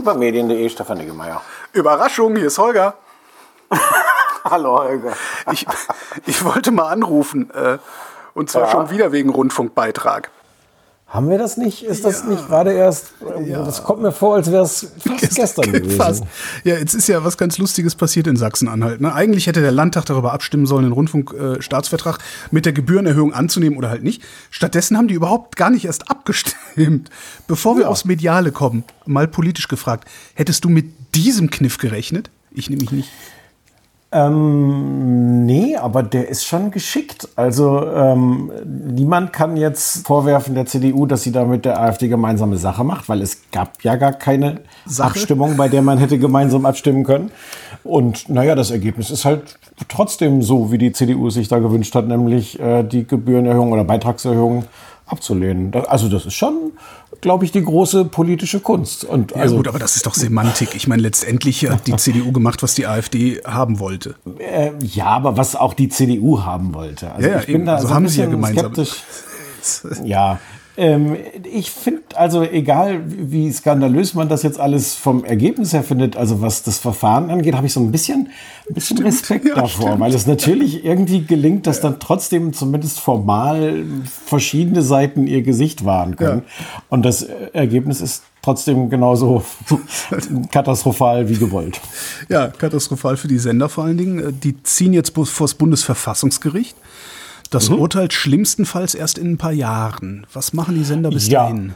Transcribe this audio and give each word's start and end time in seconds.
Über 0.00 0.14
medien.de, 0.14 0.66
Stefan 0.70 0.96
Niggemeier. 0.96 1.42
Überraschung, 1.74 2.34
hier 2.34 2.46
ist 2.46 2.56
Holger. 2.56 2.94
Hallo 4.44 4.78
Holger. 4.78 5.12
Ich, 5.52 5.66
ich 6.24 6.42
wollte 6.42 6.70
mal 6.70 6.88
anrufen. 6.88 7.50
Äh, 7.50 7.76
und 8.32 8.48
zwar 8.48 8.62
Ja. 8.62 8.70
schon 8.70 8.88
wieder 8.88 9.12
wegen 9.12 9.28
Rundfunkbeitrag. 9.28 10.30
Haben 11.10 11.28
wir 11.28 11.38
das 11.38 11.56
nicht? 11.56 11.82
Ist 11.82 12.04
das 12.04 12.22
nicht 12.24 12.46
gerade 12.46 12.72
erst? 12.72 13.14
Das 13.48 13.82
kommt 13.82 14.00
mir 14.00 14.12
vor, 14.12 14.36
als 14.36 14.52
wäre 14.52 14.62
es 14.62 14.92
fast 15.00 15.34
gestern 15.34 15.72
gewesen. 15.72 15.96
Fast. 15.96 16.22
Ja, 16.62 16.76
jetzt 16.76 16.94
ist 16.94 17.08
ja 17.08 17.24
was 17.24 17.36
ganz 17.36 17.58
Lustiges 17.58 17.96
passiert 17.96 18.28
in 18.28 18.36
Sachsen-Anhalt. 18.36 19.00
Ne? 19.00 19.12
Eigentlich 19.12 19.48
hätte 19.48 19.60
der 19.60 19.72
Landtag 19.72 20.04
darüber 20.04 20.32
abstimmen 20.32 20.66
sollen, 20.66 20.84
den 20.84 20.92
Rundfunkstaatsvertrag 20.92 22.18
mit 22.52 22.64
der 22.64 22.72
Gebührenerhöhung 22.72 23.34
anzunehmen 23.34 23.76
oder 23.76 23.90
halt 23.90 24.04
nicht. 24.04 24.22
Stattdessen 24.50 24.96
haben 24.96 25.08
die 25.08 25.14
überhaupt 25.14 25.56
gar 25.56 25.70
nicht 25.70 25.84
erst 25.84 26.08
abgestimmt. 26.08 27.10
Bevor 27.48 27.76
wir 27.76 27.90
aufs 27.90 28.04
Mediale 28.04 28.52
kommen, 28.52 28.84
mal 29.04 29.26
politisch 29.26 29.66
gefragt, 29.66 30.08
hättest 30.34 30.62
du 30.64 30.68
mit 30.68 30.92
diesem 31.16 31.50
Kniff 31.50 31.78
gerechnet? 31.78 32.30
Ich 32.52 32.70
nämlich 32.70 32.92
nicht. 32.92 33.10
Ähm, 34.12 35.46
nee, 35.46 35.76
aber 35.76 36.02
der 36.02 36.28
ist 36.28 36.44
schon 36.44 36.72
geschickt. 36.72 37.28
Also 37.36 37.86
ähm, 37.86 38.50
niemand 38.64 39.32
kann 39.32 39.56
jetzt 39.56 40.04
vorwerfen 40.04 40.56
der 40.56 40.66
CDU, 40.66 41.06
dass 41.06 41.22
sie 41.22 41.30
da 41.30 41.44
mit 41.44 41.64
der 41.64 41.80
AfD 41.80 42.08
gemeinsame 42.08 42.56
Sache 42.56 42.82
macht, 42.82 43.08
weil 43.08 43.22
es 43.22 43.38
gab 43.52 43.82
ja 43.84 43.94
gar 43.94 44.12
keine 44.12 44.62
Sache? 44.84 45.10
Abstimmung, 45.10 45.56
bei 45.56 45.68
der 45.68 45.82
man 45.82 45.98
hätte 45.98 46.18
gemeinsam 46.18 46.66
abstimmen 46.66 47.04
können. 47.04 47.30
Und 47.84 48.28
naja, 48.28 48.56
das 48.56 48.72
Ergebnis 48.72 49.10
ist 49.10 49.24
halt 49.24 49.58
trotzdem 49.88 50.42
so, 50.42 50.72
wie 50.72 50.78
die 50.78 50.92
CDU 50.92 51.30
sich 51.30 51.46
da 51.46 51.60
gewünscht 51.60 51.94
hat, 51.94 52.08
nämlich 52.08 52.58
äh, 52.58 52.82
die 52.82 53.06
Gebührenerhöhung 53.06 53.70
oder 53.70 53.84
Beitragserhöhung 53.84 54.64
abzulehnen. 55.06 55.72
Also 55.88 56.08
das 56.08 56.26
ist 56.26 56.34
schon, 56.34 56.72
glaube 57.20 57.44
ich, 57.44 57.52
die 57.52 57.62
große 57.64 58.04
politische 58.06 58.60
Kunst. 58.60 59.04
Und 59.04 59.32
Ja 59.32 59.38
also, 59.42 59.56
gut, 59.56 59.68
aber 59.68 59.78
das 59.78 59.96
ist 59.96 60.06
doch 60.06 60.14
Semantik. 60.14 60.74
Ich 60.74 60.88
meine, 60.88 61.02
letztendlich 61.02 61.68
hat 61.68 61.86
die 61.86 61.96
CDU 61.96 62.32
gemacht, 62.32 62.62
was 62.62 62.74
die 62.74 62.86
AfD 62.86 63.40
haben 63.44 63.78
wollte. 63.78 64.14
Äh, 64.38 64.70
ja, 64.82 65.06
aber 65.06 65.36
was 65.36 65.56
auch 65.56 65.74
die 65.74 65.88
CDU 65.88 66.42
haben 66.44 66.74
wollte. 66.74 67.12
Also 67.12 67.26
Ja, 67.28 67.34
ja, 67.34 67.40
ich 67.40 67.46
bin 67.46 67.54
eben. 67.56 67.66
da 67.66 67.74
Also 67.74 67.86
so 67.88 67.92
ein 67.92 67.96
haben 67.96 68.08
sie 68.08 68.20
ja 68.20 68.26
gemeinsam. 68.26 68.72
skeptisch. 68.74 69.02
Ja. 70.04 70.38
Ähm, 70.80 71.14
ich 71.44 71.70
finde, 71.70 72.00
also 72.14 72.42
egal 72.42 73.02
wie 73.04 73.52
skandalös 73.52 74.14
man 74.14 74.30
das 74.30 74.42
jetzt 74.42 74.58
alles 74.58 74.94
vom 74.94 75.26
Ergebnis 75.26 75.74
her 75.74 75.82
findet, 75.82 76.16
also 76.16 76.40
was 76.40 76.62
das 76.62 76.78
Verfahren 76.78 77.28
angeht, 77.28 77.54
habe 77.54 77.66
ich 77.66 77.74
so 77.74 77.80
ein 77.80 77.92
bisschen, 77.92 78.30
ein 78.66 78.72
bisschen 78.72 78.96
Respekt 78.96 79.44
ja, 79.44 79.56
davor, 79.56 79.88
stimmt. 79.88 80.00
weil 80.00 80.14
es 80.14 80.26
natürlich 80.26 80.82
irgendwie 80.82 81.22
gelingt, 81.22 81.66
dass 81.66 81.82
dann 81.82 82.00
trotzdem 82.00 82.54
zumindest 82.54 82.98
formal 82.98 83.84
verschiedene 84.24 84.80
Seiten 84.80 85.26
ihr 85.26 85.42
Gesicht 85.42 85.84
wahren 85.84 86.16
können. 86.16 86.44
Und 86.88 87.04
das 87.04 87.24
Ergebnis 87.52 88.00
ist 88.00 88.22
trotzdem 88.40 88.88
genauso 88.88 89.44
katastrophal 90.50 91.28
wie 91.28 91.36
gewollt. 91.36 91.78
Ja, 92.30 92.48
katastrophal 92.48 93.18
für 93.18 93.28
die 93.28 93.38
Sender 93.38 93.68
vor 93.68 93.84
allen 93.84 93.98
Dingen. 93.98 94.40
Die 94.40 94.62
ziehen 94.62 94.94
jetzt 94.94 95.14
vor 95.14 95.26
das 95.44 95.52
Bundesverfassungsgericht. 95.52 96.74
Das 97.50 97.68
Mhm. 97.68 97.78
urteilt 97.80 98.12
schlimmstenfalls 98.12 98.94
erst 98.94 99.18
in 99.18 99.32
ein 99.32 99.38
paar 99.38 99.52
Jahren. 99.52 100.26
Was 100.32 100.52
machen 100.52 100.76
die 100.76 100.84
Sender 100.84 101.10
bis 101.10 101.28
Ja. 101.28 101.42
dahin? 101.44 101.74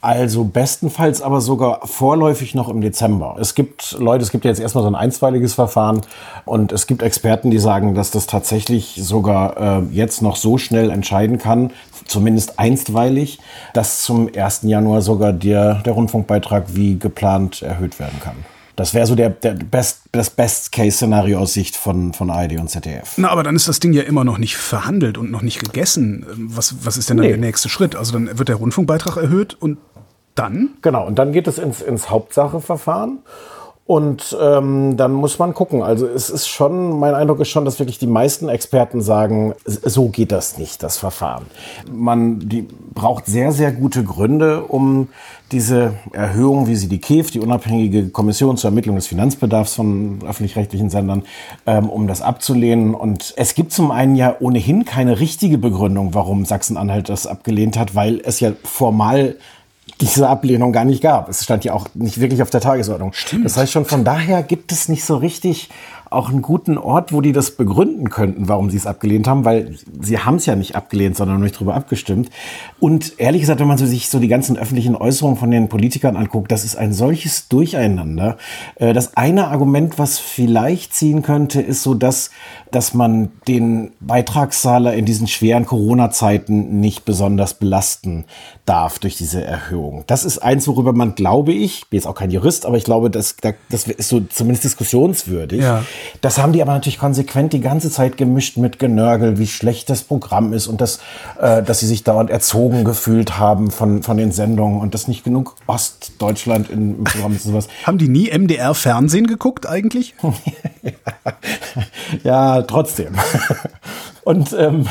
Also 0.00 0.44
bestenfalls 0.44 1.22
aber 1.22 1.40
sogar 1.40 1.80
vorläufig 1.84 2.54
noch 2.54 2.68
im 2.68 2.80
Dezember. 2.80 3.36
Es 3.40 3.56
gibt 3.56 3.96
Leute, 3.98 4.22
es 4.22 4.30
gibt 4.30 4.44
ja 4.44 4.50
jetzt 4.52 4.60
erstmal 4.60 4.82
so 4.84 4.88
ein 4.88 4.94
einstweiliges 4.94 5.54
Verfahren 5.54 6.02
und 6.44 6.70
es 6.70 6.86
gibt 6.86 7.02
Experten, 7.02 7.50
die 7.50 7.58
sagen, 7.58 7.96
dass 7.96 8.12
das 8.12 8.28
tatsächlich 8.28 9.00
sogar 9.02 9.56
äh, 9.80 9.82
jetzt 9.90 10.22
noch 10.22 10.36
so 10.36 10.56
schnell 10.56 10.90
entscheiden 10.90 11.38
kann, 11.38 11.72
zumindest 12.06 12.60
einstweilig, 12.60 13.40
dass 13.74 14.02
zum 14.02 14.28
1. 14.32 14.68
Januar 14.68 15.02
sogar 15.02 15.32
der, 15.32 15.76
der 15.82 15.94
Rundfunkbeitrag 15.94 16.76
wie 16.76 16.96
geplant 16.96 17.62
erhöht 17.62 17.98
werden 17.98 18.20
kann. 18.22 18.36
Das 18.78 18.94
wäre 18.94 19.06
so 19.06 19.16
der, 19.16 19.30
der 19.30 19.54
Best, 19.54 20.02
das 20.12 20.30
Best-Case-Szenario 20.30 21.40
aus 21.40 21.52
Sicht 21.52 21.74
von, 21.74 22.12
von 22.12 22.30
ARD 22.30 22.60
und 22.60 22.70
ZDF. 22.70 23.14
Na, 23.16 23.28
aber 23.30 23.42
dann 23.42 23.56
ist 23.56 23.66
das 23.66 23.80
Ding 23.80 23.92
ja 23.92 24.02
immer 24.04 24.22
noch 24.22 24.38
nicht 24.38 24.56
verhandelt 24.56 25.18
und 25.18 25.32
noch 25.32 25.42
nicht 25.42 25.58
gegessen. 25.58 26.24
Ähm, 26.32 26.50
Was, 26.56 26.76
was 26.84 26.96
ist 26.96 27.10
denn 27.10 27.16
dann 27.16 27.26
Nee. 27.26 27.30
der 27.32 27.38
nächste 27.38 27.68
Schritt? 27.68 27.96
Also 27.96 28.12
dann 28.12 28.38
wird 28.38 28.48
der 28.48 28.54
Rundfunkbeitrag 28.54 29.16
erhöht 29.16 29.54
und 29.58 29.78
dann? 30.36 30.70
Genau, 30.80 31.04
und 31.04 31.18
dann 31.18 31.32
geht 31.32 31.48
es 31.48 31.58
ins, 31.58 31.82
ins 31.82 32.08
Hauptsacheverfahren. 32.08 33.18
Und 33.88 34.36
ähm, 34.38 34.98
dann 34.98 35.12
muss 35.14 35.38
man 35.38 35.54
gucken. 35.54 35.82
Also 35.82 36.06
es 36.06 36.28
ist 36.28 36.46
schon, 36.46 37.00
mein 37.00 37.14
Eindruck 37.14 37.40
ist 37.40 37.48
schon, 37.48 37.64
dass 37.64 37.78
wirklich 37.78 37.98
die 37.98 38.06
meisten 38.06 38.50
Experten 38.50 39.00
sagen, 39.00 39.54
so 39.64 40.08
geht 40.10 40.30
das 40.30 40.58
nicht, 40.58 40.82
das 40.82 40.98
Verfahren. 40.98 41.46
Man 41.90 42.38
die 42.38 42.68
braucht 42.92 43.24
sehr, 43.24 43.50
sehr 43.50 43.72
gute 43.72 44.04
Gründe, 44.04 44.64
um 44.64 45.08
diese 45.52 45.94
Erhöhung, 46.12 46.66
wie 46.66 46.76
sie 46.76 46.88
die 46.88 47.00
KEF, 47.00 47.30
die 47.30 47.40
unabhängige 47.40 48.10
Kommission 48.10 48.58
zur 48.58 48.68
Ermittlung 48.68 48.96
des 48.96 49.06
Finanzbedarfs 49.06 49.76
von 49.76 50.18
öffentlich-rechtlichen 50.22 50.90
Sendern, 50.90 51.22
ähm, 51.64 51.88
um 51.88 52.08
das 52.08 52.20
abzulehnen. 52.20 52.94
Und 52.94 53.32
es 53.38 53.54
gibt 53.54 53.72
zum 53.72 53.90
einen 53.90 54.16
ja 54.16 54.36
ohnehin 54.38 54.84
keine 54.84 55.18
richtige 55.18 55.56
Begründung, 55.56 56.12
warum 56.12 56.44
Sachsen-Anhalt 56.44 57.08
das 57.08 57.26
abgelehnt 57.26 57.78
hat, 57.78 57.94
weil 57.94 58.20
es 58.22 58.38
ja 58.40 58.52
formal 58.64 59.36
diese 60.00 60.28
Ablehnung 60.28 60.72
gar 60.72 60.84
nicht 60.84 61.02
gab. 61.02 61.28
Es 61.28 61.44
stand 61.44 61.64
ja 61.64 61.72
auch 61.72 61.88
nicht 61.94 62.20
wirklich 62.20 62.42
auf 62.42 62.50
der 62.50 62.60
Tagesordnung. 62.60 63.12
Stimmt. 63.12 63.44
Das 63.44 63.56
heißt 63.56 63.72
schon, 63.72 63.84
von 63.84 64.04
daher 64.04 64.42
gibt 64.42 64.72
es 64.72 64.88
nicht 64.88 65.04
so 65.04 65.16
richtig 65.16 65.68
auch 66.10 66.30
einen 66.30 66.42
guten 66.42 66.78
Ort, 66.78 67.12
wo 67.12 67.20
die 67.20 67.32
das 67.32 67.52
begründen 67.52 68.10
könnten, 68.10 68.48
warum 68.48 68.70
sie 68.70 68.76
es 68.76 68.86
abgelehnt 68.86 69.26
haben, 69.26 69.44
weil 69.44 69.76
sie 70.00 70.18
haben 70.18 70.36
es 70.36 70.46
ja 70.46 70.56
nicht 70.56 70.76
abgelehnt, 70.76 71.16
sondern 71.16 71.40
nicht 71.40 71.58
drüber 71.58 71.74
abgestimmt. 71.74 72.30
Und 72.80 73.14
ehrlich 73.18 73.42
gesagt, 73.42 73.60
wenn 73.60 73.68
man 73.68 73.78
so 73.78 73.86
sich 73.86 74.08
so 74.08 74.18
die 74.18 74.28
ganzen 74.28 74.56
öffentlichen 74.56 74.96
Äußerungen 74.96 75.38
von 75.38 75.50
den 75.50 75.68
Politikern 75.68 76.16
anguckt, 76.16 76.50
das 76.52 76.64
ist 76.64 76.76
ein 76.76 76.92
solches 76.92 77.48
Durcheinander. 77.48 78.36
Äh, 78.76 78.92
Das 78.92 79.16
eine 79.16 79.48
Argument, 79.48 79.98
was 79.98 80.18
vielleicht 80.18 80.94
ziehen 80.94 81.22
könnte, 81.22 81.60
ist 81.60 81.82
so, 81.82 81.94
dass, 81.94 82.30
dass 82.70 82.94
man 82.94 83.30
den 83.46 83.92
Beitragszahler 84.00 84.94
in 84.94 85.04
diesen 85.04 85.26
schweren 85.26 85.66
Corona-Zeiten 85.66 86.80
nicht 86.80 87.04
besonders 87.04 87.54
belasten 87.54 88.24
darf 88.64 88.98
durch 88.98 89.16
diese 89.16 89.42
Erhöhung. 89.42 90.04
Das 90.06 90.24
ist 90.24 90.38
eins, 90.38 90.68
worüber 90.68 90.92
man, 90.92 91.14
glaube 91.14 91.52
ich, 91.52 91.88
bin 91.88 91.98
jetzt 91.98 92.06
auch 92.06 92.14
kein 92.14 92.30
Jurist, 92.30 92.66
aber 92.66 92.76
ich 92.76 92.84
glaube, 92.84 93.10
das, 93.10 93.36
das 93.70 93.86
ist 93.86 94.08
so 94.08 94.20
zumindest 94.20 94.64
diskussionswürdig. 94.64 95.62
Ja. 95.62 95.84
Das 96.20 96.38
haben 96.38 96.52
die 96.52 96.62
aber 96.62 96.72
natürlich 96.72 96.98
konsequent 96.98 97.52
die 97.52 97.60
ganze 97.60 97.90
Zeit 97.90 98.16
gemischt 98.16 98.56
mit 98.56 98.78
Genörgel, 98.78 99.38
wie 99.38 99.46
schlecht 99.46 99.90
das 99.90 100.02
Programm 100.02 100.52
ist 100.52 100.66
und 100.66 100.80
das, 100.80 101.00
äh, 101.40 101.62
dass 101.62 101.80
sie 101.80 101.86
sich 101.86 102.04
dauernd 102.04 102.30
erzogen 102.30 102.84
gefühlt 102.84 103.38
haben 103.38 103.70
von, 103.70 104.02
von 104.02 104.16
den 104.16 104.32
Sendungen 104.32 104.80
und 104.80 104.94
dass 104.94 105.08
nicht 105.08 105.24
genug 105.24 105.56
Ostdeutschland 105.66 106.70
im, 106.70 106.98
im 106.98 107.04
Programm 107.04 107.34
ist 107.34 107.46
und 107.46 107.52
sowas. 107.52 107.68
Haben 107.84 107.98
die 107.98 108.08
nie 108.08 108.30
MDR-Fernsehen 108.30 109.26
geguckt 109.26 109.66
eigentlich? 109.66 110.14
Ja, 112.24 112.62
trotzdem. 112.62 113.14
Und 114.28 114.52
ähm, 114.52 114.84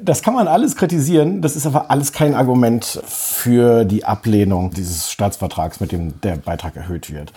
das 0.00 0.22
kann 0.22 0.34
man 0.34 0.48
alles 0.48 0.74
kritisieren. 0.74 1.40
Das 1.40 1.54
ist 1.54 1.66
aber 1.66 1.92
alles 1.92 2.12
kein 2.12 2.34
Argument 2.34 3.00
für 3.06 3.84
die 3.84 4.04
Ablehnung 4.04 4.72
dieses 4.72 5.08
Staatsvertrags, 5.08 5.78
mit 5.78 5.92
dem 5.92 6.20
der 6.22 6.34
Beitrag 6.34 6.74
erhöht 6.74 7.08
wird. 7.14 7.32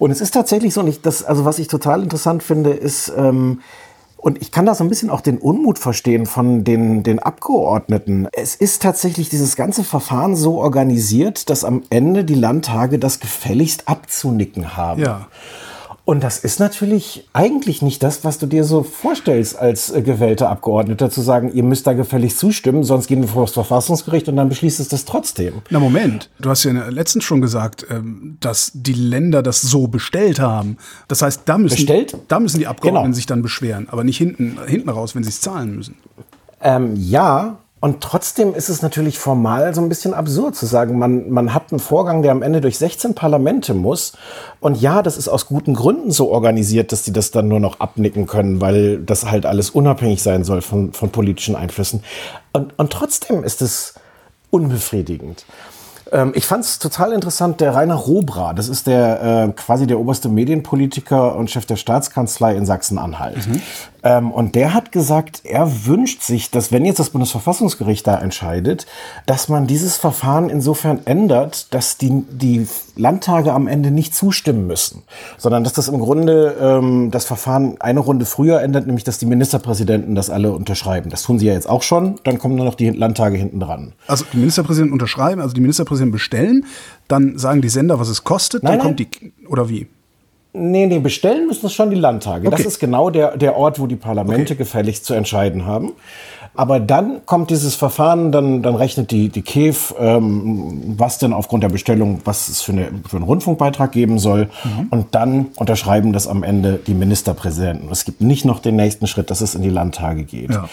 Und 0.00 0.10
es 0.10 0.20
ist 0.20 0.34
tatsächlich 0.34 0.74
so, 0.74 0.82
nicht, 0.82 1.06
das, 1.06 1.22
also 1.22 1.44
was 1.44 1.60
ich 1.60 1.68
total 1.68 2.02
interessant 2.02 2.42
finde, 2.42 2.70
ist, 2.70 3.12
ähm, 3.16 3.60
und 4.16 4.42
ich 4.42 4.50
kann 4.50 4.66
da 4.66 4.74
so 4.74 4.82
ein 4.82 4.88
bisschen 4.88 5.10
auch 5.10 5.20
den 5.20 5.38
Unmut 5.38 5.78
verstehen 5.78 6.26
von 6.26 6.64
den, 6.64 7.04
den 7.04 7.20
Abgeordneten. 7.20 8.26
Es 8.32 8.56
ist 8.56 8.82
tatsächlich 8.82 9.28
dieses 9.28 9.54
ganze 9.54 9.84
Verfahren 9.84 10.34
so 10.34 10.58
organisiert, 10.58 11.50
dass 11.50 11.62
am 11.62 11.84
Ende 11.90 12.24
die 12.24 12.34
Landtage 12.34 12.98
das 12.98 13.20
gefälligst 13.20 13.86
abzunicken 13.86 14.76
haben. 14.76 15.02
Ja. 15.02 15.28
Und 16.10 16.24
das 16.24 16.40
ist 16.40 16.58
natürlich 16.58 17.28
eigentlich 17.34 17.82
nicht 17.82 18.02
das, 18.02 18.24
was 18.24 18.40
du 18.40 18.46
dir 18.46 18.64
so 18.64 18.82
vorstellst 18.82 19.56
als 19.56 19.92
äh, 19.92 20.02
gewählter 20.02 20.50
Abgeordneter, 20.50 21.08
zu 21.08 21.20
sagen, 21.20 21.52
ihr 21.54 21.62
müsst 21.62 21.86
da 21.86 21.92
gefällig 21.92 22.36
zustimmen, 22.36 22.82
sonst 22.82 23.06
gehen 23.06 23.20
wir 23.20 23.28
vor 23.28 23.44
das 23.44 23.52
Verfassungsgericht 23.52 24.28
und 24.28 24.34
dann 24.34 24.48
beschließt 24.48 24.80
es 24.80 24.88
das 24.88 25.04
trotzdem. 25.04 25.62
Na 25.70 25.78
Moment, 25.78 26.28
du 26.40 26.50
hast 26.50 26.64
ja 26.64 26.72
letztens 26.88 27.22
schon 27.22 27.40
gesagt, 27.40 27.86
ähm, 27.90 28.38
dass 28.40 28.72
die 28.74 28.92
Länder 28.92 29.44
das 29.44 29.62
so 29.62 29.86
bestellt 29.86 30.40
haben. 30.40 30.78
Das 31.06 31.22
heißt, 31.22 31.42
da 31.44 31.58
müssen, 31.58 31.76
Bestellt? 31.76 32.16
Da 32.26 32.40
müssen 32.40 32.58
die 32.58 32.66
Abgeordneten 32.66 33.04
Genau. 33.04 33.14
sich 33.14 33.26
dann 33.26 33.42
beschweren, 33.42 33.86
aber 33.88 34.02
nicht 34.02 34.18
hinten, 34.18 34.58
hinten 34.66 34.88
raus, 34.88 35.14
wenn 35.14 35.22
sie 35.22 35.28
es 35.30 35.40
zahlen 35.40 35.76
müssen. 35.76 35.94
Ähm, 36.60 36.96
ja, 36.96 37.58
und 37.80 38.02
trotzdem 38.02 38.54
ist 38.54 38.68
es 38.68 38.82
natürlich 38.82 39.18
formal 39.18 39.74
so 39.74 39.80
ein 39.80 39.88
bisschen 39.88 40.12
absurd 40.12 40.54
zu 40.54 40.66
sagen, 40.66 40.98
man, 40.98 41.30
man 41.30 41.54
hat 41.54 41.72
einen 41.72 41.80
Vorgang, 41.80 42.22
der 42.22 42.32
am 42.32 42.42
Ende 42.42 42.60
durch 42.60 42.76
16 42.76 43.14
Parlamente 43.14 43.72
muss. 43.72 44.12
Und 44.60 44.78
ja, 44.78 45.02
das 45.02 45.16
ist 45.16 45.28
aus 45.28 45.46
guten 45.46 45.74
Gründen 45.74 46.10
so 46.10 46.30
organisiert, 46.30 46.92
dass 46.92 47.04
die 47.04 47.12
das 47.12 47.30
dann 47.30 47.48
nur 47.48 47.58
noch 47.58 47.80
abnicken 47.80 48.26
können, 48.26 48.60
weil 48.60 48.98
das 48.98 49.24
halt 49.30 49.46
alles 49.46 49.70
unabhängig 49.70 50.22
sein 50.22 50.44
soll 50.44 50.60
von, 50.60 50.92
von 50.92 51.08
politischen 51.08 51.56
Einflüssen. 51.56 52.04
Und, 52.52 52.78
und 52.78 52.92
trotzdem 52.92 53.44
ist 53.44 53.62
es 53.62 53.94
unbefriedigend. 54.50 55.46
Ähm, 56.12 56.32
ich 56.34 56.44
fand 56.44 56.64
es 56.64 56.78
total 56.78 57.12
interessant, 57.12 57.60
der 57.60 57.74
Rainer 57.74 57.94
Robra, 57.94 58.52
das 58.52 58.68
ist 58.68 58.86
der 58.86 59.22
äh, 59.48 59.52
quasi 59.52 59.86
der 59.86 59.98
oberste 59.98 60.28
Medienpolitiker 60.28 61.36
und 61.36 61.50
Chef 61.50 61.66
der 61.66 61.76
Staatskanzlei 61.76 62.56
in 62.56 62.66
Sachsen-Anhalt. 62.66 63.48
Ähm, 64.02 64.30
und 64.30 64.54
der 64.54 64.74
hat 64.74 64.92
gesagt, 64.92 65.42
er 65.44 65.86
wünscht 65.86 66.22
sich, 66.22 66.50
dass 66.50 66.72
wenn 66.72 66.84
jetzt 66.84 67.00
das 67.00 67.10
Bundesverfassungsgericht 67.10 68.06
da 68.06 68.18
entscheidet, 68.18 68.86
dass 69.26 69.48
man 69.48 69.66
dieses 69.66 69.96
Verfahren 69.96 70.50
insofern 70.50 71.00
ändert, 71.04 71.72
dass 71.74 71.98
die, 71.98 72.24
die 72.30 72.66
Landtage 72.96 73.52
am 73.52 73.66
Ende 73.66 73.90
nicht 73.90 74.14
zustimmen 74.14 74.66
müssen, 74.66 75.02
sondern 75.38 75.64
dass 75.64 75.72
das 75.72 75.88
im 75.88 75.98
Grunde 75.98 76.56
ähm, 76.60 77.10
das 77.10 77.24
Verfahren 77.24 77.80
eine 77.80 78.00
Runde 78.00 78.26
früher 78.26 78.60
ändert, 78.60 78.86
nämlich 78.86 79.04
dass 79.04 79.18
die 79.18 79.26
Ministerpräsidenten 79.26 80.14
das 80.14 80.30
alle 80.30 80.52
unterschreiben. 80.52 81.10
Das 81.10 81.22
tun 81.22 81.38
sie 81.38 81.46
ja 81.46 81.54
jetzt 81.54 81.68
auch 81.68 81.82
schon, 81.82 82.20
dann 82.24 82.38
kommen 82.38 82.56
nur 82.56 82.64
noch 82.64 82.74
die 82.74 82.90
Landtage 82.90 83.36
hinten 83.36 83.60
dran. 83.60 83.92
Also 84.06 84.24
die 84.32 84.38
Ministerpräsidenten 84.38 84.92
unterschreiben, 84.92 85.40
also 85.40 85.54
die 85.54 85.60
Ministerpräsidenten 85.60 86.12
bestellen, 86.12 86.64
dann 87.08 87.38
sagen 87.38 87.62
die 87.62 87.68
Sender, 87.68 87.98
was 87.98 88.08
es 88.08 88.24
kostet, 88.24 88.62
Nein, 88.62 88.78
dann 88.78 88.86
kommt 88.86 88.98
die, 89.00 89.08
oder 89.48 89.68
wie? 89.68 89.88
Nee, 90.52 90.86
nee, 90.86 90.98
bestellen 90.98 91.46
müssen 91.46 91.62
das 91.62 91.72
schon 91.74 91.90
die 91.90 91.96
Landtage. 91.96 92.50
Das 92.50 92.60
Okay. 92.60 92.68
ist 92.68 92.80
genau 92.80 93.10
der, 93.10 93.36
der 93.36 93.56
Ort, 93.56 93.78
wo 93.78 93.86
die 93.86 93.96
Parlamente 93.96 94.56
gefälligst 94.56 95.04
zu 95.04 95.14
entscheiden 95.14 95.64
haben. 95.64 95.92
Aber 96.56 96.80
dann 96.80 97.24
kommt 97.26 97.50
dieses 97.50 97.76
Verfahren, 97.76 98.32
dann, 98.32 98.60
dann 98.60 98.74
rechnet 98.74 99.12
die, 99.12 99.28
die 99.28 99.42
KEF, 99.42 99.94
ähm, 100.00 100.94
was 100.96 101.18
denn 101.18 101.32
aufgrund 101.32 101.62
der 101.62 101.68
Bestellung, 101.68 102.20
was 102.24 102.48
es 102.48 102.60
für, 102.60 102.72
eine, 102.72 102.88
für 103.08 103.16
einen 103.18 103.24
Rundfunkbeitrag 103.24 103.92
geben 103.92 104.18
soll. 104.18 104.50
Und 104.90 105.14
dann 105.14 105.46
unterschreiben 105.56 106.12
das 106.12 106.26
am 106.26 106.42
Ende 106.42 106.80
die 106.84 106.94
Ministerpräsidenten. 106.94 107.88
Es 107.92 108.04
gibt 108.04 108.20
nicht 108.20 108.44
noch 108.44 108.58
den 108.58 108.74
nächsten 108.74 109.06
Schritt, 109.06 109.30
dass 109.30 109.40
es 109.42 109.54
in 109.54 109.62
die 109.62 109.70
Landtage 109.70 110.24
geht. 110.24 110.50
Ja. 110.50 110.68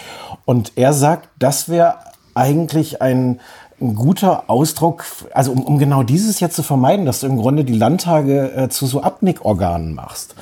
Und 0.45 0.71
er 0.75 0.94
sagt, 0.94 1.30
das 1.38 1.69
wäre 1.69 1.95
eigentlich 2.33 3.01
ein, 3.03 3.39
ein 3.79 3.94
guter 3.94 4.45
Ausdruck, 4.47 5.06
also 5.33 5.51
um, 5.51 5.63
um 5.63 5.77
genau 5.77 6.01
dieses 6.01 6.39
jetzt 6.39 6.56
zu 6.56 6.63
vermeiden, 6.63 7.06
dass 7.06 7.19
du 7.19 7.27
im 7.27 7.38
Grunde 7.38 7.63
die 7.63 7.77
Landtage 7.77 8.51
äh, 8.56 8.69
zu 8.69 8.88
so 8.88 9.01
Abnickorganen 9.01 9.94
machst. 9.94 10.35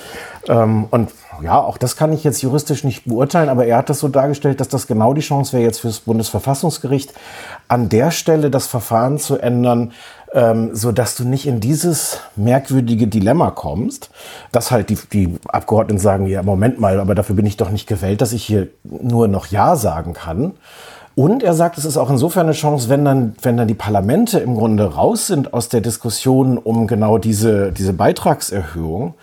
Ähm, 0.47 0.85
und 0.89 1.11
ja, 1.43 1.59
auch 1.59 1.77
das 1.77 1.97
kann 1.97 2.13
ich 2.13 2.23
jetzt 2.23 2.41
juristisch 2.41 2.85
nicht 2.85 3.05
beurteilen, 3.05 3.49
aber 3.49 3.65
er 3.65 3.77
hat 3.77 3.89
das 3.89 3.99
so 3.99 4.07
dargestellt, 4.07 4.61
dass 4.61 4.69
das 4.69 4.87
genau 4.87 5.13
die 5.13 5.21
Chance 5.21 5.51
wäre 5.51 5.63
jetzt 5.63 5.79
fürs 5.79 5.99
Bundesverfassungsgericht, 5.99 7.13
an 7.67 7.89
der 7.89 8.11
Stelle 8.11 8.49
das 8.49 8.67
Verfahren 8.67 9.19
zu 9.19 9.37
ändern, 9.37 9.91
ähm, 10.33 10.73
so 10.73 10.93
du 10.93 11.23
nicht 11.25 11.45
in 11.45 11.59
dieses 11.59 12.19
merkwürdige 12.37 13.07
Dilemma 13.07 13.51
kommst, 13.51 14.11
dass 14.53 14.71
halt 14.71 14.89
die, 14.89 14.97
die 15.11 15.39
Abgeordneten 15.47 15.99
sagen, 15.99 16.27
ja, 16.27 16.41
Moment 16.41 16.79
mal, 16.79 17.01
aber 17.01 17.15
dafür 17.15 17.35
bin 17.35 17.45
ich 17.45 17.57
doch 17.57 17.69
nicht 17.69 17.87
gewählt, 17.87 18.21
dass 18.21 18.31
ich 18.31 18.45
hier 18.45 18.67
nur 18.83 19.27
noch 19.27 19.47
Ja 19.47 19.75
sagen 19.75 20.13
kann. 20.13 20.53
Und 21.15 21.43
er 21.43 21.53
sagt, 21.53 21.77
es 21.77 21.85
ist 21.85 21.95
auch 21.97 22.09
insofern 22.09 22.45
eine 22.45 22.51
Chance, 22.53 22.89
wenn 22.89 23.05
dann, 23.05 23.35
wenn 23.41 23.55
dann 23.55 23.69
die 23.69 23.73
Parlamente 23.73 24.39
im 24.39 24.55
Grunde 24.55 24.95
raus 24.95 25.27
sind 25.27 25.53
aus 25.53 25.69
der 25.69 25.79
Diskussion 25.79 26.57
um 26.57 26.87
genau 26.87 27.17
diese, 27.17 27.71
diese 27.71 27.93
Beitragserhöhung, 27.93 29.13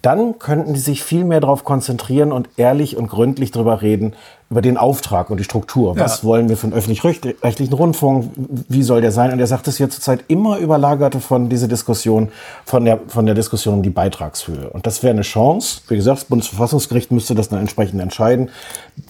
dann 0.00 0.38
könnten 0.38 0.74
die 0.74 0.80
sich 0.80 1.02
viel 1.02 1.24
mehr 1.24 1.40
darauf 1.40 1.64
konzentrieren 1.64 2.30
und 2.30 2.48
ehrlich 2.58 2.96
und 2.98 3.08
gründlich 3.08 3.52
darüber 3.52 3.80
reden, 3.80 4.12
über 4.50 4.60
den 4.60 4.76
Auftrag 4.76 5.30
und 5.30 5.38
die 5.38 5.44
Struktur. 5.44 5.98
Was 5.98 6.18
Ja. 6.22 6.28
wollen 6.28 6.48
wir 6.50 6.58
für 6.58 6.66
einen 6.66 6.74
öffentlich-rechtlichen 6.74 7.72
Rundfunk? 7.72 8.30
Wie 8.36 8.82
soll 8.82 9.00
der 9.00 9.12
sein? 9.12 9.32
Und 9.32 9.38
er 9.38 9.46
sagt, 9.46 9.66
es 9.66 9.80
wird 9.80 9.92
zurzeit 9.92 10.24
immer 10.28 10.58
überlagerte 10.58 11.20
von 11.20 11.48
dieser 11.48 11.68
Diskussion, 11.68 12.28
von 12.66 12.84
der, 12.84 13.00
von 13.08 13.24
der 13.24 13.34
Diskussion 13.34 13.74
um 13.74 13.82
die 13.82 13.90
Beitragshöhe. 13.90 14.68
Und 14.70 14.86
das 14.86 15.02
wäre 15.02 15.12
eine 15.14 15.22
Chance. 15.22 15.80
Wie 15.88 15.96
gesagt, 15.96 16.18
das 16.18 16.24
Bundesverfassungsgericht 16.26 17.10
müsste 17.10 17.34
das 17.34 17.48
dann 17.48 17.60
entsprechend 17.60 18.00
entscheiden, 18.02 18.50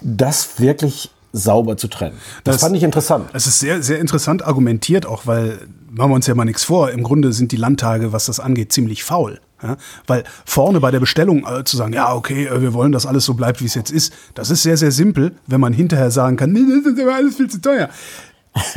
das 0.00 0.60
wirklich 0.60 1.10
sauber 1.34 1.76
zu 1.76 1.88
trennen. 1.88 2.16
Das, 2.44 2.56
Das- 2.56 2.62
fand 2.62 2.76
ich 2.76 2.82
interessant. 2.82 3.28
Es 3.32 3.46
ist 3.46 3.58
sehr, 3.60 3.82
sehr 3.82 3.98
interessant 3.98 4.44
argumentiert, 4.46 5.04
auch 5.04 5.26
weil, 5.26 5.58
machen 5.90 6.10
wir 6.10 6.14
uns 6.14 6.26
ja 6.26 6.34
mal 6.34 6.44
nichts 6.44 6.64
vor, 6.64 6.90
im 6.90 7.02
Grunde 7.02 7.32
sind 7.32 7.50
die 7.52 7.56
Landtage, 7.56 8.12
was 8.12 8.26
das 8.26 8.38
angeht, 8.40 8.72
ziemlich 8.72 9.02
faul. 9.04 9.40
Ja? 9.62 9.76
Weil 10.06 10.24
vorne 10.44 10.78
bei 10.80 10.90
der 10.90 11.00
Bestellung 11.00 11.44
äh, 11.46 11.64
zu 11.64 11.76
sagen, 11.76 11.92
ja, 11.92 12.14
okay, 12.14 12.46
äh, 12.46 12.62
wir 12.62 12.72
wollen, 12.72 12.92
dass 12.92 13.04
alles 13.04 13.24
so 13.24 13.34
bleibt, 13.34 13.60
wie 13.60 13.66
es 13.66 13.74
jetzt 13.74 13.90
ist, 13.90 14.12
das 14.34 14.50
ist 14.50 14.62
sehr, 14.62 14.76
sehr 14.76 14.92
simpel, 14.92 15.32
wenn 15.46 15.60
man 15.60 15.72
hinterher 15.72 16.10
sagen 16.10 16.36
kann, 16.36 16.52
nee, 16.52 16.60
das 16.84 16.92
ist 16.92 17.00
aber 17.00 17.14
alles 17.16 17.36
viel 17.36 17.50
zu 17.50 17.60
teuer. 17.60 17.88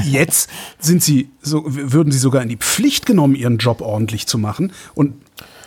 Jetzt 0.04 0.50
sind 0.80 1.04
sie 1.04 1.30
so, 1.42 1.63
würden 1.68 2.12
sie 2.12 2.18
sogar 2.18 2.42
in 2.42 2.50
die 2.50 2.57
Pflicht 2.57 3.06
genommen, 3.06 3.36
ihren 3.36 3.57
Job 3.59 3.81
ordentlich 3.81 4.25
zu 4.25 4.39
machen. 4.39 4.71
Und 4.95 5.13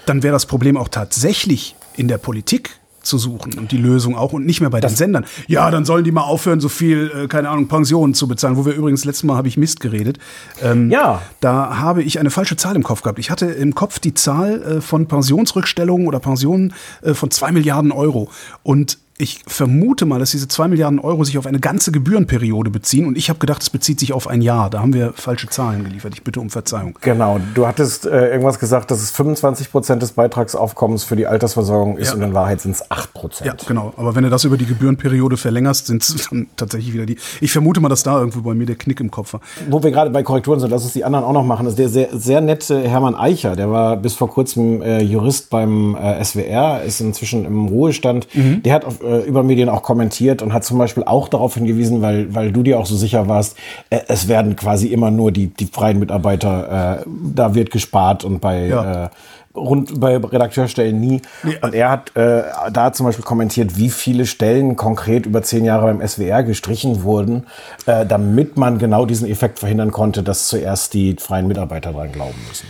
dann 0.07 0.25
wäre 0.25 0.33
das 0.33 0.47
Problem 0.47 0.77
auch 0.77 0.89
tatsächlich 0.89 1.77
in 1.97 2.09
der 2.09 2.19
Politik 2.19 2.80
zu 3.03 3.19
suchen 3.19 3.59
und 3.59 3.73
die 3.73 3.77
Lösung 3.77 4.17
auch 4.17 4.33
und 4.33 4.47
nicht 4.47 4.61
mehr 4.61 4.71
bei 4.71 4.81
den 4.81 4.91
Sendern. 4.91 5.25
Ja, 5.47 5.71
dann 5.71 5.85
sollen 5.85 6.05
die 6.05 6.13
mal 6.13 6.23
aufhören, 6.23 6.61
so 6.61 6.69
viel, 6.69 7.11
äh, 7.15 7.29
keine 7.29 7.49
Ahnung, 7.49 7.69
Pensionen 7.69 8.15
zu 8.15 8.29
bezahlen, 8.29 8.57
wo 8.57 8.67
wir 8.67 8.75
übrigens 8.75 9.05
letztes 9.05 9.25
Mal 9.25 9.37
habe 9.37 9.49
ich 9.49 9.57
Mist 9.57 9.81
geredet. 9.81 10.19
Ähm, 10.63 10.91
Ja. 10.91 11.23
Da 11.41 11.79
habe 11.79 12.03
ich 12.03 12.19
eine 12.19 12.31
falsche 12.31 12.57
Zahl 12.57 12.77
im 12.77 12.83
Kopf 12.83 13.03
gehabt. 13.03 13.19
Ich 13.19 13.31
hatte 13.31 13.47
im 13.47 13.75
Kopf 13.75 13.99
die 13.99 14.15
Zahl 14.15 14.63
äh, 14.63 14.81
von 14.81 15.07
Pensionsrückstellungen 15.07 16.07
oder 16.07 16.21
Pensionen 16.21 16.75
äh, 17.03 17.15
von 17.15 17.31
zwei 17.31 17.53
Milliarden 17.53 17.93
Euro. 17.93 18.31
Und 18.63 18.99
ich 19.21 19.41
vermute 19.47 20.07
mal, 20.07 20.19
dass 20.19 20.31
diese 20.31 20.49
zwei 20.49 20.67
Milliarden 20.69 20.99
Euro 20.99 21.25
sich 21.25 21.37
auf 21.39 21.47
eine 21.47 21.61
ganze 21.61 21.93
Gebührenperiode 21.93 22.71
beziehen. 22.71 23.07
Und 23.07 23.19
ich 23.19 23.29
habe 23.29 23.39
gedacht, 23.39 23.63
es 23.63 23.71
bezieht 23.71 24.01
sich 24.01 24.13
auf 24.13 24.27
ein 24.29 24.43
Jahr. 24.43 24.71
Da 24.71 24.81
haben 24.81 24.95
wir 24.95 25.13
falsche 25.15 25.49
Zahlen 25.49 25.85
geliefert. 25.85 26.15
Ich 26.15 26.23
bitte 26.25 26.41
um 26.41 26.51
Verzeihung. 26.51 26.99
Genau, 27.03 27.39
du 27.55 27.67
hattest 27.67 28.07
äh, 28.07 28.31
irgendwas 28.31 28.59
gesagt, 28.59 28.91
dass 28.91 29.03
es 29.03 29.11
25 29.11 29.71
Prozent 29.71 30.03
des 30.03 30.13
Beitragsaufkommens 30.13 31.05
für 31.05 31.17
die 31.17 31.27
Altersversorgung 31.27 31.99
ist 31.99 32.09
Ja. 32.09 32.15
und 32.15 32.23
in 32.23 32.35
Wahrheit 32.35 32.61
sind 32.61 32.73
es 32.73 32.91
8 32.91 33.13
Prozent. 33.13 33.47
Ja, 33.47 33.55
genau. 33.67 33.93
Aber 33.97 34.15
wenn 34.15 34.25
du 34.25 34.31
das 34.31 34.45
über 34.45 34.57
die 34.57 34.67
Gebührenperiode 34.67 35.37
verlängerst, 35.37 35.87
sind 35.87 36.03
es 36.03 36.29
dann 36.31 36.49
tatsächlich 36.57 36.93
wieder 36.95 37.07
die. 37.07 37.17
Ich 37.41 37.53
vermute 37.53 37.81
mal, 37.81 37.89
dass 37.89 38.03
da 38.03 38.19
irgendwo 38.19 38.41
bei 38.41 38.55
mir 38.55 38.67
der 38.67 38.77
Knick 38.77 39.01
im 39.01 39.11
Kopf 39.11 39.35
war. 39.35 39.41
Wo 39.69 39.83
wir 39.83 39.91
gerade 39.91 40.11
bei 40.11 40.23
Korrekturen 40.23 40.61
sind, 40.61 40.71
lass 40.71 40.83
uns 40.85 40.93
die 40.95 41.05
anderen 41.05 41.25
auch 41.25 41.33
noch 41.33 41.45
machen. 41.45 41.65
Das 41.67 41.73
ist 41.75 41.79
der 41.79 41.89
sehr, 41.89 42.09
sehr 42.13 42.41
nette 42.41 42.81
Hermann 42.89 43.15
Eicher, 43.15 43.57
der 43.57 43.71
war 43.71 43.97
bis 43.97 44.15
vor 44.15 44.31
kurzem 44.31 44.83
äh, 44.83 45.03
Jurist 45.03 45.51
beim 45.51 45.95
äh, 45.95 46.25
SWR, 46.25 46.83
ist 46.83 47.01
inzwischen 47.01 47.45
im 47.45 47.67
Ruhestand. 47.67 48.29
Der 48.35 48.75
hat 48.75 48.85
auf, 48.85 49.03
äh, 49.11 49.27
über 49.27 49.43
Medien 49.43 49.69
auch 49.69 49.83
kommentiert 49.83 50.43
und 50.43 50.53
hat 50.53 50.65
zum 50.65 50.79
Beispiel 50.79 51.05
auch 51.05 51.29
darauf 51.29 51.55
hingewiesen, 51.55 52.01
weil, 52.03 52.35
weil 52.35 52.53
du 52.53 52.63
dir 52.63 52.79
auch 52.79 52.87
so 52.87 52.97
sicher 52.97 53.29
warst, 53.29 53.57
äh, 53.91 54.01
es 54.09 54.29
werden 54.29 54.57
quasi 54.57 54.87
immer 54.89 55.11
nur 55.11 55.33
die, 55.33 55.49
die 55.49 55.67
freien 55.67 55.99
Mitarbeiter, 55.99 57.01
äh, 57.01 57.05
da 57.35 57.55
wird 57.55 57.71
gespart 57.71 58.25
und 58.25 58.41
bei 58.41 58.67
Ja. 58.69 59.05
äh, 59.07 59.09
rund 59.55 59.99
bei 60.01 60.17
Redakteurstellen 60.17 61.01
nie. 61.01 61.23
Und 61.61 61.75
er 61.75 61.91
hat 61.91 62.17
äh, 62.17 62.43
da 62.73 62.93
zum 62.93 63.07
Beispiel 63.07 63.25
kommentiert, 63.25 63.77
wie 63.77 63.91
viele 63.91 64.25
Stellen 64.27 64.77
konkret 64.77 65.27
über 65.27 65.43
zehn 65.43 65.65
Jahre 65.65 65.87
beim 65.93 66.07
SWR 66.07 66.45
gestrichen 66.45 67.03
wurden, 67.03 67.47
äh, 67.87 68.07
damit 68.07 68.57
man 68.57 68.79
genau 68.79 69.07
diesen 69.07 69.29
Effekt 69.29 69.59
verhindern 69.59 69.91
konnte, 69.91 70.23
dass 70.23 70.47
zuerst 70.47 70.95
die 70.95 71.17
freien 71.19 71.49
Mitarbeiter 71.49 71.93
dran 71.93 72.13
glauben 72.13 72.39
müssen. 72.49 72.69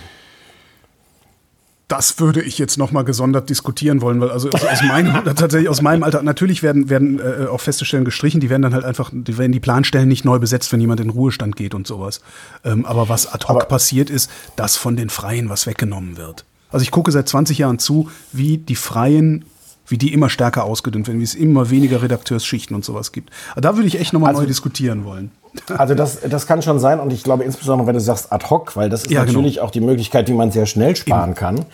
Das 1.91 2.21
würde 2.21 2.41
ich 2.41 2.57
jetzt 2.57 2.79
noch 2.79 2.93
mal 2.93 3.03
gesondert 3.03 3.51
diskutieren 3.51 4.01
wollen, 4.01 4.21
weil 4.21 4.31
also 4.31 4.49
aus, 4.51 4.83
meinem 4.87 5.25
tatsächlich 5.35 5.69
aus 5.69 5.83
meinem 5.83 6.05
Alter 6.05 6.23
natürlich 6.23 6.63
werden 6.63 6.89
werden 6.89 7.19
äh, 7.19 7.47
auch 7.47 7.61
feste 7.61 7.85
Stellen 7.85 8.05
gestrichen, 8.05 8.41
die 8.41 8.49
werden 8.49 8.63
dann 8.63 8.75
halt 8.75 8.85
einfach 8.85 9.11
die 9.13 9.37
werden 9.39 9.51
die 9.51 9.59
Planstellen 9.59 10.07
nicht 10.07 10.25
neu 10.25 10.39
besetzt, 10.39 10.73
wenn 10.73 10.81
jemand 10.81 11.01
in 11.01 11.11
Ruhestand 11.11 11.57
geht 11.57 11.75
und 11.75 11.89
sowas. 11.89 12.21
Ähm, 12.65 12.87
aber 12.87 13.09
was 13.09 13.27
ad 13.27 13.45
hoc 13.49 13.57
Aber- 13.57 13.65
passiert 13.65 14.09
ist, 14.09 14.31
dass 14.55 14.77
von 14.77 14.95
den 14.95 15.11
Freien 15.11 15.49
was 15.49 15.67
weggenommen 15.67 16.17
wird. 16.17 16.45
Also 16.71 16.85
ich 16.85 16.93
gucke 16.93 17.11
seit 17.11 17.29
20 17.29 17.59
Jahren 17.59 17.81
zu, 17.81 18.09
wie 18.33 18.59
die 18.59 18.77
Freien 18.77 19.45
wie 19.91 19.99
die 19.99 20.13
immer 20.13 20.31
stärker 20.31 20.65
ausgedünnt 20.65 21.07
werden, 21.09 21.19
wie 21.21 21.25
es 21.25 21.35
immer 21.35 21.71
weniger 21.71 22.03
Redakteursschichten 22.03 22.75
und 22.77 22.85
sowas 22.85 23.13
gibt. 23.13 23.31
Aber 23.53 23.61
da 23.61 23.77
würde 23.77 23.89
ich 23.89 23.99
echt 24.01 24.13
noch 24.13 24.21
mal 24.21 24.29
Also- 24.29 24.41
neu 24.43 24.47
diskutieren 24.47 25.05
wollen. 25.05 25.31
Also 25.77 25.95
das, 25.97 26.21
das 26.21 26.47
kann 26.47 26.63
schon 26.63 26.79
sein 26.79 27.01
und 27.01 27.13
ich 27.13 27.25
glaube 27.25 27.43
insbesondere, 27.43 27.89
wenn 27.89 27.95
du 27.95 28.01
sagst 28.01 28.33
ad 28.33 28.47
hoc, 28.51 28.77
weil 28.77 28.89
das 28.89 29.03
ist 29.03 29.11
Ja, 29.11 29.25
genau. 29.25 29.39
natürlich 29.39 29.61
auch 29.61 29.73
die 29.73 29.81
Möglichkeit, 29.81 30.29
die 30.29 30.33
man 30.33 30.53
sehr 30.53 30.65
schnell 30.67 30.95
sparen 30.95 31.35
kann. 31.35 31.65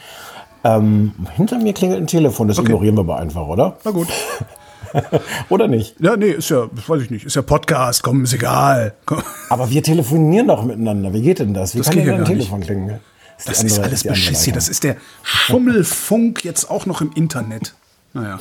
Ähm, 0.65 1.13
hinter 1.37 1.59
mir 1.59 1.75
klingelt 1.75 2.01
ein 2.01 2.07
Telefon, 2.07 2.49
das 2.49 2.57
ignorieren 2.59 2.97
wir 2.97 3.01
aber 3.03 3.19
einfach, 3.19 3.47
oder? 3.47 3.77
Na 3.85 3.91
gut. 3.91 4.09
Oder 5.51 5.69
nicht? 5.69 5.97
Ja, 6.01 6.17
nee, 6.17 6.31
ist 6.31 6.49
ja, 6.49 6.69
weiß 6.87 7.03
ich 7.03 7.11
nicht, 7.11 7.27
ist 7.27 7.37
ja 7.37 7.43
Podcast, 7.43 8.03
komm, 8.03 8.25
ist 8.25 8.33
egal. 8.33 8.95
Komm. 9.05 9.23
Aber 9.51 9.69
wir 9.69 9.83
telefonieren 9.83 10.49
doch 10.49 10.65
miteinander. 10.65 11.13
Wie 11.13 11.21
geht 11.21 11.39
denn 11.41 11.53
das? 11.53 11.75
Wie 11.75 11.79
Das 11.79 11.89
kann 11.89 11.99
denn 11.99 12.07
ja 12.07 12.15
ein. 12.17 12.25
Telefon 12.25 12.61
klingeln? 12.61 13.01
die 13.41 13.49
Das 13.49 13.63
ist 13.63 13.79
alles 13.79 14.05
Beschiss 14.05 14.45
hier. 14.45 14.55
Das 14.55 14.69
ist 14.71 14.85
der 14.85 14.97
Schummelfunk 15.23 16.45
jetzt 16.45 16.71
auch 16.71 16.87
noch 16.87 17.01
im 17.03 17.11
Internet. 17.15 17.75
Naja. 18.17 18.39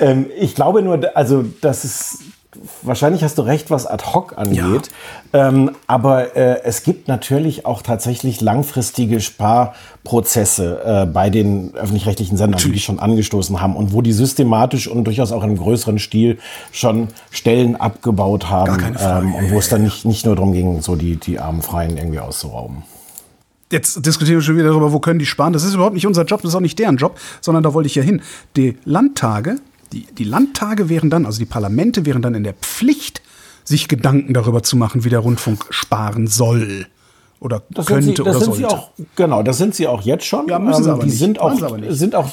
Ähm, 0.00 0.26
ich 0.38 0.54
glaube 0.54 0.82
nur, 0.82 1.00
also 1.14 1.44
das 1.60 1.84
ist 1.84 2.18
wahrscheinlich 2.82 3.24
hast 3.24 3.38
du 3.38 3.42
recht, 3.42 3.70
was 3.70 3.86
ad 3.86 4.04
hoc 4.12 4.36
angeht. 4.36 4.90
Ähm, 5.32 5.72
aber 5.86 6.36
äh, 6.36 6.62
es 6.64 6.82
gibt 6.82 7.08
natürlich 7.08 7.64
auch 7.64 7.82
tatsächlich 7.82 8.40
langfristige 8.40 9.20
Sparprozesse 9.20 10.82
äh, 10.84 11.06
bei 11.06 11.30
den 11.30 11.74
öffentlich-rechtlichen 11.74 12.36
Sendern, 12.36 12.60
die 12.60 12.78
schon 12.78 12.98
angestoßen 12.98 13.60
haben 13.60 13.76
und 13.76 13.92
wo 13.92 14.02
die 14.02 14.12
systematisch 14.12 14.88
und 14.88 15.04
durchaus 15.04 15.32
auch 15.32 15.42
in 15.42 15.50
einem 15.50 15.58
größeren 15.58 15.98
Stil 15.98 16.38
schon 16.72 17.08
Stellen 17.30 17.76
abgebaut 17.76 18.50
haben 18.50 18.96
ähm, 19.00 19.34
und 19.34 19.50
wo 19.50 19.58
es 19.58 19.68
dann 19.68 19.82
nicht, 19.82 20.04
nicht 20.04 20.26
nur 20.26 20.36
darum 20.36 20.52
ging, 20.52 20.82
so 20.82 20.96
die, 20.96 21.16
die 21.16 21.38
armen 21.38 21.62
Freien 21.62 21.96
irgendwie 21.96 22.20
auszurauben. 22.20 22.82
Jetzt 23.72 24.04
diskutieren 24.06 24.36
wir 24.38 24.42
schon 24.42 24.56
wieder 24.56 24.68
darüber, 24.68 24.92
wo 24.92 25.00
können 25.00 25.18
die 25.18 25.26
sparen. 25.26 25.52
Das 25.52 25.64
ist 25.64 25.74
überhaupt 25.74 25.94
nicht 25.94 26.06
unser 26.06 26.24
Job, 26.24 26.42
das 26.42 26.50
ist 26.50 26.54
auch 26.54 26.60
nicht 26.60 26.78
deren 26.78 26.96
Job, 26.98 27.18
sondern 27.40 27.64
da 27.64 27.74
wollte 27.74 27.86
ich 27.88 27.94
ja 27.94 28.02
hin. 28.02 28.20
Die 28.56 28.76
Landtage, 28.84 29.56
die, 29.92 30.06
die 30.16 30.24
Landtage 30.24 30.88
wären 30.88 31.10
dann, 31.10 31.26
also 31.26 31.38
die 31.38 31.46
Parlamente 31.46 32.06
wären 32.06 32.22
dann 32.22 32.34
in 32.34 32.44
der 32.44 32.52
Pflicht, 32.54 33.22
sich 33.64 33.88
Gedanken 33.88 34.34
darüber 34.34 34.62
zu 34.62 34.76
machen, 34.76 35.04
wie 35.04 35.08
der 35.08 35.20
Rundfunk 35.20 35.66
sparen 35.70 36.26
soll. 36.26 36.86
oder 37.40 37.62
Das 37.70 37.86
könnte 37.86 38.02
sind 38.04 38.16
sie, 38.18 38.22
das 38.24 38.36
oder 38.36 38.44
sind 38.44 38.54
sie 38.56 38.60
sollte. 38.62 38.76
auch, 38.76 38.90
genau, 39.16 39.42
das 39.42 39.56
sind 39.58 39.74
sie 39.74 39.86
auch 39.86 40.02
jetzt 40.02 40.24
schon. 40.26 40.42
Ähm, 40.42 40.48
Ja, 40.50 40.58
müssen 40.58 40.84
sie 40.84 40.90
aber 40.90 41.00
die 41.04 41.06
nicht. 41.08 41.18
sind 41.18 41.40
auch, 41.40 41.54
sie 41.58 41.94
sind 41.94 42.14
auch, 42.14 42.28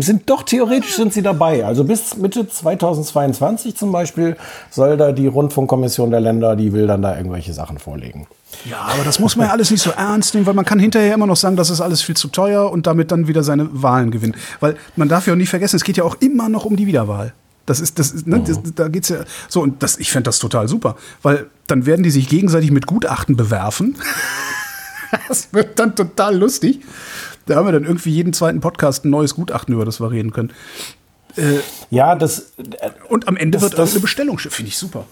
sind 0.00 0.28
doch 0.28 0.42
theoretisch 0.42 0.96
sind 0.96 1.12
sie 1.12 1.22
dabei. 1.22 1.64
Also 1.64 1.84
bis 1.84 2.16
Mitte 2.16 2.48
2022 2.48 3.76
zum 3.76 3.92
Beispiel 3.92 4.36
soll 4.70 4.96
da 4.96 5.12
die 5.12 5.26
Rundfunkkommission 5.26 6.10
der 6.10 6.20
Länder, 6.20 6.56
die 6.56 6.72
will 6.72 6.86
dann 6.86 7.02
da 7.02 7.16
irgendwelche 7.16 7.52
Sachen 7.52 7.78
vorlegen. 7.78 8.26
Ja, 8.64 8.78
aber 8.80 9.04
das 9.04 9.18
muss 9.18 9.36
man 9.36 9.46
ja 9.46 9.52
alles 9.52 9.70
nicht 9.70 9.82
so 9.82 9.90
ernst 9.90 10.34
nehmen, 10.34 10.44
weil 10.46 10.54
man 10.54 10.64
kann 10.64 10.78
hinterher 10.78 11.14
immer 11.14 11.26
noch 11.26 11.36
sagen, 11.36 11.56
das 11.56 11.70
ist 11.70 11.80
alles 11.80 12.02
viel 12.02 12.16
zu 12.16 12.28
teuer 12.28 12.70
und 12.70 12.86
damit 12.86 13.10
dann 13.10 13.26
wieder 13.26 13.42
seine 13.42 13.68
Wahlen 13.82 14.10
gewinnen. 14.10 14.34
Weil 14.60 14.76
man 14.96 15.08
darf 15.08 15.26
ja 15.26 15.32
auch 15.32 15.36
nicht 15.38 15.48
vergessen, 15.50 15.76
es 15.76 15.84
geht 15.84 15.96
ja 15.96 16.04
auch 16.04 16.16
immer 16.20 16.48
noch 16.48 16.64
um 16.64 16.76
die 16.76 16.86
Wiederwahl. 16.86 17.32
Das 17.66 17.80
ist, 17.80 17.98
das 17.98 18.10
ist, 18.10 18.26
ne, 18.26 18.42
das, 18.46 18.58
da 18.74 18.88
geht's 18.88 19.08
ja 19.10 19.18
so 19.48 19.60
und 19.62 19.82
das, 19.82 19.98
ich 19.98 20.10
fände 20.10 20.24
das 20.24 20.38
total 20.40 20.66
super, 20.68 20.96
weil 21.22 21.46
dann 21.68 21.86
werden 21.86 22.02
die 22.02 22.10
sich 22.10 22.28
gegenseitig 22.28 22.70
mit 22.72 22.86
Gutachten 22.86 23.36
bewerfen. 23.36 23.96
das 25.28 25.52
wird 25.52 25.78
dann 25.78 25.94
total 25.94 26.36
lustig. 26.36 26.80
Da 27.46 27.56
haben 27.56 27.66
wir 27.66 27.72
dann 27.72 27.84
irgendwie 27.84 28.10
jeden 28.10 28.32
zweiten 28.32 28.60
Podcast 28.60 29.04
ein 29.04 29.10
neues 29.10 29.34
Gutachten, 29.34 29.74
über 29.74 29.84
das 29.84 30.00
wir 30.00 30.10
reden 30.10 30.32
können. 30.32 30.52
Ja, 31.90 32.14
das, 32.16 32.52
Und 33.08 33.28
am 33.28 33.36
Ende 33.36 33.56
Das- 33.56 33.62
wird 33.62 33.72
das- 33.74 33.78
irgendeine 33.78 34.00
Bestellung, 34.00 34.38
finde 34.38 34.68
ich 34.68 34.76
super. 34.76 35.06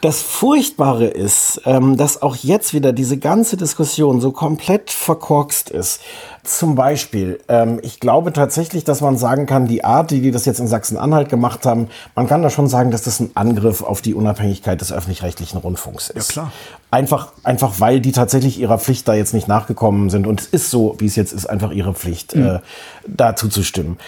Das 0.00 0.22
Furchtbare 0.22 1.06
ist, 1.06 1.60
ähm, 1.66 1.96
dass 1.96 2.22
auch 2.22 2.36
jetzt 2.36 2.72
wieder 2.72 2.92
diese 2.92 3.18
ganze 3.18 3.56
Diskussion 3.56 4.20
so 4.20 4.32
komplett 4.32 4.90
verkorkst 4.90 5.70
ist. 5.70 6.00
Zum 6.44 6.74
Beispiel, 6.74 7.40
ähm, 7.48 7.78
ich 7.82 8.00
glaube 8.00 8.32
tatsächlich, 8.32 8.84
dass 8.84 9.00
man 9.00 9.18
sagen 9.18 9.46
kann, 9.46 9.66
die 9.66 9.84
Art, 9.84 10.12
wie 10.12 10.20
die 10.20 10.30
das 10.30 10.46
jetzt 10.46 10.60
in 10.60 10.66
Sachsen-Anhalt 10.66 11.28
gemacht 11.28 11.66
haben, 11.66 11.88
man 12.14 12.26
kann 12.26 12.42
da 12.42 12.48
schon 12.48 12.68
sagen, 12.68 12.90
dass 12.90 13.02
das 13.02 13.20
ein 13.20 13.30
Angriff 13.34 13.82
auf 13.82 14.00
die 14.00 14.14
Unabhängigkeit 14.14 14.80
des 14.80 14.92
öffentlich-rechtlichen 14.92 15.58
Rundfunks 15.58 16.08
ist. 16.08 16.28
Ja, 16.28 16.32
klar. 16.32 16.52
Einfach, 16.90 17.32
einfach 17.42 17.80
weil 17.80 18.00
die 18.00 18.12
tatsächlich 18.12 18.58
ihrer 18.58 18.78
Pflicht 18.78 19.06
da 19.08 19.14
jetzt 19.14 19.34
nicht 19.34 19.46
nachgekommen 19.46 20.08
sind. 20.08 20.26
Und 20.26 20.40
es 20.40 20.46
ist 20.46 20.70
so, 20.70 20.96
wie 20.98 21.06
es 21.06 21.16
jetzt 21.16 21.32
ist, 21.32 21.44
einfach 21.44 21.70
ihre 21.70 21.92
Pflicht, 21.92 22.34
äh, 22.34 22.60
dazu 23.06 23.48
zu 23.48 23.62
stimmen. 23.62 23.98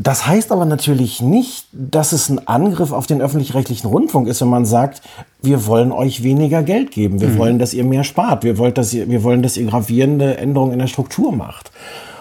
Das 0.00 0.26
heißt 0.26 0.52
aber 0.52 0.64
natürlich 0.64 1.20
nicht, 1.20 1.66
dass 1.72 2.12
es 2.12 2.28
ein 2.28 2.46
Angriff 2.46 2.92
auf 2.92 3.08
den 3.08 3.20
öffentlich-rechtlichen 3.20 3.88
Rundfunk 3.88 4.28
ist, 4.28 4.40
wenn 4.40 4.48
man 4.48 4.64
sagt, 4.64 5.02
wir 5.42 5.66
wollen 5.66 5.90
euch 5.90 6.22
weniger 6.22 6.62
Geld 6.62 6.92
geben, 6.92 7.20
wir 7.20 7.36
wollen, 7.36 7.58
dass 7.58 7.74
ihr 7.74 7.84
mehr 7.84 8.04
spart, 8.04 8.44
wir 8.44 8.58
wollen, 8.58 8.74
dass 8.74 8.94
ihr, 8.94 9.10
wir 9.10 9.24
wollen, 9.24 9.42
dass 9.42 9.56
ihr 9.56 9.66
gravierende 9.66 10.38
Änderungen 10.38 10.72
in 10.72 10.78
der 10.78 10.86
Struktur 10.86 11.32
macht. 11.32 11.72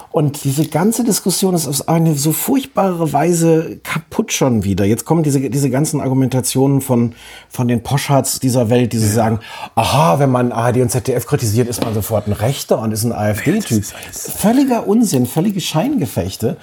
Und 0.10 0.46
diese 0.46 0.66
ganze 0.66 1.04
Diskussion 1.04 1.54
ist 1.54 1.68
auf 1.68 1.88
eine 1.88 2.16
so 2.16 2.32
furchtbare 2.32 3.14
Weise 3.14 3.80
kaputt 3.84 4.34
schon 4.34 4.64
wieder. 4.64 4.84
Jetzt 4.84 5.06
kommen 5.06 5.22
diese, 5.22 5.48
diese 5.48 5.70
ganzen 5.70 6.02
Argumentationen 6.02 6.82
von, 6.82 7.14
von 7.50 7.68
den 7.68 7.84
Poschards 7.84 8.40
dieser 8.40 8.72
Welt, 8.72 8.94
die 8.94 8.98
sie 8.98 9.12
sagen, 9.12 9.40
aha, 9.76 10.18
wenn 10.18 10.32
man 10.32 10.52
ARD 10.52 10.78
und 10.78 10.90
ZDF 10.90 11.28
kritisiert, 11.28 11.68
ist 11.68 11.84
man 11.84 11.94
sofort 11.94 12.26
ein 12.26 12.34
Rechter 12.34 12.80
und 12.80 12.94
ist 12.94 13.04
ein 13.04 13.12
AfD-Typ. 13.12 13.86
Völliger 14.12 14.88
Unsinn, 14.88 15.28
völlige 15.28 15.62
Scheingefechte. 15.62 16.58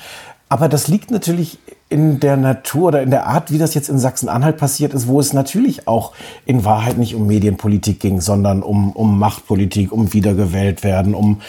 Aber 0.55 0.69
das 0.69 0.87
liegt 0.87 1.11
natürlich 1.11 1.59
in 1.89 2.21
der 2.21 2.37
Natur 2.37 2.85
oder 2.85 3.03
in 3.03 3.11
der 3.11 3.27
Art, 3.27 3.51
wie 3.51 3.59
das 3.59 3.75
jetzt 3.75 3.89
in 3.89 3.99
Sachsen-Anhalt 3.99 4.57
passiert 4.57 4.95
ist, 4.95 5.09
wo 5.09 5.19
es 5.19 5.33
natürlich 5.33 5.89
auch 5.89 6.13
in 6.47 6.65
Wahrheit 6.65 6.97
nicht 6.97 7.17
um 7.17 7.27
Medienpolitik 7.27 7.99
ging, 7.99 8.21
sondern 8.21 8.63
um, 8.63 8.93
um 8.93 9.19
Machtpolitik, 9.19 9.91
um 9.91 10.13
wiedergewählt 10.13 10.85
werden, 10.85 11.17
um 11.17 11.41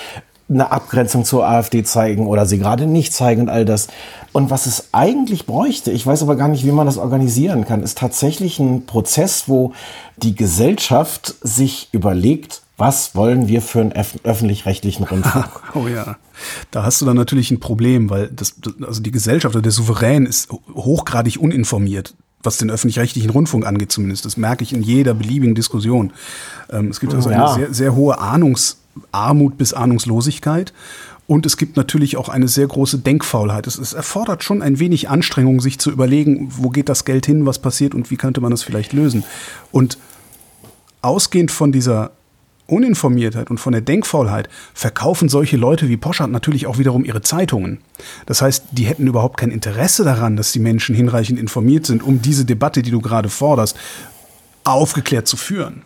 eine 0.49 0.71
Abgrenzung 0.71 1.23
zur 1.23 1.47
AfD 1.47 1.83
zeigen 1.83 2.25
oder 2.25 2.47
sie 2.47 2.57
gerade 2.57 2.87
nicht 2.87 3.13
zeigen 3.13 3.41
und 3.41 3.49
all 3.49 3.63
das. 3.63 3.89
Und 4.31 4.49
was 4.49 4.65
es 4.65 4.89
eigentlich 4.91 5.45
bräuchte, 5.45 5.91
ich 5.91 6.07
weiß 6.07 6.23
aber 6.23 6.35
gar 6.35 6.47
nicht, 6.47 6.65
wie 6.65 6.71
man 6.71 6.87
das 6.87 6.97
organisieren 6.97 7.63
kann, 7.63 7.83
ist 7.83 7.99
tatsächlich 7.99 8.57
ein 8.57 8.87
Prozess, 8.87 9.43
wo 9.45 9.73
die 10.17 10.33
Gesellschaft 10.33 11.35
sich 11.43 11.89
überlegt, 11.91 12.63
was 12.77 13.15
wollen 13.15 13.47
wir 13.47 13.61
für 13.61 13.81
einen 13.81 13.93
öff- 13.93 14.23
öffentlich-rechtlichen 14.23 15.05
Rundfunk? 15.05 15.45
Oh 15.75 15.87
ja, 15.87 16.17
da 16.71 16.83
hast 16.83 17.01
du 17.01 17.05
dann 17.05 17.15
natürlich 17.15 17.51
ein 17.51 17.59
Problem, 17.59 18.09
weil 18.09 18.27
das, 18.27 18.55
also 18.85 19.01
die 19.01 19.11
Gesellschaft 19.11 19.55
oder 19.55 19.61
der 19.61 19.71
Souverän 19.71 20.25
ist 20.25 20.49
hochgradig 20.73 21.37
uninformiert, 21.39 22.13
was 22.43 22.57
den 22.57 22.69
öffentlich-rechtlichen 22.69 23.29
Rundfunk 23.29 23.65
angeht 23.65 23.91
zumindest. 23.91 24.25
Das 24.25 24.37
merke 24.37 24.63
ich 24.63 24.73
in 24.73 24.81
jeder 24.81 25.13
beliebigen 25.13 25.55
Diskussion. 25.55 26.13
Ähm, 26.69 26.89
es 26.89 26.99
gibt 26.99 27.13
also 27.13 27.29
eine 27.29 27.53
sehr, 27.53 27.73
sehr 27.73 27.95
hohe 27.95 28.19
Ahnungsarmut 28.19 29.57
bis 29.57 29.73
Ahnungslosigkeit. 29.73 30.73
Und 31.27 31.47
es 31.47 31.57
gibt 31.57 31.75
natürlich 31.75 32.17
auch 32.17 32.29
eine 32.29 32.47
sehr 32.47 32.67
große 32.67 32.99
Denkfaulheit. 32.99 33.65
Es, 33.65 33.79
es 33.79 33.93
erfordert 33.93 34.43
schon 34.43 34.61
ein 34.61 34.77
wenig 34.77 35.09
Anstrengung, 35.09 35.59
sich 35.59 35.79
zu 35.79 35.89
überlegen, 35.91 36.49
wo 36.51 36.69
geht 36.69 36.87
das 36.87 37.03
Geld 37.03 37.25
hin, 37.25 37.47
was 37.47 37.57
passiert 37.57 37.95
und 37.95 38.11
wie 38.11 38.15
könnte 38.15 38.41
man 38.41 38.51
das 38.51 38.61
vielleicht 38.61 38.93
lösen. 38.93 39.23
Und 39.71 39.97
ausgehend 41.01 41.49
von 41.51 41.71
dieser 41.71 42.11
Uninformiertheit 42.67 43.49
und 43.49 43.59
von 43.59 43.71
der 43.73 43.81
Denkfaulheit 43.81 44.49
verkaufen 44.73 45.29
solche 45.29 45.57
Leute 45.57 45.89
wie 45.89 45.97
Poschardt 45.97 46.31
natürlich 46.31 46.67
auch 46.67 46.77
wiederum 46.77 47.05
ihre 47.05 47.21
Zeitungen. 47.21 47.79
Das 48.25 48.41
heißt, 48.41 48.65
die 48.71 48.85
hätten 48.85 49.07
überhaupt 49.07 49.37
kein 49.37 49.51
Interesse 49.51 50.03
daran, 50.03 50.35
dass 50.35 50.51
die 50.51 50.59
Menschen 50.59 50.95
hinreichend 50.95 51.39
informiert 51.39 51.85
sind, 51.85 52.01
um 52.03 52.21
diese 52.21 52.45
Debatte, 52.45 52.81
die 52.81 52.91
du 52.91 53.01
gerade 53.01 53.29
forderst, 53.29 53.77
aufgeklärt 54.63 55.27
zu 55.27 55.37
führen. 55.37 55.83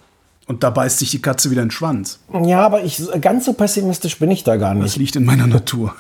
Und 0.48 0.64
da 0.64 0.72
beißt 0.72 1.00
sich 1.00 1.12
die 1.12 1.22
Katze 1.22 1.52
wieder 1.52 1.62
in 1.62 1.68
den 1.68 1.72
Schwanz. 1.72 2.20
Ja, 2.44 2.62
aber 2.66 2.84
ich, 2.84 3.02
ganz 3.22 3.46
so 3.46 3.54
pessimistisch 3.54 4.18
bin 4.18 4.32
ich 4.32 4.44
da 4.44 4.56
gar 4.58 4.74
Das 4.74 4.84
nicht. 4.84 4.96
liegt 4.98 5.16
in 5.16 5.26
meiner 5.26 5.46
Natur. 5.46 5.94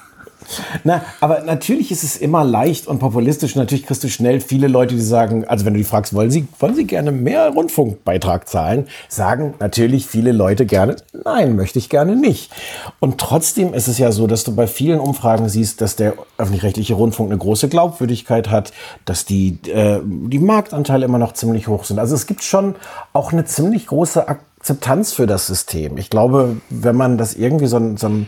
Na, 0.84 1.03
aber 1.20 1.41
natürlich 1.41 1.91
ist 1.91 2.03
es 2.03 2.18
immer 2.18 2.44
leicht 2.44 2.88
und 2.88 3.00
populistisch. 3.00 3.56
Natürlich 3.56 3.86
kriegst 3.86 4.03
du 4.03 4.10
schnell 4.10 4.41
viele 4.41 4.68
Leute, 4.68 4.96
die 4.96 5.01
sagen, 5.01 5.46
also 5.46 5.65
wenn 5.65 5.74
du 5.74 5.79
die 5.79 5.84
fragst, 5.84 6.13
wollen 6.13 6.32
sie, 6.32 6.48
wollen 6.60 6.75
sie 6.75 6.86
gerne 6.86 7.12
mehr 7.12 7.50
Rundfunkbeitrag 7.50 8.48
zahlen, 8.48 8.88
sagen 9.08 9.53
natürlich 9.60 10.08
viele 10.08 10.32
Leute 10.32 10.65
gerne, 10.65 10.96
nein, 11.25 11.56
möchte 11.56 11.79
ich 11.79 11.89
gerne 11.89 12.15
nicht. 12.15 12.51
Und 13.00 13.20
trotzdem 13.20 13.74
ist 13.74 13.88
es 13.88 13.98
ja 13.98 14.12
so, 14.12 14.27
dass 14.27 14.44
du 14.44 14.56
bei 14.56 14.68
vielen 14.68 15.00
Umfragen 15.00 15.50
siehst, 15.50 15.82
dass 15.82 15.96
der 15.96 16.13
öffentlich-rechtliche 16.38 16.94
Rundfunk 16.94 17.29
eine 17.29 17.39
große 17.39 17.70
Glaubwürdigkeit 17.70 18.50
hat, 18.50 18.74
dass 19.06 19.25
die, 19.25 19.60
äh, 19.70 20.00
die 20.03 20.39
Marktanteile 20.39 21.06
immer 21.06 21.20
noch 21.20 21.34
ziemlich 21.34 21.68
hoch 21.68 21.84
sind. 21.84 22.00
Also 22.00 22.15
es 22.15 22.27
gibt 22.27 22.44
schon 22.44 22.75
auch 23.13 23.32
eine 23.32 23.46
ziemlich 23.46 23.88
große 23.88 24.27
Akzeptanz 24.27 25.13
für 25.13 25.27
das 25.27 25.48
System. 25.48 25.98
Ich 25.98 26.10
glaube, 26.10 26.58
wenn 26.70 26.96
man 26.96 27.18
das 27.18 27.36
irgendwie 27.36 27.68
so, 27.68 27.96
so 27.98 28.08
ein 28.08 28.27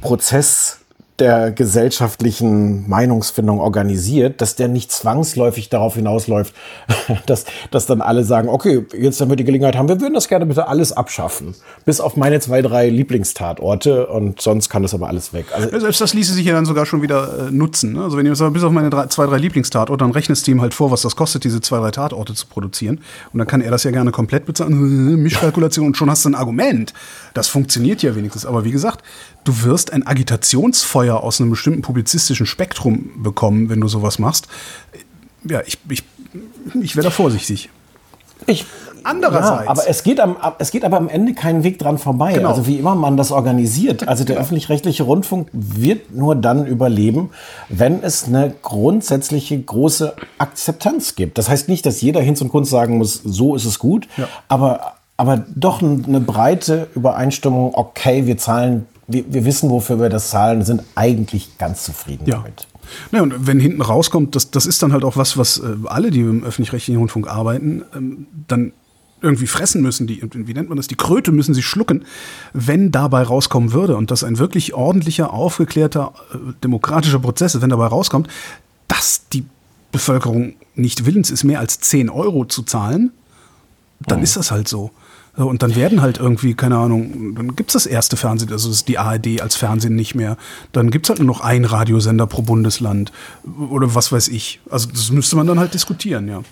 Prozess 0.00 0.80
der 1.20 1.52
gesellschaftlichen 1.52 2.88
Meinungsfindung 2.88 3.60
organisiert, 3.60 4.40
dass 4.40 4.56
der 4.56 4.66
nicht 4.66 4.90
zwangsläufig 4.90 5.68
darauf 5.68 5.94
hinausläuft, 5.94 6.52
dass, 7.26 7.44
dass 7.70 7.86
dann 7.86 8.00
alle 8.00 8.24
sagen, 8.24 8.48
okay, 8.48 8.84
jetzt 8.98 9.20
wenn 9.20 9.28
wir 9.28 9.36
die 9.36 9.44
Gelegenheit 9.44 9.76
haben, 9.76 9.88
wir 9.88 10.00
würden 10.00 10.14
das 10.14 10.26
gerne 10.26 10.44
bitte 10.44 10.66
alles 10.66 10.92
abschaffen. 10.92 11.54
Bis 11.84 12.00
auf 12.00 12.16
meine 12.16 12.40
zwei, 12.40 12.62
drei 12.62 12.88
Lieblingstatorte 12.88 14.08
und 14.08 14.40
sonst 14.40 14.68
kann 14.68 14.82
das 14.82 14.92
aber 14.92 15.06
alles 15.06 15.32
weg. 15.32 15.46
Also, 15.54 15.78
Selbst 15.78 16.00
das 16.00 16.14
ließe 16.14 16.32
sich 16.32 16.46
ja 16.46 16.52
dann 16.52 16.66
sogar 16.66 16.84
schon 16.84 17.00
wieder 17.00 17.46
äh, 17.46 17.50
nutzen. 17.52 17.92
Ne? 17.92 18.02
Also 18.02 18.16
wenn 18.16 18.26
ihr 18.26 18.34
sagt, 18.34 18.52
bis 18.52 18.64
auf 18.64 18.72
meine 18.72 18.90
drei, 18.90 19.06
zwei, 19.06 19.26
drei 19.26 19.38
Lieblingstatorte, 19.38 20.02
dann 20.02 20.10
rechnest 20.10 20.48
du 20.48 20.50
ihm 20.50 20.60
halt 20.60 20.74
vor, 20.74 20.90
was 20.90 21.02
das 21.02 21.14
kostet, 21.14 21.44
diese 21.44 21.60
zwei, 21.60 21.78
drei 21.78 21.92
Tatorte 21.92 22.34
zu 22.34 22.48
produzieren. 22.48 23.00
Und 23.32 23.38
dann 23.38 23.46
kann 23.46 23.60
er 23.60 23.70
das 23.70 23.84
ja 23.84 23.92
gerne 23.92 24.10
komplett 24.10 24.46
bezahlen. 24.46 25.22
Mischkalkulation 25.22 25.86
und 25.86 25.96
schon 25.96 26.10
hast 26.10 26.24
du 26.24 26.30
ein 26.30 26.34
Argument. 26.34 26.92
Das 27.34 27.46
funktioniert 27.46 28.02
ja 28.02 28.16
wenigstens. 28.16 28.46
Aber 28.46 28.64
wie 28.64 28.72
gesagt, 28.72 29.04
du 29.44 29.62
wirst 29.62 29.92
ein 29.92 30.06
Agitationsfeuer 30.06 31.03
aus 31.12 31.40
einem 31.40 31.50
bestimmten 31.50 31.82
publizistischen 31.82 32.46
Spektrum 32.46 33.22
bekommen, 33.22 33.68
wenn 33.68 33.80
du 33.80 33.88
sowas 33.88 34.18
machst. 34.18 34.48
Ja, 35.48 35.60
ich, 35.66 35.78
ich, 35.90 36.02
ich 36.80 36.96
wäre 36.96 37.04
da 37.04 37.10
vorsichtig. 37.10 37.68
Ich, 38.46 38.66
Andererseits- 39.06 39.64
Ja, 39.66 39.70
aber 39.70 39.86
es 39.86 40.02
geht, 40.02 40.18
am, 40.18 40.36
es 40.58 40.70
geht 40.70 40.82
aber 40.82 40.96
am 40.96 41.10
Ende 41.10 41.34
keinen 41.34 41.62
Weg 41.62 41.78
dran 41.78 41.98
vorbei. 41.98 42.32
Genau. 42.32 42.48
Also 42.48 42.66
wie 42.66 42.78
immer 42.78 42.94
man 42.94 43.18
das 43.18 43.32
organisiert. 43.32 44.08
Also 44.08 44.24
der 44.24 44.36
öffentlich-rechtliche 44.40 45.02
Rundfunk 45.02 45.48
wird 45.52 46.14
nur 46.14 46.34
dann 46.34 46.66
überleben, 46.66 47.28
wenn 47.68 48.02
es 48.02 48.24
eine 48.24 48.54
grundsätzliche 48.62 49.60
große 49.60 50.14
Akzeptanz 50.38 51.16
gibt. 51.16 51.36
Das 51.36 51.50
heißt 51.50 51.68
nicht, 51.68 51.84
dass 51.84 52.00
jeder 52.00 52.22
Hinz 52.22 52.40
und 52.40 52.48
Kunst 52.48 52.70
sagen 52.70 52.96
muss, 52.96 53.20
so 53.24 53.54
ist 53.54 53.66
es 53.66 53.78
gut, 53.78 54.08
Ja. 54.16 54.26
aber, 54.48 54.94
aber 55.18 55.44
doch 55.54 55.82
eine 55.82 56.20
breite 56.20 56.88
Übereinstimmung, 56.94 57.74
okay, 57.74 58.26
wir 58.26 58.38
zahlen, 58.38 58.86
wir, 59.06 59.24
wir 59.32 59.44
wissen, 59.44 59.70
wofür 59.70 60.00
wir 60.00 60.08
das 60.08 60.30
zahlen, 60.30 60.64
sind 60.64 60.82
eigentlich 60.94 61.58
ganz 61.58 61.84
zufrieden 61.84 62.26
Ja. 62.26 62.36
damit. 62.38 62.66
Ja, 63.12 63.22
und 63.22 63.46
wenn 63.46 63.60
hinten 63.60 63.80
rauskommt, 63.80 64.36
das, 64.36 64.50
das 64.50 64.66
ist 64.66 64.82
dann 64.82 64.92
halt 64.92 65.04
auch 65.04 65.16
was, 65.16 65.38
was 65.38 65.58
äh, 65.58 65.74
alle, 65.86 66.10
die 66.10 66.20
im 66.20 66.44
öffentlich-rechtlichen 66.44 66.98
Rundfunk 66.98 67.28
arbeiten, 67.28 67.82
ähm, 67.94 68.26
dann 68.46 68.72
irgendwie 69.22 69.46
fressen 69.46 69.80
müssen, 69.80 70.06
die, 70.06 70.22
wie 70.34 70.52
nennt 70.52 70.68
man 70.68 70.76
das, 70.76 70.86
die 70.86 70.96
Kröte 70.96 71.32
müssen 71.32 71.54
sie 71.54 71.62
schlucken, 71.62 72.04
wenn 72.52 72.92
dabei 72.92 73.22
rauskommen 73.22 73.72
würde 73.72 73.96
und 73.96 74.10
das 74.10 74.22
ein 74.22 74.38
wirklich 74.38 74.74
ordentlicher, 74.74 75.32
aufgeklärter, 75.32 76.12
äh, 76.34 76.36
demokratischer 76.62 77.20
Prozess 77.20 77.54
ist, 77.54 77.62
wenn 77.62 77.70
dabei 77.70 77.86
rauskommt, 77.86 78.28
dass 78.86 79.28
die 79.32 79.44
Bevölkerung 79.92 80.54
nicht 80.74 81.06
willens 81.06 81.30
ist, 81.30 81.42
mehr 81.44 81.60
als 81.60 81.80
10 81.80 82.10
Euro 82.10 82.44
zu 82.44 82.62
zahlen, 82.64 83.12
dann 84.00 84.22
ist 84.22 84.36
das 84.36 84.50
halt 84.50 84.68
so. 84.68 84.90
So, 85.36 85.46
Und 85.48 85.62
dann 85.62 85.74
werden 85.74 86.00
halt 86.00 86.18
irgendwie, 86.18 86.54
keine 86.54 86.76
Ahnung, 86.76 87.34
dann 87.34 87.56
gibt's 87.56 87.72
das 87.72 87.86
erste 87.86 88.16
Fernsehen, 88.16 88.52
also 88.52 88.68
das 88.68 88.78
ist 88.78 88.88
die 88.88 88.98
ARD 88.98 89.40
als 89.40 89.56
Fernsehen 89.56 89.96
nicht 89.96 90.14
mehr. 90.14 90.36
Dann 90.72 90.90
gibt's 90.90 91.08
halt 91.08 91.18
nur 91.18 91.26
noch 91.26 91.40
einen 91.40 91.64
Radiosender 91.64 92.26
pro 92.26 92.42
Bundesland 92.42 93.12
oder 93.70 93.94
was 93.94 94.12
weiß 94.12 94.28
ich. 94.28 94.60
Also 94.70 94.88
das 94.90 95.10
müsste 95.10 95.36
man 95.36 95.46
dann 95.46 95.58
halt 95.58 95.74
diskutieren, 95.74 96.28
ja. 96.28 96.42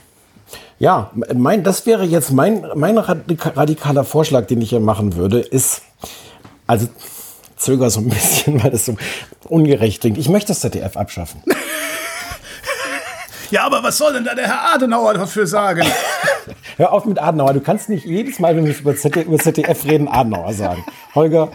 Ja, 0.78 1.12
mein, 1.34 1.62
das 1.62 1.86
wäre 1.86 2.04
jetzt 2.04 2.32
mein, 2.32 2.66
mein 2.74 2.98
radikaler 2.98 4.04
Vorschlag, 4.04 4.46
den 4.46 4.60
ich 4.60 4.70
hier 4.70 4.80
machen 4.80 5.14
würde, 5.14 5.38
ist, 5.38 5.82
also 6.66 6.88
zöger 7.56 7.88
so 7.88 8.00
ein 8.00 8.08
bisschen, 8.08 8.62
weil 8.62 8.72
das 8.72 8.86
so 8.86 8.96
ungerecht 9.48 10.00
klingt. 10.00 10.18
Ich 10.18 10.28
möchte 10.28 10.48
das 10.48 10.60
ZDF 10.60 10.96
abschaffen. 10.96 11.42
Ja, 13.52 13.66
aber 13.66 13.82
was 13.82 13.98
soll 13.98 14.14
denn 14.14 14.24
da 14.24 14.34
der 14.34 14.46
Herr 14.46 14.74
Adenauer 14.74 15.12
dafür 15.12 15.46
sagen? 15.46 15.86
Hör 16.78 16.90
auf 16.90 17.04
mit 17.04 17.18
Adenauer. 17.18 17.52
Du 17.52 17.60
kannst 17.60 17.90
nicht 17.90 18.06
jedes 18.06 18.38
Mal, 18.38 18.56
wenn 18.56 18.64
wir 18.64 18.74
über 18.78 18.96
ZDF, 18.96 19.84
reden, 19.84 20.08
Adenauer 20.08 20.54
sagen. 20.54 20.82
Holger, 21.14 21.52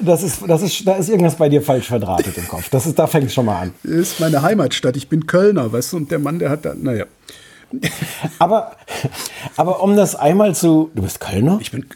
das 0.00 0.22
ist, 0.22 0.38
das 0.48 0.62
ist, 0.62 0.88
da 0.88 0.94
ist 0.94 1.10
irgendwas 1.10 1.34
bei 1.34 1.50
dir 1.50 1.60
falsch 1.60 1.86
verdrahtet 1.86 2.38
im 2.38 2.48
Kopf. 2.48 2.70
Das 2.70 2.86
ist, 2.86 2.98
da 2.98 3.06
fängt 3.06 3.26
es 3.26 3.34
schon 3.34 3.44
mal 3.44 3.60
an. 3.60 3.74
Das 3.82 3.92
ist 3.92 4.20
meine 4.20 4.40
Heimatstadt. 4.40 4.96
Ich 4.96 5.10
bin 5.10 5.26
Kölner, 5.26 5.70
weißt 5.70 5.92
du, 5.92 5.96
und 5.98 6.10
der 6.10 6.18
Mann, 6.18 6.38
der 6.38 6.48
hat 6.48 6.64
da, 6.64 6.72
naja. 6.74 7.04
Aber, 8.38 8.72
aber 9.56 9.80
um 9.80 9.94
das 9.96 10.16
einmal 10.16 10.56
zu. 10.56 10.90
Du 10.94 11.02
bist 11.02 11.20
Kölner? 11.20 11.58
Ich 11.60 11.70
bin. 11.70 11.86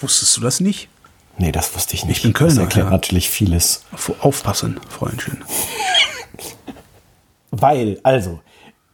Wusstest 0.00 0.36
du 0.38 0.40
das 0.40 0.60
nicht? 0.60 0.88
Nee, 1.36 1.52
das 1.52 1.74
wusste 1.74 1.94
ich 1.94 2.06
nicht. 2.06 2.18
Ich 2.18 2.22
bin 2.22 2.32
Kölner. 2.32 2.54
Das 2.54 2.62
erklärt 2.62 2.86
ja. 2.86 2.92
natürlich 2.92 3.28
vieles. 3.28 3.84
Aufpassen, 4.20 4.80
Freundchen. 4.88 5.44
Weil, 7.52 8.00
also, 8.02 8.40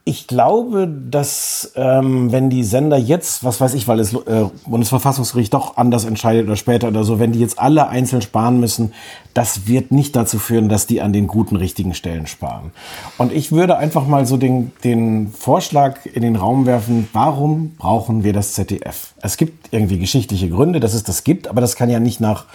ich 0.09 0.25
glaube, 0.25 0.87
dass 0.87 1.71
ähm, 1.75 2.31
wenn 2.31 2.49
die 2.49 2.63
Sender 2.63 2.97
jetzt, 2.97 3.43
was 3.43 3.61
weiß 3.61 3.75
ich, 3.75 3.87
weil 3.87 3.97
das 3.97 4.11
äh, 4.13 4.45
Bundesverfassungsgericht 4.65 5.53
doch 5.53 5.77
anders 5.77 6.03
entscheidet 6.03 6.47
oder 6.47 6.55
später 6.55 6.87
oder 6.87 7.03
so, 7.03 7.19
wenn 7.19 7.31
die 7.31 7.39
jetzt 7.39 7.59
alle 7.59 7.89
einzeln 7.89 8.23
sparen 8.23 8.59
müssen, 8.59 8.93
das 9.35 9.67
wird 9.67 9.91
nicht 9.91 10.15
dazu 10.15 10.39
führen, 10.39 10.67
dass 10.67 10.87
die 10.87 11.01
an 11.01 11.13
den 11.13 11.27
guten, 11.27 11.57
richtigen 11.57 11.93
Stellen 11.93 12.25
sparen. 12.25 12.71
Und 13.19 13.31
ich 13.31 13.51
würde 13.51 13.77
einfach 13.77 14.07
mal 14.07 14.25
so 14.25 14.37
den, 14.37 14.71
den 14.83 15.31
Vorschlag 15.31 16.05
in 16.07 16.23
den 16.23 16.37
Raum 16.37 16.65
werfen, 16.65 17.07
warum 17.13 17.75
brauchen 17.77 18.23
wir 18.23 18.33
das 18.33 18.53
ZDF? 18.53 19.13
Es 19.21 19.37
gibt 19.37 19.71
irgendwie 19.71 19.99
geschichtliche 19.99 20.49
Gründe, 20.49 20.79
dass 20.79 20.95
es 20.95 21.03
das 21.03 21.23
gibt, 21.23 21.47
aber 21.47 21.61
das 21.61 21.75
kann 21.75 21.89
ja 21.89 21.99
nicht 21.99 22.19
nach 22.19 22.45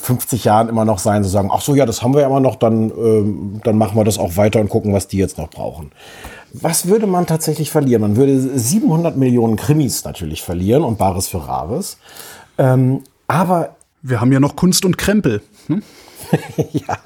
50 0.00 0.44
Jahren 0.44 0.68
immer 0.68 0.84
noch 0.84 0.98
sein, 0.98 1.22
zu 1.22 1.28
sagen, 1.28 1.50
ach 1.52 1.60
so, 1.60 1.74
ja, 1.74 1.86
das 1.86 2.02
haben 2.02 2.14
wir 2.14 2.22
ja 2.22 2.26
immer 2.26 2.40
noch, 2.40 2.56
dann, 2.56 2.90
ähm, 2.90 3.60
dann 3.64 3.76
machen 3.76 3.96
wir 3.96 4.04
das 4.04 4.18
auch 4.18 4.36
weiter 4.36 4.60
und 4.60 4.68
gucken, 4.68 4.92
was 4.92 5.08
die 5.08 5.18
jetzt 5.18 5.38
noch 5.38 5.50
brauchen. 5.50 5.92
Was 6.52 6.86
würde 6.86 7.06
man 7.06 7.26
tatsächlich 7.26 7.70
verlieren? 7.70 8.02
Man 8.02 8.16
würde 8.16 8.58
700 8.58 9.16
Millionen 9.16 9.56
Krimis 9.56 10.04
natürlich 10.04 10.42
verlieren 10.42 10.82
und 10.82 10.98
Bares 10.98 11.28
für 11.28 11.46
Rares. 11.46 11.98
Ähm, 12.58 13.02
aber. 13.26 13.76
Wir 14.02 14.22
haben 14.22 14.32
ja 14.32 14.40
noch 14.40 14.56
Kunst 14.56 14.86
und 14.86 14.96
Krempel. 14.96 15.42
Hm? 15.66 15.82
ja. 16.72 16.96